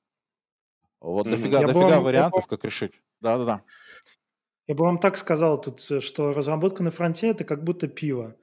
Вот 1.02 1.28
mm-hmm. 1.28 1.32
дофига, 1.32 1.62
дофига 1.62 1.96
вам, 1.96 2.04
вариантов, 2.04 2.44
бы, 2.44 2.50
как 2.50 2.66
решить. 2.66 2.94
Да-да-да. 3.22 3.64
Я 4.68 4.76
бы 4.76 4.84
вам 4.84 5.00
так 5.00 5.18
сказал 5.18 5.60
тут, 5.60 5.86
э, 5.90 6.00
что 6.00 6.34
разработка 6.34 6.84
на 6.84 6.92
фронте– 6.92 7.28
это 7.30 7.44
как 7.44 7.64
будто 7.64 7.88
пиво. 7.88 8.36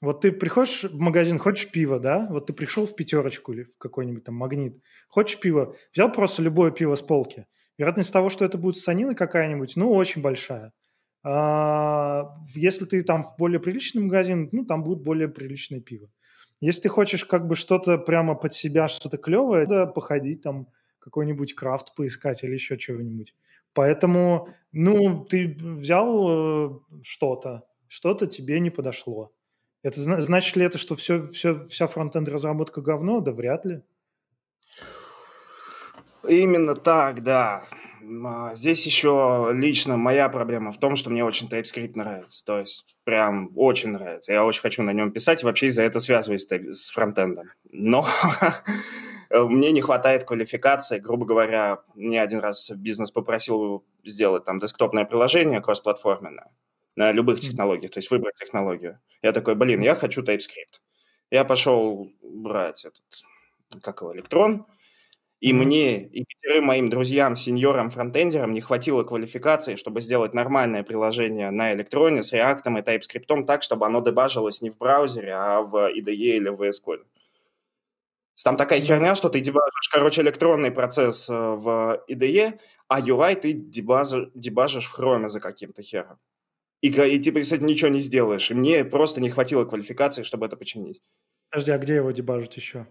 Вот 0.00 0.20
ты 0.20 0.32
приходишь 0.32 0.82
в 0.82 0.98
магазин, 0.98 1.38
хочешь 1.38 1.70
пиво, 1.70 2.00
да? 2.00 2.26
Вот 2.28 2.46
ты 2.46 2.52
пришел 2.52 2.86
в 2.86 2.96
пятерочку 2.96 3.52
или 3.52 3.62
в 3.62 3.78
какой-нибудь 3.78 4.24
там 4.24 4.34
магнит, 4.34 4.82
хочешь 5.08 5.38
пиво, 5.38 5.76
взял 5.94 6.10
просто 6.10 6.42
любое 6.42 6.72
пиво 6.72 6.96
с 6.96 7.00
полки. 7.00 7.46
Вероятность 7.78 8.12
того, 8.12 8.28
что 8.28 8.44
это 8.44 8.58
будет 8.58 8.76
санина 8.76 9.14
какая-нибудь, 9.14 9.76
ну, 9.76 9.92
очень 9.92 10.20
большая. 10.20 10.72
А, 11.24 12.34
если 12.54 12.84
ты 12.84 13.02
там 13.02 13.22
в 13.22 13.36
более 13.38 13.60
приличный 13.60 14.02
магазин, 14.02 14.48
ну, 14.50 14.64
там 14.64 14.82
будет 14.82 15.02
более 15.02 15.28
приличное 15.28 15.80
пиво. 15.80 16.08
Если 16.60 16.82
ты 16.82 16.88
хочешь 16.88 17.24
как 17.24 17.46
бы 17.46 17.54
что-то 17.54 17.96
прямо 17.96 18.34
под 18.34 18.52
себя, 18.52 18.88
что-то 18.88 19.18
клевое, 19.18 19.66
надо 19.66 19.86
походить 19.86 20.42
там 20.42 20.66
какой-нибудь 21.02 21.54
крафт 21.54 21.94
поискать 21.94 22.44
или 22.44 22.54
еще 22.54 22.78
чего-нибудь. 22.78 23.34
Поэтому, 23.74 24.48
ну, 24.70 25.24
ты 25.24 25.56
взял 25.60 26.28
э, 26.28 26.80
что-то, 27.02 27.64
что-то 27.88 28.26
тебе 28.26 28.60
не 28.60 28.70
подошло. 28.70 29.32
Это 29.82 30.00
значит 30.00 30.56
ли 30.56 30.64
это, 30.64 30.78
что 30.78 30.94
все, 30.94 31.26
все, 31.26 31.66
вся 31.66 31.86
фронтенд 31.88 32.28
разработка 32.28 32.80
говно? 32.80 33.20
Да 33.20 33.32
вряд 33.32 33.64
ли. 33.64 33.82
Именно 36.28 36.76
так, 36.76 37.22
да. 37.24 37.64
А, 38.24 38.54
здесь 38.54 38.84
еще 38.86 39.50
лично 39.52 39.96
моя 39.96 40.28
проблема 40.28 40.70
в 40.70 40.78
том, 40.78 40.96
что 40.96 41.10
мне 41.10 41.24
очень 41.24 41.48
TypeScript 41.48 41.92
нравится. 41.96 42.44
То 42.44 42.60
есть 42.60 42.96
прям 43.04 43.50
очень 43.56 43.90
нравится. 43.90 44.32
Я 44.32 44.44
очень 44.44 44.62
хочу 44.62 44.82
на 44.82 44.92
нем 44.92 45.10
писать 45.10 45.42
и 45.42 45.46
вообще 45.46 45.66
из-за 45.66 45.82
этого 45.82 46.00
связываюсь 46.00 46.46
с 46.46 46.90
фронтендом. 46.90 47.50
Но 47.70 48.06
мне 49.32 49.72
не 49.72 49.80
хватает 49.80 50.24
квалификации, 50.24 50.98
грубо 50.98 51.24
говоря, 51.24 51.82
мне 51.94 52.20
один 52.20 52.40
раз 52.40 52.70
бизнес 52.70 53.10
попросил 53.10 53.84
сделать 54.04 54.44
там 54.44 54.58
десктопное 54.58 55.04
приложение 55.04 55.60
кроссплатформенное 55.60 56.50
на 56.96 57.12
любых 57.12 57.40
технологиях, 57.40 57.92
то 57.92 57.98
есть 57.98 58.10
выбрать 58.10 58.34
технологию. 58.34 59.00
Я 59.22 59.32
такой, 59.32 59.54
блин, 59.54 59.80
я 59.80 59.94
хочу 59.94 60.22
TypeScript. 60.22 60.80
Я 61.30 61.44
пошел 61.44 62.12
брать 62.22 62.84
этот, 62.84 63.82
как 63.82 64.02
его, 64.02 64.14
электрон, 64.14 64.66
и 65.40 65.52
мне, 65.52 66.04
и 66.04 66.24
пятерым 66.24 66.66
моим 66.66 66.88
друзьям, 66.88 67.34
сеньорам, 67.34 67.90
фронтендерам 67.90 68.52
не 68.52 68.60
хватило 68.60 69.02
квалификации, 69.02 69.74
чтобы 69.74 70.00
сделать 70.00 70.34
нормальное 70.34 70.84
приложение 70.84 71.50
на 71.50 71.72
электроне 71.72 72.22
с 72.22 72.32
React 72.32 72.78
и 72.78 72.82
TypeScript 72.82 73.44
так, 73.44 73.64
чтобы 73.64 73.86
оно 73.86 74.00
дебажилось 74.00 74.62
не 74.62 74.70
в 74.70 74.78
браузере, 74.78 75.32
а 75.32 75.62
в 75.62 75.74
IDE 75.90 76.36
или 76.36 76.48
в 76.48 76.62
VS 76.62 76.74
Code. 76.86 77.02
Там 78.44 78.56
такая 78.56 78.80
херня, 78.80 79.14
что 79.14 79.28
ты 79.28 79.40
дебажишь, 79.40 79.88
короче, 79.92 80.22
электронный 80.22 80.70
процесс 80.70 81.28
э, 81.28 81.32
в 81.32 82.04
IDE, 82.08 82.58
а 82.88 83.00
UI 83.00 83.36
ты 83.36 83.52
дебажишь, 83.52 84.28
дебажишь 84.34 84.86
в 84.86 84.98
Chrome 84.98 85.28
за 85.28 85.40
каким-то 85.40 85.82
хером. 85.82 86.18
И, 86.80 86.88
и 86.88 87.18
ты, 87.18 87.40
кстати, 87.40 87.62
ничего 87.62 87.90
не 87.90 88.00
сделаешь. 88.00 88.50
И 88.50 88.54
мне 88.54 88.84
просто 88.84 89.20
не 89.20 89.30
хватило 89.30 89.64
квалификации, 89.64 90.24
чтобы 90.24 90.46
это 90.46 90.56
починить. 90.56 91.00
Подожди, 91.50 91.70
а 91.70 91.78
где 91.78 91.96
его 91.96 92.10
дебажить 92.10 92.56
еще? 92.56 92.86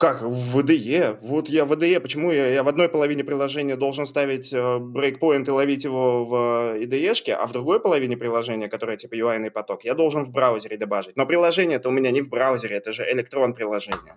Как? 0.00 0.22
В 0.22 0.58
IDE. 0.60 1.18
Вот 1.20 1.50
я 1.50 1.66
в 1.66 1.72
IDE. 1.74 2.00
Почему 2.00 2.32
я, 2.32 2.46
я 2.46 2.62
в 2.62 2.68
одной 2.68 2.88
половине 2.88 3.22
приложения 3.22 3.76
должен 3.76 4.06
ставить 4.06 4.50
брейкпоинт 4.50 5.46
э, 5.46 5.50
и 5.50 5.54
ловить 5.54 5.84
его 5.84 6.24
в 6.24 6.34
IDE-шке, 6.78 7.32
а 7.34 7.46
в 7.46 7.52
другой 7.52 7.80
половине 7.80 8.16
приложения, 8.16 8.68
которая 8.68 8.96
типа 8.96 9.12
UI 9.12 9.50
поток, 9.50 9.84
я 9.84 9.92
должен 9.92 10.24
в 10.24 10.30
браузере 10.30 10.78
дебажить. 10.78 11.18
Но 11.18 11.26
приложение 11.26 11.76
это 11.76 11.90
у 11.90 11.92
меня 11.92 12.10
не 12.12 12.22
в 12.22 12.30
браузере, 12.30 12.76
это 12.76 12.94
же 12.94 13.04
электрон 13.12 13.52
приложение. 13.52 14.16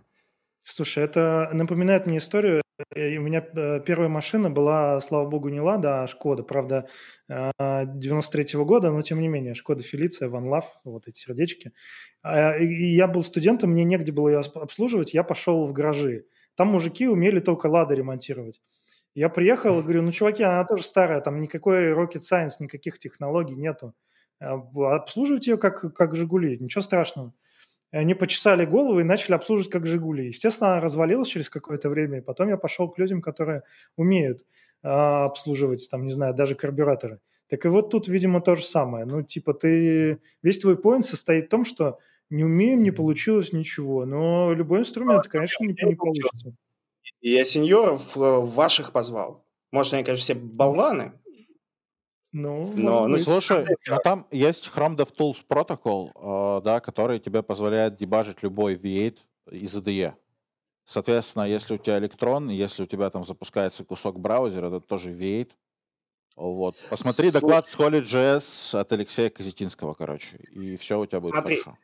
Слушай, 0.64 1.04
это 1.04 1.50
напоминает 1.52 2.06
мне 2.06 2.20
историю. 2.20 2.62
у 2.96 2.98
меня 2.98 3.42
первая 3.80 4.08
машина 4.08 4.50
была, 4.50 5.00
слава 5.02 5.30
богу, 5.30 5.50
не 5.50 5.60
Лада, 5.60 6.04
а 6.04 6.08
Шкода. 6.08 6.44
Правда, 6.44 6.88
93-го 7.30 8.64
года, 8.64 8.90
но 8.90 9.02
тем 9.02 9.20
не 9.20 9.28
менее, 9.28 9.56
Шкода 9.56 9.84
Фелиция, 9.84 10.30
Ван 10.30 10.48
Лав, 10.48 10.80
вот 10.86 11.08
эти 11.08 11.20
сердечки. 11.20 11.74
А, 12.22 12.56
и 12.58 12.66
я 12.66 13.08
был 13.08 13.24
студентом, 13.24 13.72
мне 13.72 13.84
негде 13.84 14.14
было 14.14 14.30
ее 14.30 14.40
обслуживать, 14.40 15.14
я 15.14 15.24
пошел 15.24 15.66
в 15.68 15.74
гаражи. 15.74 16.26
Там 16.56 16.70
мужики 16.70 17.08
умели 17.10 17.40
только 17.40 17.68
Лада 17.68 17.94
ремонтировать. 17.94 18.62
Я 19.16 19.28
приехал 19.28 19.80
и 19.80 19.84
говорю, 19.84 20.02
ну, 20.02 20.12
чуваки, 20.12 20.44
она 20.44 20.64
тоже 20.64 20.84
старая, 20.84 21.20
там 21.20 21.42
никакой 21.42 21.92
rocket 21.92 22.22
science, 22.22 22.54
никаких 22.60 23.00
технологий 23.00 23.56
нету. 23.56 23.94
Обслуживайте 24.40 25.52
ее 25.52 25.58
как, 25.58 25.94
как 25.94 26.16
«Жигули», 26.16 26.58
ничего 26.58 26.82
страшного. 26.82 27.34
И 27.94 27.98
они 27.98 28.16
почесали 28.16 28.66
голову 28.66 29.00
и 29.00 29.04
начали 29.04 29.36
обслуживать 29.36 29.72
как 29.72 29.86
«Жигули». 29.86 30.26
Естественно, 30.26 30.72
она 30.72 30.82
развалилась 30.82 31.28
через 31.28 31.48
какое-то 31.48 31.90
время, 31.90 32.18
и 32.18 32.22
потом 32.22 32.50
я 32.50 32.58
пошел 32.58 32.90
к 32.90 32.98
людям, 32.98 33.22
которые 33.22 33.62
умеют 33.96 34.42
э, 34.82 34.88
обслуживать, 34.88 35.88
там, 35.92 36.04
не 36.04 36.12
знаю, 36.12 36.34
даже 36.34 36.56
карбюраторы. 36.56 37.20
Так 37.50 37.66
и 37.66 37.70
вот 37.70 37.92
тут, 37.92 38.08
видимо, 38.08 38.42
то 38.42 38.56
же 38.56 38.64
самое. 38.64 39.06
Ну, 39.06 39.22
типа, 39.22 39.54
ты... 39.54 40.20
Весь 40.42 40.58
твой 40.58 40.76
поинт 40.76 41.06
состоит 41.06 41.46
в 41.46 41.50
том, 41.50 41.64
что 41.64 42.00
не 42.32 42.44
умеем, 42.44 42.82
не 42.82 42.90
получилось 42.90 43.54
ничего. 43.54 44.06
Но 44.06 44.54
любой 44.54 44.80
инструмент, 44.80 45.28
конечно, 45.28 45.64
не, 45.64 45.76
не 45.80 45.96
получится. 45.96 46.56
Я 47.22 47.46
сеньоров 47.46 48.18
э, 48.18 48.20
ваших 48.20 48.92
позвал. 48.92 49.46
Может, 49.72 49.94
они, 49.94 50.04
конечно, 50.04 50.24
все 50.24 50.34
болваны, 50.34 51.14
ну, 52.34 52.74
но, 52.76 53.08
ну, 53.08 53.18
слушай, 53.20 53.66
но 53.88 54.00
там 54.00 54.28
есть 54.32 54.72
Chrome 54.76 54.98
DevTools 54.98 55.46
Protocol, 55.48 56.60
э, 56.60 56.62
да, 56.64 56.80
который 56.80 57.20
тебе 57.20 57.44
позволяет 57.44 57.96
дебажить 57.96 58.42
любой 58.42 58.76
V8 58.76 59.18
из 59.52 59.78
IDE. 59.78 60.16
Соответственно, 60.84 61.44
если 61.44 61.76
у 61.76 61.78
тебя 61.78 62.00
электрон, 62.00 62.50
если 62.50 62.84
у 62.84 62.86
тебя 62.88 63.12
там 63.12 63.24
запускается 63.24 63.86
кусок 63.86 64.20
браузера, 64.20 64.68
это 64.68 64.82
тоже 64.82 65.12
V8. 65.12 65.52
Вот. 66.36 66.76
Посмотри 66.90 67.30
Слушай. 67.30 67.42
доклад 67.42 67.70
с 67.70 67.78
Holy.js 67.78 68.80
от 68.80 68.92
Алексея 68.92 69.30
Казетинского, 69.30 69.94
короче, 69.94 70.38
и 70.52 70.76
все 70.76 71.00
у 71.00 71.06
тебя 71.06 71.20
будет 71.20 71.36
Смотри, 71.36 71.58
хорошо. 71.58 71.78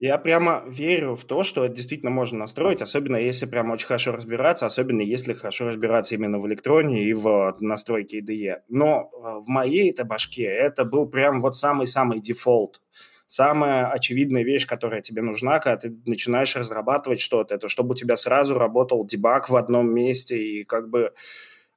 Я 0.00 0.16
прямо 0.16 0.64
верю 0.66 1.14
в 1.14 1.24
то, 1.24 1.44
что 1.44 1.66
это 1.66 1.74
действительно 1.74 2.10
можно 2.10 2.38
настроить, 2.38 2.80
особенно 2.80 3.16
если 3.16 3.44
прям 3.44 3.70
очень 3.70 3.86
хорошо 3.86 4.12
разбираться, 4.12 4.64
особенно 4.64 5.02
если 5.02 5.34
хорошо 5.34 5.66
разбираться 5.66 6.14
именно 6.14 6.38
в 6.38 6.46
электроне 6.46 7.04
и 7.04 7.12
в 7.12 7.54
настройке 7.60 8.20
IDE. 8.20 8.62
Но 8.70 9.10
э, 9.12 9.40
в 9.44 9.48
моей 9.48 9.90
это 9.90 10.06
башке 10.06 10.44
это 10.44 10.86
был 10.86 11.06
прям 11.06 11.42
вот 11.42 11.54
самый-самый 11.54 12.20
дефолт. 12.20 12.80
Самая 13.26 13.90
очевидная 13.90 14.42
вещь, 14.42 14.66
которая 14.66 15.02
тебе 15.02 15.20
нужна, 15.20 15.58
когда 15.58 15.76
ты 15.76 15.94
начинаешь 16.06 16.56
разрабатывать 16.56 17.20
что-то, 17.20 17.54
это 17.54 17.68
чтобы 17.68 17.92
у 17.92 17.94
тебя 17.94 18.16
сразу 18.16 18.58
работал 18.58 19.06
дебаг 19.06 19.50
в 19.50 19.56
одном 19.56 19.92
месте 19.94 20.42
и 20.42 20.64
как 20.64 20.88
бы 20.88 21.12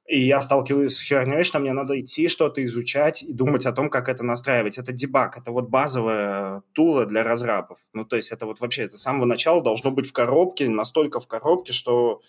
и 0.06 0.20
я 0.20 0.40
сталкиваюсь 0.40 0.96
с 0.96 1.02
херней, 1.02 1.44
что 1.44 1.58
мне 1.60 1.72
надо 1.72 1.98
идти 1.98 2.28
что-то 2.28 2.64
изучать 2.66 3.22
и 3.22 3.32
думать 3.32 3.64
о 3.64 3.72
том, 3.72 3.88
как 3.88 4.08
это 4.08 4.22
настраивать. 4.22 4.76
Это 4.76 4.92
дебаг, 4.92 5.38
это 5.38 5.50
вот 5.50 5.68
базовая 5.68 6.62
тула 6.72 7.06
для 7.06 7.22
разрабов. 7.22 7.78
Ну, 7.94 8.04
то 8.04 8.16
есть 8.16 8.30
это 8.30 8.44
вот 8.44 8.60
вообще, 8.60 8.82
это 8.82 8.98
с 8.98 9.02
самого 9.02 9.24
начала 9.24 9.62
должно 9.62 9.90
быть 9.90 10.06
в 10.06 10.12
коробке, 10.12 10.68
настолько 10.68 11.20
в 11.20 11.26
коробке, 11.26 11.72
что 11.72 12.20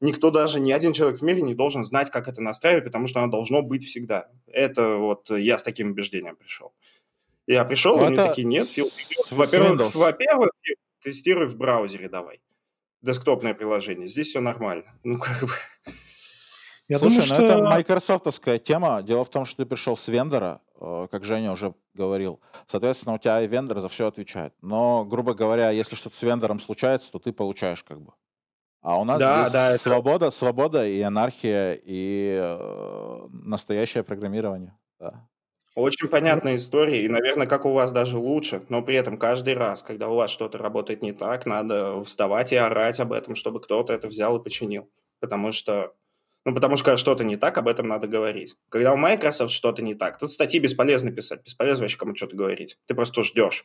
никто 0.00 0.30
даже, 0.30 0.60
ни 0.60 0.72
один 0.72 0.92
человек 0.92 1.20
в 1.20 1.22
мире 1.22 1.40
не 1.40 1.54
должен 1.54 1.84
знать, 1.84 2.10
как 2.10 2.28
это 2.28 2.42
настраивать, 2.42 2.84
потому 2.84 3.06
что 3.06 3.22
оно 3.22 3.32
должно 3.32 3.62
быть 3.62 3.84
всегда. 3.84 4.28
Это 4.46 4.96
вот 4.96 5.30
я 5.30 5.58
с 5.58 5.62
таким 5.62 5.92
убеждением 5.92 6.36
пришел. 6.36 6.74
Я 7.46 7.64
пришел, 7.64 7.98
и 8.00 8.04
они 8.04 8.16
такие, 8.16 8.46
нет, 8.46 8.68
Фил, 8.68 8.88
во-первых, 9.30 9.94
во-первых, 9.94 10.50
тестируй 11.02 11.46
в 11.46 11.56
браузере 11.56 12.10
давай. 12.10 12.42
Десктопное 13.00 13.54
приложение. 13.54 14.06
Здесь 14.06 14.28
все 14.28 14.40
нормально. 14.40 14.84
Ну, 15.02 15.18
как 15.18 15.40
бы... 15.44 15.52
Я 16.90 16.98
Слушай, 16.98 17.20
думаю, 17.20 17.28
ну 17.28 17.34
что... 17.36 17.44
это 17.44 17.62
майкрософтовская 17.62 18.58
тема. 18.58 19.00
Дело 19.04 19.24
в 19.24 19.30
том, 19.30 19.44
что 19.44 19.58
ты 19.58 19.64
пришел 19.64 19.96
с 19.96 20.08
вендора, 20.08 20.60
э, 20.80 21.06
как 21.08 21.24
Женя 21.24 21.52
уже 21.52 21.72
говорил. 21.94 22.40
Соответственно, 22.66 23.14
у 23.14 23.18
тебя 23.18 23.40
и 23.42 23.46
вендор 23.46 23.78
за 23.78 23.88
все 23.88 24.08
отвечает. 24.08 24.54
Но, 24.60 25.04
грубо 25.04 25.34
говоря, 25.34 25.70
если 25.70 25.94
что-то 25.94 26.16
с 26.16 26.22
вендором 26.22 26.58
случается, 26.58 27.12
то 27.12 27.20
ты 27.20 27.32
получаешь 27.32 27.84
как 27.84 28.00
бы. 28.00 28.12
А 28.82 29.00
у 29.00 29.04
нас 29.04 29.20
да, 29.20 29.42
здесь 29.42 29.52
да, 29.52 29.78
свобода, 29.78 30.26
это... 30.26 30.36
свобода 30.36 30.84
и 30.84 31.00
анархия, 31.00 31.78
и 31.80 32.36
э, 32.42 33.28
настоящее 33.30 34.02
программирование. 34.02 34.76
Да. 34.98 35.28
Очень 35.76 36.08
понятная 36.08 36.56
история, 36.56 37.04
и, 37.04 37.08
наверное, 37.08 37.46
как 37.46 37.66
у 37.66 37.72
вас 37.72 37.92
даже 37.92 38.18
лучше, 38.18 38.64
но 38.68 38.82
при 38.82 38.96
этом 38.96 39.16
каждый 39.16 39.54
раз, 39.54 39.84
когда 39.84 40.08
у 40.08 40.16
вас 40.16 40.32
что-то 40.32 40.58
работает 40.58 41.02
не 41.02 41.12
так, 41.12 41.46
надо 41.46 42.02
вставать 42.02 42.52
и 42.52 42.56
орать 42.56 42.98
об 42.98 43.12
этом, 43.12 43.36
чтобы 43.36 43.60
кто-то 43.60 43.92
это 43.92 44.08
взял 44.08 44.36
и 44.36 44.42
починил. 44.42 44.90
Потому 45.20 45.52
что 45.52 45.94
ну, 46.44 46.54
потому 46.54 46.76
что 46.76 46.86
когда 46.86 46.98
что-то 46.98 47.24
не 47.24 47.36
так, 47.36 47.58
об 47.58 47.68
этом 47.68 47.88
надо 47.88 48.08
говорить. 48.08 48.56
Когда 48.70 48.94
у 48.94 48.96
Microsoft 48.96 49.52
что-то 49.52 49.82
не 49.82 49.94
так, 49.94 50.18
тут 50.18 50.32
статьи 50.32 50.58
бесполезно 50.58 51.12
писать, 51.12 51.42
бесполезно 51.44 51.84
вообще 51.84 51.98
кому 51.98 52.16
что-то 52.16 52.36
говорить. 52.36 52.78
Ты 52.86 52.94
просто 52.94 53.22
ждешь. 53.22 53.64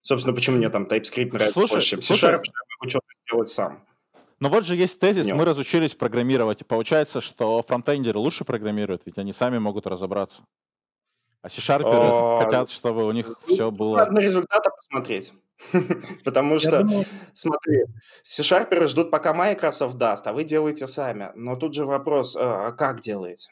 Собственно, 0.00 0.34
почему 0.34 0.56
мне 0.56 0.70
там 0.70 0.84
TypeScript 0.84 1.32
нравится 1.32 1.52
слушай, 1.52 1.72
больше, 1.72 1.88
чем 1.88 2.02
C-Sharp, 2.02 2.42
я 2.44 2.52
могу 2.78 2.88
что-то 2.88 3.06
сделать 3.26 3.48
сам. 3.50 3.84
Но 4.38 4.48
вот 4.48 4.64
же 4.64 4.74
есть 4.74 4.98
тезис, 4.98 5.26
Нет. 5.26 5.36
мы 5.36 5.44
разучились 5.44 5.94
программировать. 5.94 6.62
И 6.62 6.64
получается, 6.64 7.20
что 7.20 7.62
фронтендеры 7.62 8.18
лучше 8.18 8.44
программируют, 8.44 9.02
ведь 9.04 9.18
они 9.18 9.34
сами 9.34 9.58
могут 9.58 9.86
разобраться. 9.86 10.42
А 11.42 11.50
C-Sharперы 11.50 12.44
хотят, 12.44 12.70
чтобы 12.70 13.06
у 13.06 13.12
них 13.12 13.26
ну, 13.28 13.54
все 13.54 13.70
было... 13.70 13.98
Надо 13.98 14.12
на 14.12 14.20
результаты 14.20 14.70
посмотреть. 14.74 15.34
Потому 16.24 16.58
что, 16.58 16.82
думаю... 16.82 17.04
смотри, 17.32 17.84
C-Sharp 18.22 18.88
ждут, 18.88 19.10
пока 19.10 19.34
Microsoft 19.34 19.96
даст, 19.96 20.26
а 20.26 20.32
вы 20.32 20.44
делаете 20.44 20.86
сами. 20.86 21.30
Но 21.34 21.56
тут 21.56 21.74
же 21.74 21.84
вопрос, 21.84 22.36
а, 22.36 22.68
а 22.68 22.72
как 22.72 23.00
делаете? 23.00 23.48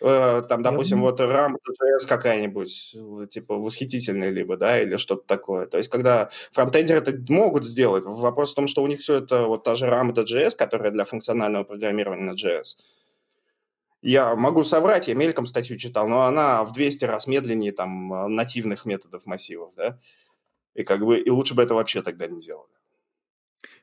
Э, 0.00 0.42
там, 0.48 0.62
допустим, 0.62 1.00
вот 1.00 1.20
RAM.js 1.20 2.06
какая-нибудь, 2.08 2.96
типа, 3.28 3.54
восхитительная 3.56 4.30
либо, 4.30 4.56
да, 4.56 4.80
или 4.80 4.96
что-то 4.96 5.26
такое. 5.26 5.66
То 5.66 5.76
есть, 5.76 5.90
когда 5.90 6.30
фронтендеры 6.52 7.00
это 7.00 7.32
могут 7.32 7.66
сделать, 7.66 8.04
вопрос 8.04 8.52
в 8.52 8.54
том, 8.54 8.66
что 8.66 8.82
у 8.82 8.86
них 8.86 9.00
все 9.00 9.16
это 9.16 9.46
вот 9.46 9.64
та 9.64 9.76
же 9.76 9.86
RAM.js, 9.86 10.56
которая 10.56 10.90
для 10.90 11.04
функционального 11.04 11.64
программирования 11.64 12.24
на 12.24 12.34
JS, 12.34 12.76
я 14.02 14.34
могу 14.34 14.64
соврать, 14.64 15.08
я 15.08 15.14
мельком 15.14 15.46
статью 15.46 15.76
читал, 15.76 16.08
но 16.08 16.22
она 16.22 16.64
в 16.64 16.72
200 16.72 17.04
раз 17.04 17.26
медленнее 17.26 17.72
там 17.72 18.34
нативных 18.34 18.86
методов 18.86 19.26
массивов, 19.26 19.74
да. 19.76 19.98
И 20.74 20.84
как 20.84 21.00
бы 21.00 21.18
и 21.18 21.30
лучше 21.30 21.54
бы 21.54 21.62
это 21.62 21.74
вообще 21.74 22.02
тогда 22.02 22.26
не 22.26 22.40
делали. 22.40 22.72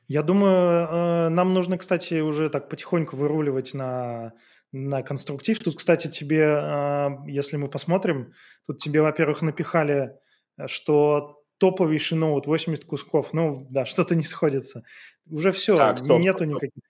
Я 0.08 0.22
думаю, 0.22 0.88
э, 0.88 1.28
нам 1.28 1.52
нужно, 1.52 1.76
кстати, 1.76 2.20
уже 2.20 2.48
так 2.48 2.70
потихоньку 2.70 3.14
выруливать 3.16 3.74
на, 3.74 4.32
на 4.72 5.02
конструктив. 5.02 5.58
Тут, 5.58 5.76
кстати, 5.76 6.08
тебе, 6.08 6.44
э, 6.44 7.08
если 7.26 7.58
мы 7.58 7.68
посмотрим, 7.68 8.32
тут 8.66 8.78
тебе, 8.78 9.02
во-первых, 9.02 9.42
напихали, 9.42 10.18
э, 10.56 10.66
что 10.66 11.42
топовейший 11.58 12.16
ноут 12.16 12.46
80 12.46 12.86
кусков. 12.86 13.34
Ну, 13.34 13.66
да, 13.70 13.84
что-то 13.86 14.14
не 14.14 14.24
сходится. 14.24 14.82
Уже 15.30 15.52
все, 15.52 15.76
так, 15.76 15.98
стоп, 15.98 16.20
нету 16.20 16.44
стоп. 16.44 16.48
никаких. 16.48 16.82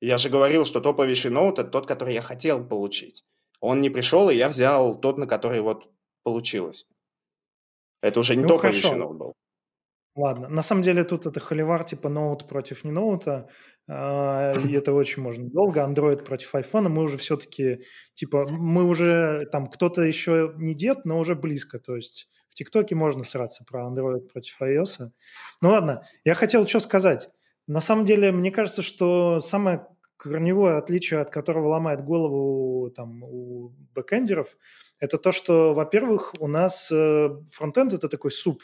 Я 0.00 0.18
же 0.18 0.28
говорил, 0.28 0.64
что 0.64 0.80
топовейший 0.80 1.32
ноут– 1.32 1.58
это 1.58 1.70
тот, 1.70 1.88
который 1.88 2.14
я 2.14 2.22
хотел 2.22 2.64
получить. 2.64 3.24
Он 3.60 3.80
не 3.80 3.90
пришел, 3.90 4.30
и 4.30 4.36
я 4.36 4.48
взял 4.48 4.94
тот, 4.94 5.18
на 5.18 5.26
который 5.26 5.60
вот 5.60 5.90
получилось. 6.22 6.86
Это 8.02 8.20
уже 8.20 8.36
не 8.36 8.42
ну, 8.42 8.48
только 8.48 8.68
хорошо. 8.68 8.94
ноут 8.94 9.18
был. 9.18 9.34
Ладно. 10.18 10.48
На 10.48 10.62
самом 10.62 10.82
деле 10.82 11.04
тут 11.04 11.26
это 11.26 11.38
холивар 11.38 11.84
типа 11.84 12.08
ноут 12.08 12.48
против 12.48 12.82
не 12.82 12.90
ноута. 12.90 13.48
Э, 13.88 14.52
и 14.66 14.72
это 14.72 14.92
очень 14.92 15.22
можно 15.22 15.48
долго. 15.48 15.80
Android 15.80 16.24
против 16.24 16.54
iPhone. 16.54 16.88
Мы 16.88 17.02
уже 17.02 17.16
все-таки, 17.18 17.84
типа, 18.14 18.48
мы 18.50 18.82
уже, 18.84 19.46
там, 19.52 19.68
кто-то 19.68 20.02
еще 20.02 20.54
не 20.56 20.74
дед, 20.74 21.04
но 21.04 21.20
уже 21.20 21.36
близко. 21.36 21.78
То 21.78 21.94
есть 21.94 22.28
в 22.48 22.54
ТикТоке 22.54 22.96
можно 22.96 23.22
сраться 23.24 23.64
про 23.64 23.88
Android 23.88 24.28
против 24.32 24.60
iOS. 24.60 25.10
Ну 25.62 25.68
ладно, 25.68 26.02
я 26.24 26.34
хотел 26.34 26.66
что 26.66 26.80
сказать. 26.80 27.30
На 27.68 27.80
самом 27.80 28.04
деле, 28.04 28.32
мне 28.32 28.50
кажется, 28.50 28.82
что 28.82 29.40
самое 29.40 29.86
корневое 30.18 30.76
отличие, 30.78 31.20
от 31.20 31.30
которого 31.30 31.68
ломает 31.68 32.04
голову 32.04 32.90
там, 32.90 33.22
у 33.22 33.72
бэкэндеров– 33.94 34.56
это 35.00 35.16
то, 35.16 35.32
что, 35.32 35.74
во-первых, 35.74 36.34
у 36.40 36.48
нас 36.48 36.90
э, 36.90 37.28
фронтенд– 37.52 37.92
это 37.94 38.08
такой 38.08 38.30
суп. 38.30 38.62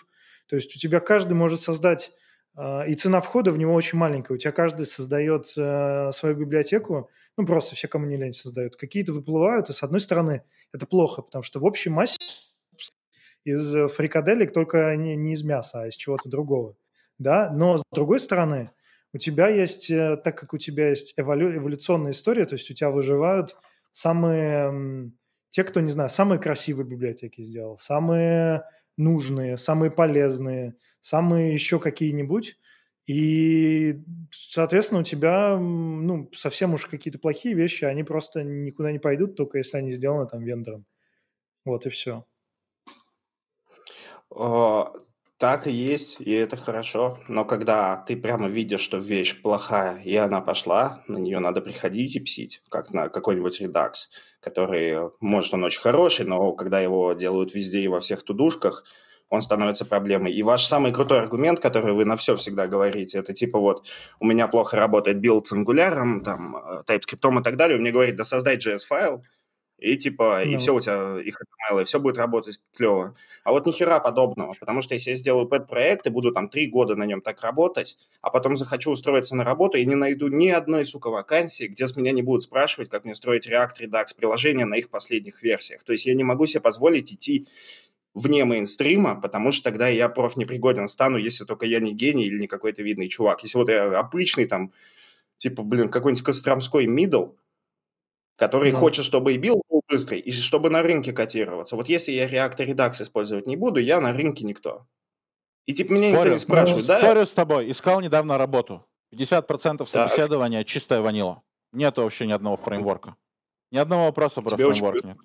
То 0.48 0.57
есть 0.57 0.74
у 0.74 0.78
тебя 0.78 1.00
каждый 1.00 1.34
может 1.34 1.61
создать, 1.61 2.12
э, 2.59 2.88
и 2.88 2.94
цена 2.94 3.20
входа 3.20 3.52
в 3.52 3.59
него 3.59 3.72
очень 3.72 3.98
маленькая. 3.98 4.34
У 4.34 4.36
тебя 4.36 4.50
каждый 4.50 4.84
создает 4.84 5.52
э, 5.57 6.11
свою 6.12 6.34
библиотеку, 6.34 7.09
ну, 7.36 7.46
просто 7.46 7.76
все, 7.76 7.88
кому 7.88 8.07
не 8.07 8.16
лень, 8.16 8.32
создают. 8.32 8.76
Какие-то 8.76 9.12
выплывают, 9.12 9.70
и 9.70 9.72
с 9.72 9.82
одной 9.82 10.00
стороны 10.00 10.42
это 10.72 10.86
плохо, 10.86 11.22
потому 11.22 11.42
что 11.42 11.61
в 11.61 11.64
общей 11.64 11.90
массе 11.90 12.16
из 13.44 13.92
фрикаделек 13.92 14.52
только 14.52 14.96
не, 14.96 15.14
не 15.16 15.34
из 15.34 15.42
мяса, 15.44 15.82
а 15.82 15.88
из 15.88 15.94
чего-то 15.94 16.28
другого. 16.28 16.76
Да? 17.18 17.50
Но 17.50 17.78
с 17.78 17.82
другой 17.92 18.18
стороны, 18.18 18.70
у 19.15 19.19
тебя 19.19 19.49
есть, 19.49 19.89
так 19.89 20.37
как 20.37 20.53
у 20.53 20.59
тебя 20.59 20.91
есть 20.91 21.15
эволю, 21.17 21.57
эволюционная 21.57 22.11
история, 22.11 22.45
то 22.45 22.55
есть 22.55 22.71
у 22.71 22.75
тебя 22.75 22.91
выживают 22.91 23.57
самые 23.93 25.12
те, 25.55 25.62
кто, 25.62 25.81
не 25.81 25.93
знаю, 25.93 26.11
самые 26.11 26.41
красивые 26.41 26.85
библиотеки 26.85 27.45
сделал, 27.45 27.79
самые 27.79 28.65
нужные, 28.97 29.57
самые 29.57 29.93
полезные, 29.93 30.75
самые 31.01 31.53
еще 31.53 31.79
какие-нибудь. 31.79 32.59
И, 33.07 34.03
соответственно, 34.33 35.03
у 35.03 35.05
тебя 35.05 35.57
ну, 35.57 36.29
совсем 36.35 36.75
уж 36.75 36.87
какие-то 36.87 37.21
плохие 37.21 37.55
вещи, 37.55 37.85
они 37.85 38.03
просто 38.03 38.43
никуда 38.43 38.91
не 38.91 38.99
пойдут, 38.99 39.37
только 39.37 39.59
если 39.59 39.77
они 39.77 39.93
сделаны 39.93 40.27
там 40.27 40.43
вендором. 40.43 40.87
Вот 41.65 41.87
и 41.87 41.91
все. 41.91 42.27
Так 45.45 45.66
и 45.66 45.70
есть, 45.70 46.16
и 46.20 46.32
это 46.32 46.57
хорошо. 46.57 47.18
Но 47.28 47.45
когда 47.45 48.03
ты 48.09 48.16
прямо 48.16 48.49
видишь, 48.49 48.80
что 48.80 48.97
вещь 48.97 49.42
плохая, 49.42 50.01
и 50.03 50.16
она 50.16 50.40
пошла, 50.40 51.03
на 51.07 51.18
нее 51.18 51.38
надо 51.38 51.61
приходить 51.61 52.16
и 52.16 52.20
псить, 52.20 52.62
как 52.70 52.92
на 52.95 53.11
какой-нибудь 53.11 53.61
редакс, 53.61 54.09
который, 54.40 55.11
может, 55.20 55.53
он 55.53 55.64
очень 55.64 55.82
хороший, 55.82 56.24
но 56.24 56.53
когда 56.53 56.80
его 56.80 57.12
делают 57.12 57.55
везде 57.55 57.80
и 57.80 57.88
во 57.88 58.01
всех 58.01 58.22
тудушках, 58.22 58.84
он 59.28 59.42
становится 59.42 59.84
проблемой. 59.84 60.32
И 60.32 60.42
ваш 60.42 60.64
самый 60.64 60.92
крутой 60.92 61.20
аргумент, 61.20 61.61
который 61.61 61.92
вы 61.92 62.07
на 62.07 62.16
все 62.16 62.38
всегда 62.38 62.66
говорите, 62.66 63.18
это 63.18 63.34
типа 63.34 63.59
вот 63.59 63.86
у 64.20 64.24
меня 64.24 64.49
плохо 64.49 64.78
работает 64.78 65.18
build 65.18 65.47
с 65.47 65.53
Angular, 65.53 66.22
там, 66.24 66.57
э, 66.57 66.82
TypeScript 66.86 67.40
и 67.40 67.42
так 67.42 67.59
далее, 67.59 67.76
он 67.76 67.82
мне 67.82 67.92
говорит, 67.92 68.16
да 68.16 68.24
создай 68.24 68.57
JS-файл, 68.57 69.22
и 69.79 69.97
типа, 69.97 70.43
ну, 70.45 70.55
и 70.55 70.57
все 70.57 70.75
у 70.75 70.81
тебя, 70.81 71.18
и 71.20 71.37
HTML, 71.37 71.83
и 71.83 71.85
все 71.85 72.01
будет 72.01 72.16
работать 72.16 72.61
клево. 72.77 73.14
А 73.43 73.53
вот 73.53 73.66
нихера 73.66 74.01
подобного, 74.01 74.55
потому 74.59 74.83
что 74.83 74.95
если 74.95 75.11
я 75.11 75.16
сделаю 75.16 75.47
pet 75.47 75.64
-проект 75.64 76.07
и 76.07 76.11
буду 76.11 76.33
там 76.33 76.49
три 76.49 76.66
года 76.68 76.97
на 76.97 77.05
нем 77.05 77.20
так 77.20 77.43
работать, 77.43 77.99
а 78.20 78.31
потом 78.31 78.57
захочу 78.57 78.91
устроиться 78.91 79.37
на 79.37 79.45
работу 79.45 79.77
и 79.77 79.85
не 79.85 79.95
найду 79.95 80.29
ни 80.29 80.49
одной, 80.49 80.87
сука, 80.87 81.11
вакансии, 81.11 81.64
где 81.64 81.87
с 81.87 81.97
меня 81.97 82.12
не 82.12 82.22
будут 82.22 82.45
спрашивать, 82.45 82.89
как 82.89 83.05
мне 83.05 83.14
строить 83.14 83.49
React, 83.49 83.81
Redux 83.83 84.07
приложение 84.16 84.64
на 84.64 84.75
их 84.75 84.89
последних 84.91 85.43
версиях. 85.43 85.85
То 85.85 85.93
есть 85.93 86.07
я 86.07 86.14
не 86.14 86.25
могу 86.25 86.47
себе 86.47 86.61
позволить 86.61 87.12
идти 87.12 87.47
вне 88.14 88.45
мейнстрима, 88.45 89.20
потому 89.20 89.53
что 89.53 89.64
тогда 89.64 89.89
я 89.89 90.09
профнепригоден 90.09 90.89
стану, 90.89 91.18
если 91.18 91.45
только 91.45 91.66
я 91.66 91.81
не 91.81 91.93
гений 91.93 92.25
или 92.25 92.39
не 92.39 92.47
какой-то 92.47 92.83
видный 92.83 93.09
чувак. 93.09 93.43
Если 93.43 93.59
вот 93.59 93.68
я 93.68 93.99
обычный 93.99 94.47
там, 94.47 94.72
типа, 95.39 95.62
блин, 95.62 95.89
какой-нибудь 95.89 96.25
Костромской 96.25 96.87
middle, 96.87 97.32
который 98.37 98.72
да. 98.72 98.78
хочет, 98.78 99.05
чтобы 99.05 99.35
и 99.35 99.39
build 99.39 99.62
был 99.68 99.82
быстрый, 99.89 100.18
и 100.18 100.32
чтобы 100.32 100.70
на 100.70 100.82
рынке 100.82 101.12
котироваться. 101.12 101.76
Вот 101.76 101.89
если 101.89 102.12
я 102.12 102.26
React 102.26 102.64
и 102.64 102.72
Redux 102.72 103.03
использовать 103.03 103.47
не 103.47 103.57
буду, 103.57 103.80
я 103.80 104.01
на 104.01 104.12
рынке 104.12 104.45
никто. 104.45 104.87
И 105.66 105.72
типа 105.72 105.93
меня 105.93 106.11
спорю, 106.11 106.24
никто 106.24 106.35
не 106.35 106.39
спрашивает, 106.39 106.87
да? 106.87 106.99
Спорю 107.01 107.26
с 107.26 107.30
тобой. 107.30 107.70
Искал 107.70 108.01
недавно 108.01 108.37
работу. 108.37 108.85
50% 109.14 109.87
собеседования 109.87 110.61
да. 110.61 110.64
чистая 110.64 111.01
vanilla. 111.01 111.43
Нет 111.72 111.97
вообще 111.97 112.26
ни 112.26 112.32
одного 112.32 112.57
фреймворка. 112.57 113.16
Ни 113.70 113.78
одного 113.78 114.07
вопроса 114.07 114.43
про 114.43 114.57
Тебе 114.57 114.66
фреймворк 114.66 115.05
нет. 115.05 115.16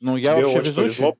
Ну, 0.00 0.16
я 0.16 0.34
Тебе 0.34 0.46
вообще 0.46 0.60
везучий. 0.60 1.02
Повезло, 1.02 1.16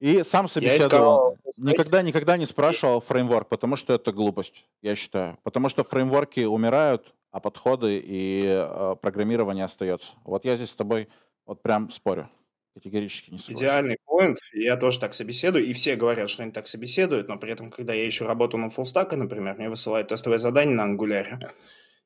и 0.00 0.22
сам 0.22 0.48
собеседовал. 0.48 1.38
Никогда, 1.56 2.02
никогда 2.02 2.36
не 2.36 2.46
спрашивал 2.46 3.00
фреймворк, 3.00 3.48
потому 3.48 3.76
что 3.76 3.94
это 3.94 4.12
глупость, 4.12 4.66
я 4.82 4.96
считаю. 4.96 5.38
Потому 5.42 5.68
что 5.68 5.84
фреймворки 5.84 6.40
умирают, 6.40 7.14
а 7.34 7.40
подходы 7.40 7.98
и 7.98 8.42
э, 8.44 8.94
программирование 9.02 9.64
остается. 9.64 10.14
Вот 10.22 10.44
я 10.44 10.54
здесь 10.54 10.70
с 10.70 10.76
тобой 10.76 11.08
вот 11.46 11.62
прям 11.62 11.90
спорю. 11.90 12.30
Категорически 12.74 13.32
не 13.32 13.38
согласен. 13.38 13.66
Идеальный 13.66 13.96
поинт. 14.04 14.38
Я 14.52 14.76
тоже 14.76 15.00
так 15.00 15.14
собеседую, 15.14 15.64
и 15.64 15.72
все 15.72 15.96
говорят, 15.96 16.30
что 16.30 16.44
они 16.44 16.52
так 16.52 16.68
собеседуют, 16.68 17.26
но 17.26 17.36
при 17.36 17.50
этом, 17.50 17.72
когда 17.72 17.92
я 17.92 18.08
ищу 18.08 18.24
работу 18.24 18.56
на 18.56 18.70
фуллстака, 18.70 19.16
например, 19.16 19.56
мне 19.56 19.68
высылают 19.68 20.08
тестовое 20.08 20.38
задание 20.38 20.76
на 20.76 20.84
ангуляре, 20.84 21.40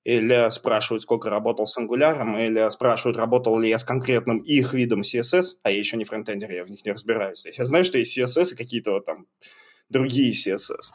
или 0.02 0.48
спрашивают, 0.48 1.02
сколько 1.02 1.28
работал 1.28 1.66
с 1.66 1.78
Angular, 1.78 2.16
или 2.46 2.70
спрашивают, 2.70 3.18
работал 3.18 3.58
ли 3.58 3.68
я 3.68 3.78
с 3.78 3.84
конкретным 3.84 4.38
их 4.38 4.72
видом 4.72 5.02
CSS, 5.02 5.58
а 5.62 5.70
я 5.70 5.76
еще 5.76 5.98
не 5.98 6.06
фронтендер, 6.06 6.50
я 6.50 6.64
в 6.64 6.70
них 6.70 6.86
не 6.86 6.92
разбираюсь. 6.92 7.42
То 7.42 7.48
есть 7.48 7.58
я 7.58 7.66
знаю, 7.66 7.84
что 7.84 7.98
есть 7.98 8.18
CSS 8.18 8.54
и 8.54 8.56
какие-то 8.56 8.92
вот 8.92 9.04
там 9.04 9.26
другие 9.90 10.32
CSS. 10.32 10.90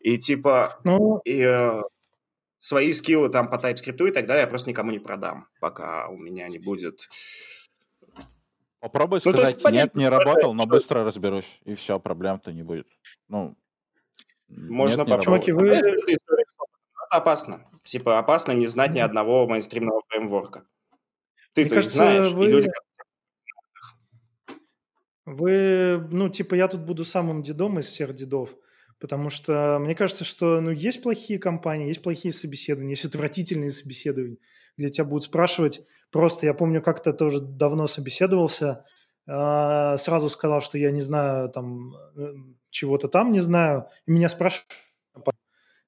И 0.00 0.18
типа, 0.18 0.80
ну... 0.84 1.22
и, 1.24 1.40
э, 1.40 1.80
свои 2.64 2.94
скиллы 2.94 3.28
там 3.28 3.50
по 3.50 3.56
TypeScript 3.56 4.08
и 4.08 4.10
так 4.10 4.26
далее 4.26 4.42
я 4.42 4.46
просто 4.46 4.70
никому 4.70 4.90
не 4.90 4.98
продам, 4.98 5.46
пока 5.60 6.08
у 6.08 6.16
меня 6.16 6.48
не 6.48 6.58
будет... 6.58 7.10
Попробуй 8.80 9.20
ну, 9.22 9.32
сказать, 9.32 9.62
есть, 9.62 9.70
нет, 9.70 9.94
не 9.94 10.08
работал, 10.08 10.54
но 10.54 10.64
быстро 10.66 11.04
разберусь, 11.04 11.60
и 11.64 11.74
все, 11.74 12.00
проблем-то 12.00 12.52
не 12.52 12.62
будет. 12.62 12.86
Ну, 13.28 13.54
Можно 14.48 15.02
нет, 15.02 15.08
попробовать. 15.08 15.48
Вы... 15.48 15.68
Это 15.68 16.26
опасно. 17.10 17.66
Типа 17.82 18.18
опасно 18.18 18.52
не 18.52 18.66
знать 18.66 18.92
ни 18.92 19.00
одного 19.00 19.46
мейнстримного 19.46 20.00
фреймворка. 20.08 20.66
Ты 21.52 21.68
то 21.68 21.82
знаешь, 21.82 22.32
вы... 22.32 22.46
и 22.46 22.48
люди... 22.48 22.70
Вы, 25.26 26.06
ну, 26.10 26.28
типа, 26.30 26.54
я 26.54 26.68
тут 26.68 26.80
буду 26.80 27.04
самым 27.04 27.42
дедом 27.42 27.78
из 27.78 27.88
всех 27.88 28.14
дедов, 28.14 28.50
потому 29.00 29.30
что 29.30 29.78
мне 29.80 29.94
кажется, 29.94 30.24
что, 30.24 30.60
ну, 30.60 30.70
есть 30.70 31.02
плохие 31.02 31.38
компании, 31.38 31.88
есть 31.88 32.02
плохие 32.02 32.32
собеседования, 32.32 32.92
есть 32.92 33.04
отвратительные 33.04 33.70
собеседования, 33.70 34.38
где 34.76 34.90
тебя 34.90 35.04
будут 35.04 35.24
спрашивать 35.24 35.82
просто, 36.10 36.46
я 36.46 36.54
помню, 36.54 36.82
как-то 36.82 37.12
тоже 37.12 37.40
давно 37.40 37.86
собеседовался, 37.86 38.84
а, 39.26 39.96
сразу 39.96 40.28
сказал, 40.30 40.60
что 40.60 40.78
я 40.78 40.90
не 40.90 41.00
знаю 41.00 41.48
там 41.48 41.94
э, 42.16 42.34
чего-то 42.70 43.08
там 43.08 43.32
не 43.32 43.40
знаю, 43.40 43.86
и 44.06 44.12
меня 44.12 44.28
спрашивают, 44.28 44.68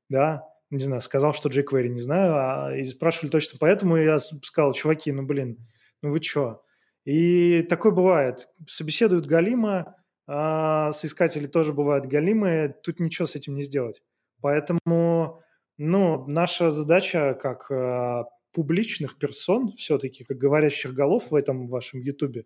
да, 0.09 0.43
не 0.71 0.81
знаю, 0.81 1.01
сказал, 1.01 1.33
что 1.33 1.49
jQuery 1.49 1.89
не 1.89 2.01
знаю, 2.01 2.35
а, 2.37 2.77
и 2.77 2.85
спрашивали 2.85 3.31
точно 3.31 3.59
поэтому, 3.61 3.97
я 3.97 4.19
сказал, 4.19 4.73
чуваки, 4.73 5.13
ну, 5.13 5.23
блин, 5.25 5.59
ну 6.03 6.11
вы 6.11 6.21
чё? 6.21 6.63
И 7.05 7.63
такое 7.63 7.93
бывает. 7.93 8.49
Собеседуют 8.67 9.27
Галима, 9.27 9.95
а 10.27 10.93
соискатели 10.93 11.47
тоже 11.47 11.73
бывают 11.73 12.07
галимые, 12.07 12.75
тут 12.83 13.01
ничего 13.01 13.27
с 13.27 13.37
этим 13.37 13.55
не 13.55 13.63
сделать. 13.63 14.03
Поэтому, 14.41 15.43
ну, 15.79 16.27
наша 16.27 16.71
задача 16.71 17.35
как 17.35 17.71
а, 17.71 18.25
публичных 18.53 19.19
персон, 19.19 19.73
все-таки, 19.77 20.25
как 20.25 20.39
говорящих 20.39 20.95
голов 20.95 21.31
в 21.31 21.35
этом 21.35 21.67
вашем 21.69 22.01
Ютубе, 22.01 22.45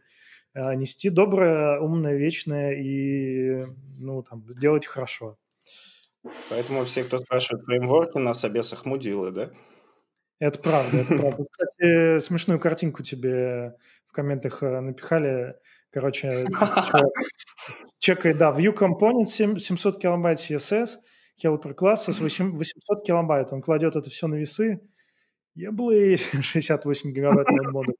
а, 0.53 0.75
нести 0.75 1.11
доброе, 1.11 1.81
умное, 1.81 2.17
вечное 2.17 2.73
и, 2.73 3.67
ну, 3.99 4.23
там, 4.23 4.45
сделать 4.51 4.87
хорошо. 4.87 5.39
Поэтому 6.51 6.85
все, 6.85 7.05
кто 7.05 7.19
спрашивает 7.19 7.65
фреймворки, 7.65 8.19
на 8.19 8.35
собесах 8.35 8.85
мудилы, 8.85 9.31
да? 9.31 9.51
Это 10.39 10.59
правда, 10.59 10.99
это 10.99 11.17
правда. 11.19 11.45
Кстати, 11.51 12.19
смешную 12.19 12.61
картинку 12.61 13.03
тебе 13.03 13.77
в 14.07 14.13
комментах 14.13 14.63
э, 14.63 14.81
напихали. 14.81 15.57
Короче, 15.91 16.45
чекай, 17.99 18.35
да, 18.35 18.51
View 18.51 18.75
Component 18.77 19.25
700 19.25 20.01
килобайт 20.01 20.39
CSS, 20.39 20.99
helper 21.43 21.75
класса 21.75 22.13
с 22.13 22.21
800 22.21 23.05
килобайт. 23.05 23.53
Он 23.53 23.61
кладет 23.61 23.97
это 23.97 24.09
все 24.09 24.27
на 24.27 24.37
весы. 24.37 24.81
Я 25.55 25.73
был 25.73 25.91
и 25.91 26.17
68 26.17 27.13
гигабайт 27.13 27.49
модуль. 27.73 27.95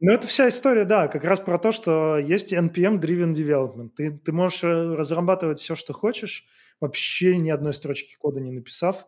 Ну, 0.00 0.12
это 0.12 0.28
вся 0.28 0.46
история, 0.46 0.84
да, 0.84 1.08
как 1.08 1.24
раз 1.24 1.40
про 1.40 1.58
то, 1.58 1.72
что 1.72 2.18
есть 2.18 2.52
NPM-driven 2.52 3.32
development. 3.32 3.90
Ты, 3.96 4.16
ты 4.16 4.30
можешь 4.30 4.62
э, 4.62 4.94
разрабатывать 4.94 5.58
все, 5.58 5.74
что 5.74 5.92
хочешь, 5.92 6.46
вообще 6.80 7.36
ни 7.36 7.50
одной 7.50 7.72
строчки 7.72 8.14
кода 8.16 8.40
не 8.40 8.52
написав, 8.52 9.06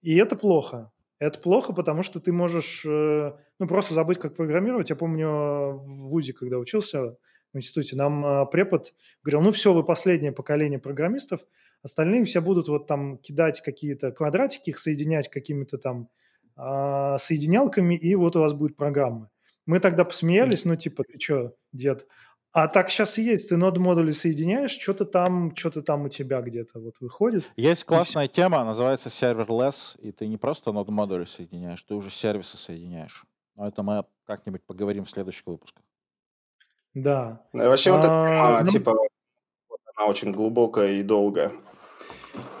и 0.00 0.16
это 0.16 0.34
плохо. 0.34 0.90
Это 1.22 1.38
плохо, 1.38 1.72
потому 1.72 2.02
что 2.02 2.18
ты 2.18 2.32
можешь, 2.32 2.84
э, 2.84 3.32
ну, 3.60 3.68
просто 3.68 3.94
забыть, 3.94 4.18
как 4.18 4.34
программировать. 4.34 4.90
Я 4.90 4.96
помню 4.96 5.28
в 5.28 6.08
ВУЗе, 6.08 6.32
когда 6.32 6.58
учился 6.58 7.16
в 7.52 7.56
институте, 7.56 7.94
нам 7.94 8.26
э, 8.26 8.46
препод 8.46 8.92
говорил, 9.22 9.40
ну, 9.42 9.52
все, 9.52 9.72
вы 9.72 9.84
последнее 9.84 10.32
поколение 10.32 10.80
программистов, 10.80 11.42
остальные 11.84 12.24
все 12.24 12.40
будут 12.40 12.66
вот 12.66 12.88
там 12.88 13.18
кидать 13.18 13.60
какие-то 13.60 14.10
квадратики, 14.10 14.70
их 14.70 14.80
соединять 14.80 15.30
какими-то 15.30 15.78
там 15.78 16.08
а, 16.56 17.18
соединялками, 17.18 17.94
и 17.94 18.16
вот 18.16 18.34
у 18.34 18.40
вас 18.40 18.52
будет 18.52 18.76
программа. 18.76 19.30
Мы 19.64 19.78
тогда 19.78 20.04
посмеялись, 20.04 20.64
ну, 20.64 20.74
типа, 20.74 21.04
ты 21.04 21.20
что, 21.20 21.54
дед? 21.72 22.08
А 22.52 22.68
так 22.68 22.90
сейчас 22.90 23.18
и 23.18 23.22
есть. 23.22 23.48
Ты 23.48 23.56
нод 23.56 23.78
модули 23.78 24.10
соединяешь, 24.10 24.72
что-то 24.72 25.06
там, 25.06 25.56
что-то 25.56 25.80
там 25.80 26.04
у 26.04 26.08
тебя 26.10 26.42
где-то 26.42 26.80
вот 26.80 26.96
выходит. 27.00 27.50
Есть 27.56 27.84
классная 27.84 28.28
тема, 28.28 28.62
называется 28.64 29.08
serverless, 29.08 29.98
и 30.00 30.12
ты 30.12 30.26
не 30.26 30.36
просто 30.36 30.70
нод 30.70 30.88
модули 30.88 31.24
соединяешь, 31.24 31.82
ты 31.82 31.94
уже 31.94 32.10
сервисы 32.10 32.58
соединяешь. 32.58 33.24
Но 33.56 33.66
это 33.66 33.82
мы 33.82 34.04
как-нибудь 34.26 34.62
поговорим 34.64 35.04
в 35.04 35.10
следующих 35.10 35.46
выпусках. 35.46 35.82
Да. 36.92 37.42
Ну, 37.54 37.68
вообще 37.68 37.90
а, 37.90 37.94
вот 37.94 38.04
эта 38.04 38.28
тема, 38.28 38.60
ну... 38.64 38.70
типа, 38.70 38.92
она 39.96 40.06
очень 40.06 40.32
глубокая 40.32 40.92
и 40.92 41.02
долгая. 41.02 41.52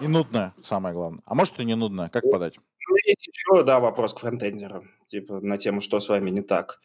И 0.00 0.06
нудная, 0.06 0.54
самое 0.62 0.94
главное. 0.94 1.22
А 1.26 1.34
может 1.34 1.60
и 1.60 1.64
не 1.66 1.76
нудная, 1.76 2.08
как 2.08 2.24
подать? 2.30 2.58
Ну, 2.88 2.96
есть 3.06 3.28
еще, 3.28 3.62
да, 3.62 3.78
вопрос 3.78 4.14
к 4.14 4.20
фронтендерам, 4.20 4.84
типа 5.06 5.40
на 5.40 5.58
тему, 5.58 5.82
что 5.82 6.00
с 6.00 6.08
вами 6.08 6.30
не 6.30 6.40
так. 6.40 6.80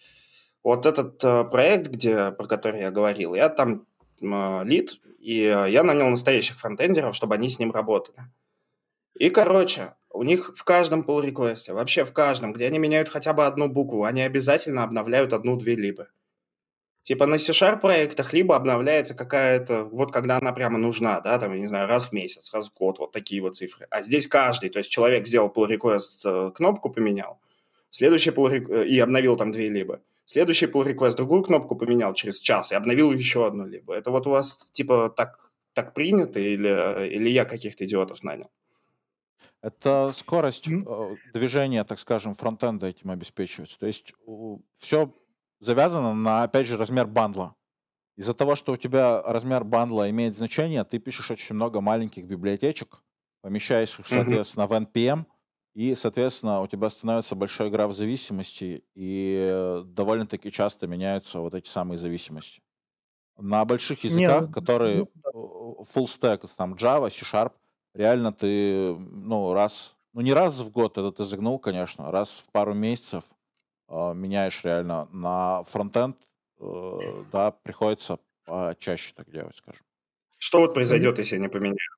Вот 0.68 0.86
этот 0.86 1.24
э, 1.24 1.46
проект, 1.46 1.88
где, 1.88 2.34
про 2.34 2.46
который 2.46 2.82
я 2.82 2.92
говорил, 2.92 3.36
я 3.36 3.48
там 3.48 3.86
э, 4.22 4.64
лид, 4.66 5.00
и 5.18 5.36
я 5.36 5.82
нанял 5.82 6.10
настоящих 6.10 6.60
фронтендеров, 6.60 7.16
чтобы 7.16 7.36
они 7.36 7.50
с 7.50 7.58
ним 7.58 7.72
работали. 7.72 8.18
И, 9.18 9.30
короче, 9.30 9.94
у 10.10 10.24
них 10.24 10.52
в 10.58 10.66
каждом 10.66 11.04
pull 11.04 11.26
реквесте 11.26 11.72
вообще 11.72 12.04
в 12.04 12.12
каждом, 12.12 12.52
где 12.52 12.66
они 12.68 12.80
меняют 12.80 13.08
хотя 13.08 13.32
бы 13.32 13.46
одну 13.46 13.70
букву, 13.70 14.04
они 14.04 14.22
обязательно 14.22 14.84
обновляют 14.84 15.32
одну-две 15.32 15.76
либо. 15.76 16.10
Типа 17.02 17.28
на 17.28 17.38
C-Sharp 17.38 17.80
проектах 17.80 18.34
либо 18.34 18.54
обновляется 18.54 19.14
какая-то, 19.14 19.86
вот 19.86 20.12
когда 20.12 20.38
она 20.38 20.52
прямо 20.52 20.78
нужна, 20.78 21.22
да, 21.22 21.40
там, 21.40 21.54
я 21.54 21.60
не 21.60 21.68
знаю, 21.68 21.88
раз 21.88 22.08
в 22.08 22.12
месяц, 22.12 22.54
раз 22.54 22.70
в 22.70 22.78
год, 22.78 23.00
вот 23.00 23.14
такие 23.14 23.42
вот 23.42 23.56
цифры. 23.56 23.88
А 23.90 24.02
здесь 24.02 24.28
каждый, 24.28 24.70
то 24.70 24.80
есть 24.80 24.92
человек 24.92 25.28
сделал 25.28 25.48
pull 25.48 25.70
request, 25.70 26.26
э, 26.26 26.52
кнопку 26.52 26.90
поменял, 26.90 27.40
следующий 27.90 28.32
pull 28.32 28.84
и 28.84 29.00
обновил 29.00 29.38
там 29.38 29.54
две 29.54 29.70
либо. 29.70 30.02
Следующий 30.28 30.66
pull 30.66 30.86
request 30.86 31.16
другую 31.16 31.42
кнопку 31.42 31.78
поменял 31.78 32.14
через 32.14 32.42
час 32.42 32.74
и 32.74 32.76
обновил 32.76 33.14
еще 33.14 33.48
одну 33.48 33.66
либо. 33.66 33.94
Это 33.96 34.12
вот 34.12 34.28
у 34.28 34.32
вас 34.32 34.70
типа 34.74 35.10
так, 35.10 35.52
так 35.74 35.94
принято 35.94 36.38
или, 36.38 37.08
или 37.08 37.30
я 37.30 37.46
каких-то 37.46 37.86
идиотов 37.86 38.22
нанял? 38.24 38.52
Это 39.62 40.12
скорость 40.14 40.68
э, 40.68 41.16
движения, 41.34 41.86
так 41.86 41.98
скажем, 41.98 42.34
фронтенда 42.34 42.88
этим 42.88 43.10
обеспечивается. 43.10 43.80
То 43.80 43.88
есть 43.88 44.14
все 44.76 45.16
завязано 45.60 46.14
на, 46.14 46.44
опять 46.44 46.68
же, 46.68 46.76
размер 46.76 47.08
бандла. 47.08 47.56
Из-за 48.18 48.34
того, 48.34 48.58
что 48.58 48.74
у 48.74 48.78
тебя 48.78 49.22
размер 49.22 49.64
бандла 49.64 50.10
имеет 50.10 50.36
значение, 50.36 50.84
ты 50.84 51.00
пишешь 51.00 51.32
очень 51.32 51.56
много 51.56 51.80
маленьких 51.80 52.26
библиотечек, 52.26 53.02
помещаешь 53.42 53.98
их, 53.98 54.08
соответственно, 54.08 54.68
в 54.68 54.74
NPM, 54.74 55.26
и, 55.78 55.94
соответственно, 55.94 56.62
у 56.62 56.68
тебя 56.68 56.90
становится 56.90 57.36
большой 57.36 57.70
граф 57.70 57.94
зависимости, 57.94 58.84
и 58.96 59.84
довольно-таки 59.86 60.52
часто 60.52 60.88
меняются 60.88 61.40
вот 61.40 61.54
эти 61.54 61.68
самые 61.68 62.00
зависимости. 62.00 62.64
На 63.38 63.64
больших 63.64 64.04
языках, 64.04 64.42
Не, 64.42 64.48
ну, 64.48 64.54
которые 64.54 65.08
ну, 65.34 65.78
full 65.84 66.06
stack, 66.06 66.50
там 66.58 66.74
Java, 66.74 67.12
C-Sharp, 67.12 67.52
реально 67.94 68.34
ты, 68.34 68.96
ну, 68.98 69.54
раз, 69.54 69.96
ну, 70.14 70.22
не 70.22 70.34
раз 70.34 70.62
в 70.62 70.72
год, 70.72 70.98
это 70.98 71.12
ты 71.12 71.24
загнул, 71.24 71.60
конечно, 71.60 72.10
раз 72.12 72.44
в 72.48 72.52
пару 72.52 72.74
месяцев 72.74 73.26
э, 73.88 74.14
меняешь 74.16 74.64
реально 74.64 75.08
на 75.12 75.62
фронтенд, 75.62 76.18
э, 76.60 77.24
да, 77.32 77.52
приходится 77.52 78.18
чаще 78.80 79.14
так 79.16 79.30
делать, 79.30 79.56
скажем. 79.56 79.86
Что 80.40 80.62
вот 80.62 80.74
произойдет, 80.74 81.20
если 81.20 81.36
я 81.36 81.42
не 81.42 81.50
поменяю? 81.50 81.97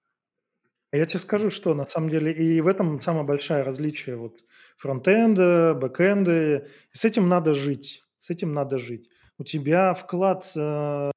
Я 0.91 1.05
тебе 1.05 1.19
скажу, 1.19 1.51
что 1.51 1.73
на 1.75 1.85
самом 1.85 2.09
деле 2.09 2.31
и 2.33 2.61
в 2.61 2.67
этом 2.67 2.99
самое 2.99 3.25
большое 3.25 3.61
различие 3.61 4.15
вот 4.15 4.43
фронтенда, 4.77 5.77
бэкенда. 5.79 6.67
С 6.91 7.05
этим 7.05 7.27
надо 7.27 7.53
жить, 7.53 8.03
с 8.17 8.31
этим 8.31 8.53
надо 8.53 8.77
жить. 8.79 9.07
У 9.37 9.43
тебя 9.43 9.93
вклад 9.93 10.51
э, 10.55 11.11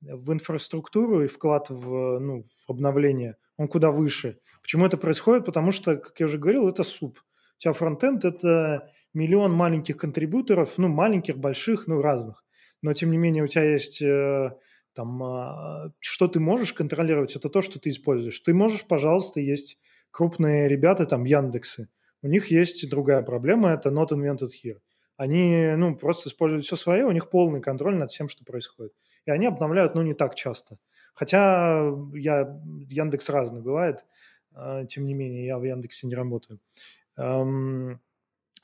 в 0.00 0.32
инфраструктуру 0.32 1.22
и 1.22 1.28
вклад 1.28 1.70
в, 1.70 2.18
ну, 2.18 2.42
в 2.42 2.70
обновление, 2.70 3.36
он 3.56 3.68
куда 3.68 3.90
выше. 3.90 4.40
Почему 4.62 4.86
это 4.86 4.96
происходит? 4.96 5.44
Потому 5.46 5.70
что, 5.70 5.96
как 5.96 6.18
я 6.18 6.26
уже 6.26 6.38
говорил, 6.38 6.68
это 6.68 6.82
суп. 6.82 7.20
У 7.56 7.60
тебя 7.60 7.72
фронтенд– 7.72 8.24
это 8.26 8.90
миллион 9.14 9.52
маленьких 9.52 9.96
контрибьюторов, 9.96 10.76
ну, 10.76 10.88
маленьких, 10.88 11.38
больших, 11.38 11.86
ну, 11.86 12.00
разных. 12.00 12.44
Но, 12.82 12.92
тем 12.94 13.10
не 13.10 13.18
менее, 13.18 13.44
у 13.44 13.48
тебя 13.48 13.64
есть 13.64 14.00
э, 14.02 14.50
там, 14.98 15.22
а, 15.22 15.92
что 16.00 16.26
ты 16.26 16.40
можешь 16.40 16.72
контролировать, 16.72 17.36
это 17.36 17.48
то, 17.48 17.60
что 17.60 17.78
ты 17.78 17.90
используешь. 17.90 18.40
Ты 18.40 18.52
можешь, 18.52 18.84
пожалуйста, 18.84 19.38
есть 19.38 19.78
крупные 20.10 20.68
ребята, 20.68 21.06
там, 21.06 21.22
Яндексы. 21.22 21.88
У 22.20 22.26
них 22.26 22.50
есть 22.50 22.90
другая 22.90 23.22
проблема, 23.22 23.70
это 23.70 23.90
not 23.90 24.08
invented 24.08 24.48
here. 24.64 24.80
Они, 25.16 25.72
ну, 25.76 25.94
просто 25.94 26.28
используют 26.28 26.64
все 26.64 26.74
свое, 26.74 27.04
у 27.04 27.12
них 27.12 27.30
полный 27.30 27.60
контроль 27.60 27.94
над 27.94 28.10
всем, 28.10 28.28
что 28.28 28.44
происходит. 28.44 28.92
И 29.24 29.30
они 29.30 29.46
обновляют, 29.46 29.94
ну, 29.94 30.02
не 30.02 30.14
так 30.14 30.34
часто. 30.34 30.78
Хотя 31.14 31.92
я, 32.14 32.60
Яндекс 32.88 33.30
разный 33.30 33.62
бывает, 33.62 34.04
а, 34.52 34.84
тем 34.84 35.06
не 35.06 35.14
менее, 35.14 35.46
я 35.46 35.58
в 35.58 35.62
Яндексе 35.62 36.08
не 36.08 36.16
работаю. 36.16 36.58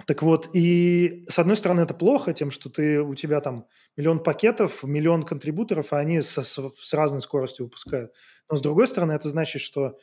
Так 0.07 0.23
вот, 0.23 0.51
и 0.53 1.25
с 1.29 1.39
одной 1.39 1.57
стороны 1.57 1.81
это 1.83 1.95
плохо 1.95 2.33
тем, 2.33 2.51
что 2.51 2.69
ты, 2.69 3.01
у 3.01 3.15
тебя 3.15 3.41
там 3.41 3.67
миллион 3.97 4.23
пакетов, 4.23 4.83
миллион 4.83 5.23
контрибуторов, 5.23 5.93
а 5.93 5.99
они 5.99 6.21
со, 6.21 6.43
с, 6.43 6.59
с 6.59 6.95
разной 6.95 7.21
скоростью 7.21 7.67
выпускают. 7.67 8.13
Но 8.51 8.57
с 8.57 8.61
другой 8.61 8.89
стороны 8.89 9.13
это 9.13 9.29
значит, 9.29 9.63
что 9.63 9.97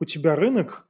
у 0.00 0.04
тебя 0.04 0.36
рынок, 0.36 0.88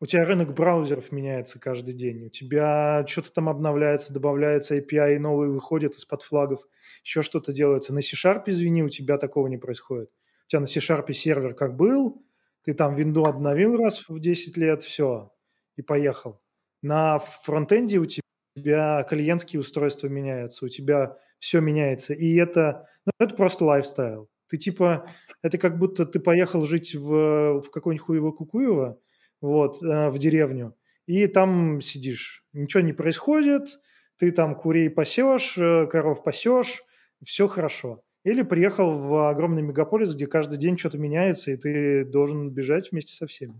у 0.00 0.06
тебя 0.06 0.24
рынок 0.24 0.54
браузеров 0.54 1.10
меняется 1.10 1.58
каждый 1.58 1.94
день, 1.94 2.24
у 2.24 2.28
тебя 2.30 3.04
что-то 3.08 3.32
там 3.32 3.48
обновляется, 3.48 4.12
добавляется 4.12 4.78
API, 4.78 5.18
новые 5.18 5.50
выходят 5.50 5.94
из-под 5.96 6.22
флагов, 6.22 6.60
еще 7.02 7.22
что-то 7.22 7.52
делается. 7.52 7.92
На 7.92 8.02
C-Sharp, 8.02 8.44
извини, 8.46 8.84
у 8.84 8.88
тебя 8.88 9.18
такого 9.18 9.48
не 9.48 9.58
происходит. 9.58 10.10
У 10.46 10.48
тебя 10.48 10.60
на 10.60 10.66
C-Sharp 10.66 11.12
сервер 11.12 11.54
как 11.54 11.76
был, 11.76 12.24
ты 12.64 12.72
там 12.72 12.94
винду 12.94 13.24
обновил 13.24 13.76
раз 13.76 14.08
в 14.08 14.20
10 14.20 14.56
лет, 14.56 14.82
все, 14.82 15.32
и 15.76 15.82
поехал. 15.82 16.40
На 16.84 17.18
фронтенде 17.18 17.98
у 17.98 18.04
тебя 18.04 19.04
клиентские 19.08 19.60
устройства 19.60 20.08
меняются, 20.08 20.66
у 20.66 20.68
тебя 20.68 21.16
все 21.38 21.60
меняется. 21.60 22.12
И 22.12 22.34
это, 22.34 22.86
ну, 23.06 23.12
это 23.18 23.34
просто 23.34 23.64
лайфстайл. 23.64 24.28
Ты 24.50 24.58
типа, 24.58 25.08
это 25.40 25.56
как 25.56 25.78
будто 25.78 26.04
ты 26.04 26.20
поехал 26.20 26.66
жить 26.66 26.94
в, 26.94 27.62
в 27.62 27.70
какой-нибудь 27.70 28.06
Хуево-Кукуево, 28.06 28.98
вот, 29.40 29.82
э, 29.82 30.10
в 30.10 30.18
деревню, 30.18 30.76
и 31.06 31.26
там 31.26 31.80
сидишь. 31.80 32.44
Ничего 32.52 32.82
не 32.82 32.92
происходит, 32.92 33.78
ты 34.18 34.30
там 34.30 34.54
курей 34.54 34.90
пасешь, 34.90 35.56
э, 35.56 35.86
коров 35.86 36.22
пасешь, 36.22 36.84
все 37.24 37.46
хорошо. 37.46 38.04
Или 38.24 38.42
приехал 38.42 38.98
в 38.98 39.30
огромный 39.30 39.62
мегаполис, 39.62 40.14
где 40.14 40.26
каждый 40.26 40.58
день 40.58 40.76
что-то 40.76 40.98
меняется, 40.98 41.50
и 41.50 41.56
ты 41.56 42.04
должен 42.04 42.50
бежать 42.50 42.92
вместе 42.92 43.14
со 43.14 43.26
всеми. 43.26 43.58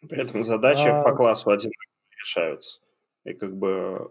При 0.00 0.20
этом 0.20 0.44
задачи 0.44 0.86
а... 0.86 1.02
по 1.02 1.14
классу 1.14 1.50
одинаково 1.50 1.92
решаются. 2.12 2.80
И 3.24 3.32
как 3.34 3.56
бы 3.56 4.10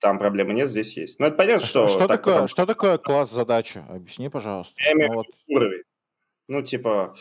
там 0.00 0.18
проблемы 0.18 0.52
нет, 0.52 0.68
здесь 0.68 0.96
есть. 0.96 1.18
Ну, 1.18 1.26
это 1.26 1.36
понятно, 1.36 1.66
что... 1.66 1.88
Что, 1.88 2.00
так 2.00 2.18
такое, 2.18 2.34
потом... 2.34 2.48
что 2.48 2.66
такое 2.66 2.98
класс 2.98 3.30
задачи? 3.30 3.82
Объясни, 3.88 4.28
пожалуйста. 4.28 4.74
Я 4.84 4.92
имею 4.92 5.10
ну, 5.10 5.16
вот... 5.16 5.26
уровень. 5.48 5.82
Ну, 6.48 6.62
типа... 6.62 7.14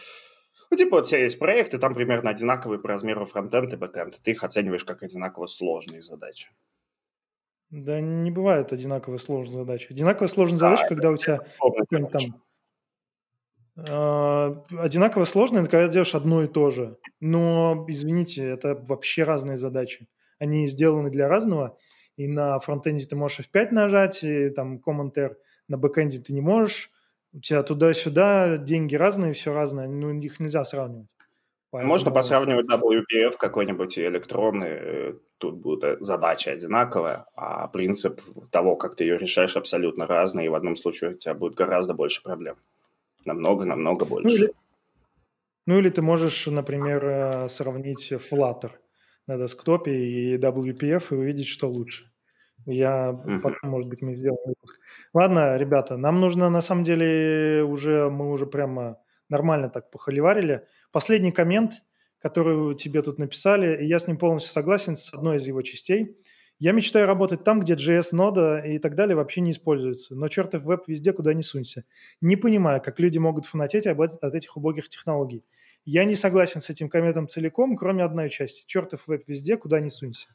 Ну, 0.70 0.78
типа, 0.78 0.96
у 0.96 1.02
тебя 1.06 1.20
есть 1.20 1.39
проекты, 1.39 1.78
там 1.78 1.94
примерно 1.94 2.32
одинаковые 2.32 2.80
по 2.80 2.89
размеру 2.89 3.26
фронтенд 3.26 3.72
и 3.72 3.78
бэкенд. 3.78 4.20
Ты 4.22 4.32
их 4.32 4.44
оцениваешь 4.44 4.84
как 4.84 5.04
одинаково 5.04 5.48
сложные 5.48 6.02
задачи. 6.02 6.50
Да 7.70 8.02
не 8.02 8.32
бывает 8.32 8.74
одинаково 8.74 9.18
сложные 9.18 9.54
задачи. 9.54 9.88
Одинаково 9.89 10.28
сложная 10.28 10.58
задача, 10.58 10.88
когда 10.88 11.10
у 11.10 11.18
тебя 11.18 11.39
какой-нибудь 11.60 12.12
там 12.12 12.22
а, 12.22 12.39
одинаково 13.76 15.26
сложно, 15.26 15.65
когда 15.65 15.88
делаешь 15.88 16.15
одно 16.15 16.43
и 16.43 16.47
то 16.47 16.69
же. 16.69 16.97
Но, 17.19 17.86
извините, 17.88 18.47
это 18.47 18.76
вообще 18.88 19.24
разные 19.24 19.57
задачи. 19.57 20.07
Они 20.39 20.67
сделаны 20.67 21.09
для 21.09 21.28
разного, 21.28 21.78
и 22.15 22.28
на 22.28 22.59
фронтенде 22.59 23.05
ты 23.05 23.15
можешь 23.15 23.47
F5 23.51 23.69
нажать, 23.71 24.24
и 24.24 24.49
там 24.49 24.80
Command 24.86 25.13
R, 25.15 25.38
на 25.67 25.78
бэкенде 25.78 26.19
ты 26.19 26.34
не 26.34 26.41
можешь. 26.41 26.91
У 27.34 27.39
тебя 27.39 27.63
туда-сюда 27.63 28.57
деньги 28.57 28.95
разные, 28.95 29.34
все 29.34 29.53
разное, 29.53 29.88
ну, 29.88 30.11
их 30.19 30.39
нельзя 30.39 30.63
сравнивать. 30.63 31.07
Поэтому... 31.71 31.91
Можно 31.91 32.11
посравнивать 32.11 32.67
WPF 32.71 33.38
какой-нибудь 33.39 33.97
электронный, 33.97 34.69
э, 34.69 35.13
тут 35.39 35.55
будет 35.55 35.84
э, 35.84 35.97
задача 36.01 36.51
одинаковая, 36.51 37.26
а 37.36 37.67
принцип 37.67 38.21
того, 38.51 38.76
как 38.76 38.95
ты 38.95 39.05
ее 39.05 39.17
решаешь, 39.17 39.57
абсолютно 39.57 40.05
разный, 40.05 40.45
и 40.45 40.49
в 40.49 40.53
одном 40.53 40.76
случае 40.76 41.11
у 41.11 41.13
тебя 41.15 41.34
будет 41.34 41.55
гораздо 41.55 41.95
больше 41.95 42.21
проблем. 42.21 42.57
Намного-намного 43.26 44.05
больше. 44.05 44.28
Ну 44.28 44.36
или, 44.36 44.53
ну 45.65 45.78
или 45.80 45.89
ты 45.89 46.01
можешь, 46.01 46.47
например, 46.47 47.05
э, 47.05 47.47
сравнить 47.47 48.11
Flutter 48.11 48.71
на 49.28 49.38
десктопе 49.38 49.91
и 49.93 50.38
WPF 50.38 51.05
и 51.11 51.15
увидеть, 51.15 51.47
что 51.47 51.69
лучше. 51.69 52.11
Я 52.65 53.09
uh-huh. 53.09 53.39
потом, 53.41 53.69
может 53.69 53.89
быть, 53.89 54.01
мы 54.01 54.15
сделаем 54.15 54.41
выпуск. 54.45 54.80
Ладно, 55.13 55.57
ребята, 55.57 55.97
нам 55.97 56.19
нужно, 56.21 56.49
на 56.49 56.61
самом 56.61 56.84
деле, 56.84 57.63
уже 57.63 58.09
мы 58.09 58.32
уже 58.32 58.45
прямо 58.45 58.99
нормально 59.30 59.69
так 59.69 59.91
похоливарили. 59.91 60.65
Последний 60.91 61.32
коммент, 61.32 61.84
который 62.19 62.76
тебе 62.76 63.01
тут 63.01 63.19
написали, 63.19 63.84
и 63.84 63.86
я 63.86 63.99
с 63.99 64.07
ним 64.07 64.17
полностью 64.17 64.53
согласен 64.53 64.95
с 64.95 65.13
одной 65.13 65.38
из 65.38 65.47
его 65.47 65.61
частей– 65.61 66.17
я 66.64 66.72
мечтаю 66.72 67.07
работать 67.07 67.43
там, 67.43 67.59
где 67.59 67.74
JS-нода 67.74 68.59
и 68.59 68.80
так 68.80 68.95
далее 68.95 69.18
вообще 69.18 69.41
не 69.41 69.51
используются. 69.51 70.16
Но 70.16 70.30
чертов 70.30 70.64
веб 70.64 70.88
везде, 70.88 71.11
куда 71.11 71.34
не 71.34 71.43
сунься. 71.43 71.84
Не 72.22 72.38
понимаю, 72.38 72.82
как 72.82 73.01
люди 73.01 73.18
могут 73.18 73.45
фанатеть 73.45 73.86
об, 73.86 73.99
от 73.99 74.34
этих 74.34 74.55
убогих 74.55 74.88
технологий. 74.88 75.43
Я 75.84 76.05
не 76.05 76.16
согласен 76.16 76.61
с 76.61 76.70
этим 76.70 76.88
комментом 76.88 77.28
целиком, 77.28 77.76
кроме 77.76 78.05
одной 78.05 78.30
части. 78.30 78.64
Чертов 78.66 79.07
веб 79.07 79.24
везде, 79.28 79.57
куда 79.57 79.82
не 79.82 79.89
сунься. 79.89 80.30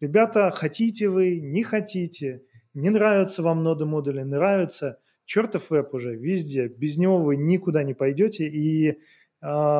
Ребята, 0.00 0.50
хотите 0.50 1.10
вы, 1.10 1.38
не 1.38 1.62
хотите, 1.62 2.42
не 2.74 2.90
нравятся 2.90 3.44
вам 3.44 3.62
ноды 3.62 3.84
модули, 3.84 4.22
нравятся, 4.22 4.98
чертов 5.26 5.70
веб 5.70 5.94
уже 5.94 6.16
везде. 6.16 6.66
Без 6.66 6.98
него 6.98 7.22
вы 7.22 7.36
никуда 7.36 7.84
не 7.84 7.94
пойдете, 7.94 8.48
и 8.48 8.88
э, 8.90 8.96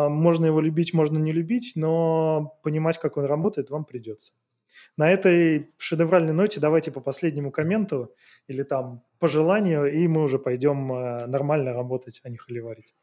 можно 0.09 0.47
его 0.47 0.61
любить, 0.61 0.95
можно 0.95 1.19
не 1.19 1.33
любить, 1.33 1.73
но 1.75 2.57
понимать, 2.63 2.99
как 2.99 3.17
он 3.17 3.25
работает, 3.25 3.71
вам 3.71 3.85
придется. 3.85 4.33
На 4.97 5.11
этой 5.11 5.71
шедевральной 5.79 6.33
ноте 6.33 6.61
давайте 6.61 6.91
по 6.91 7.01
последнему 7.01 7.51
комменту 7.51 8.15
или 8.47 8.63
там 8.63 9.05
по 9.19 9.29
желанию, 9.29 9.93
и 9.93 10.07
мы 10.09 10.23
уже 10.23 10.39
пойдем 10.39 10.93
э, 10.93 11.27
нормально 11.27 11.73
работать, 11.73 12.21
а 12.25 12.29
не 12.29 12.37
холиварить. 12.37 12.95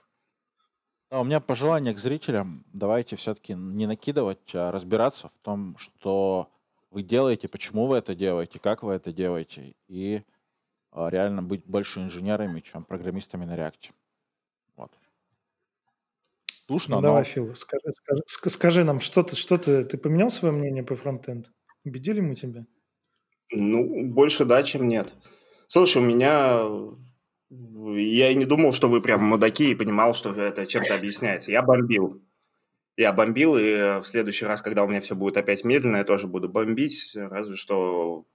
А 1.10 1.22
у 1.22 1.24
меня 1.24 1.40
пожелание 1.40 1.94
к 1.94 2.00
зрителям. 2.00 2.66
Давайте 2.74 3.16
все-таки 3.16 3.54
не 3.54 3.86
накидывать, 3.86 4.54
а 4.56 4.72
разбираться 4.72 5.30
в 5.30 5.38
том, 5.44 5.78
что 5.78 6.52
вы 6.92 7.04
делаете, 7.04 7.48
почему 7.48 7.86
вы 7.86 7.98
это 7.98 8.16
делаете, 8.16 8.60
как 8.60 8.84
вы 8.84 8.94
это 8.94 9.12
делаете. 9.12 9.76
И 9.88 10.24
а, 10.92 11.10
реально 11.10 11.44
быть 11.44 11.66
больше 11.66 12.00
инженерами, 12.00 12.62
чем 12.62 12.84
программистами 12.84 13.46
на 13.46 13.56
реакте. 13.56 13.92
Душно, 16.68 16.96
ну, 16.96 17.02
но... 17.02 17.08
Давай, 17.10 17.24
Фил, 17.24 17.54
скажи, 17.54 17.94
скажи, 17.94 18.24
скажи 18.50 18.84
нам, 18.84 19.00
что 19.00 19.22
ты, 19.22 19.36
что 19.36 19.58
ты, 19.58 19.86
ты 19.86 19.98
поменял 19.98 20.30
свое 20.30 20.54
мнение 20.54 20.84
по 20.84 20.96
фронтенд? 20.96 21.52
Убедили 21.84 22.20
мы 22.20 22.34
тебя? 22.36 22.66
Ну, 23.52 24.06
больше 24.08 24.46
да, 24.46 24.64
чем 24.64 24.88
нет. 24.88 25.14
Слушай, 25.68 26.02
у 26.02 26.06
меня... 26.06 26.62
Я 27.50 28.32
и 28.32 28.36
не 28.36 28.46
думал, 28.46 28.74
что 28.74 28.90
вы 28.90 29.02
прям 29.02 29.24
мудаки 29.24 29.72
и 29.72 29.76
понимал, 29.76 30.16
что 30.16 30.34
это 30.34 30.66
чем-то 30.66 30.96
объясняется. 30.96 31.52
Я 31.52 31.62
бомбил. 31.62 32.22
Я 32.98 33.14
бомбил, 33.14 33.58
и 33.58 34.00
в 34.00 34.04
следующий 34.04 34.46
раз, 34.46 34.62
когда 34.62 34.84
у 34.84 34.88
меня 34.88 35.02
все 35.02 35.16
будет 35.16 35.38
опять 35.38 35.64
медленно, 35.64 35.98
я 35.98 36.04
тоже 36.04 36.28
буду 36.28 36.50
бомбить, 36.50 37.16
разве 37.16 37.56
что 37.56 38.26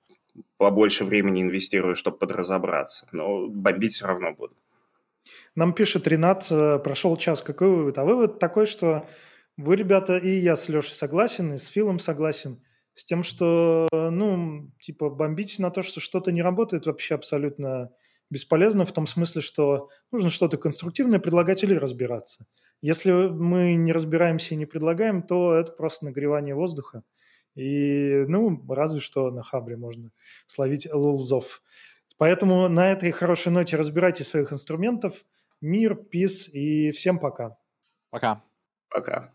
побольше 0.56 1.04
времени 1.04 1.42
инвестирую, 1.42 1.96
чтобы 1.96 2.18
подразобраться. 2.18 3.08
Но 3.10 3.48
бомбить 3.48 3.94
все 3.94 4.06
равно 4.06 4.32
буду. 4.34 4.54
Нам 5.56 5.74
пишет 5.74 6.06
Ренат, 6.06 6.46
э, 6.50 6.78
прошел 6.78 7.16
час, 7.16 7.42
какой 7.42 7.68
вывод? 7.68 7.98
А 7.98 8.04
вывод 8.04 8.38
такой, 8.38 8.66
что 8.66 9.06
вы, 9.56 9.76
ребята, 9.76 10.16
и 10.16 10.38
я 10.38 10.56
с 10.56 10.68
Лешей 10.68 10.94
согласен, 10.94 11.54
и 11.54 11.58
с 11.58 11.66
Филом 11.66 11.98
согласен, 11.98 12.62
с 12.94 13.04
тем, 13.04 13.22
что, 13.22 13.88
ну, 13.92 14.70
типа, 14.80 15.10
бомбить 15.10 15.58
на 15.58 15.70
то, 15.70 15.82
что 15.82 16.00
что-то 16.00 16.32
не 16.32 16.42
работает, 16.42 16.86
вообще 16.86 17.14
абсолютно 17.14 17.90
бесполезно 18.30 18.84
в 18.84 18.92
том 18.92 19.06
смысле, 19.06 19.42
что 19.42 19.90
нужно 20.12 20.30
что-то 20.30 20.56
конструктивное 20.56 21.18
предлагать 21.18 21.64
или 21.64 21.74
разбираться. 21.74 22.46
Если 22.80 23.10
мы 23.12 23.74
не 23.74 23.92
разбираемся 23.92 24.54
и 24.54 24.58
не 24.58 24.66
предлагаем, 24.66 25.22
то 25.22 25.54
это 25.54 25.72
просто 25.72 26.06
нагревание 26.06 26.54
воздуха. 26.54 27.02
И, 27.56 28.24
ну, 28.28 28.64
разве 28.68 29.00
что 29.00 29.30
на 29.30 29.42
Хабре 29.42 29.76
можно 29.76 30.12
словить 30.46 30.88
лулзов. 30.92 31.62
Поэтому 32.16 32.68
на 32.68 32.92
этой 32.92 33.10
хорошей 33.10 33.50
ноте 33.50 33.76
разбирайте 33.76 34.24
своих 34.24 34.52
инструментов. 34.52 35.24
Мир, 35.60 35.94
пис 35.94 36.48
и 36.48 36.90
всем 36.90 37.18
пока. 37.18 37.58
Пока. 38.10 38.42
Пока. 38.88 39.34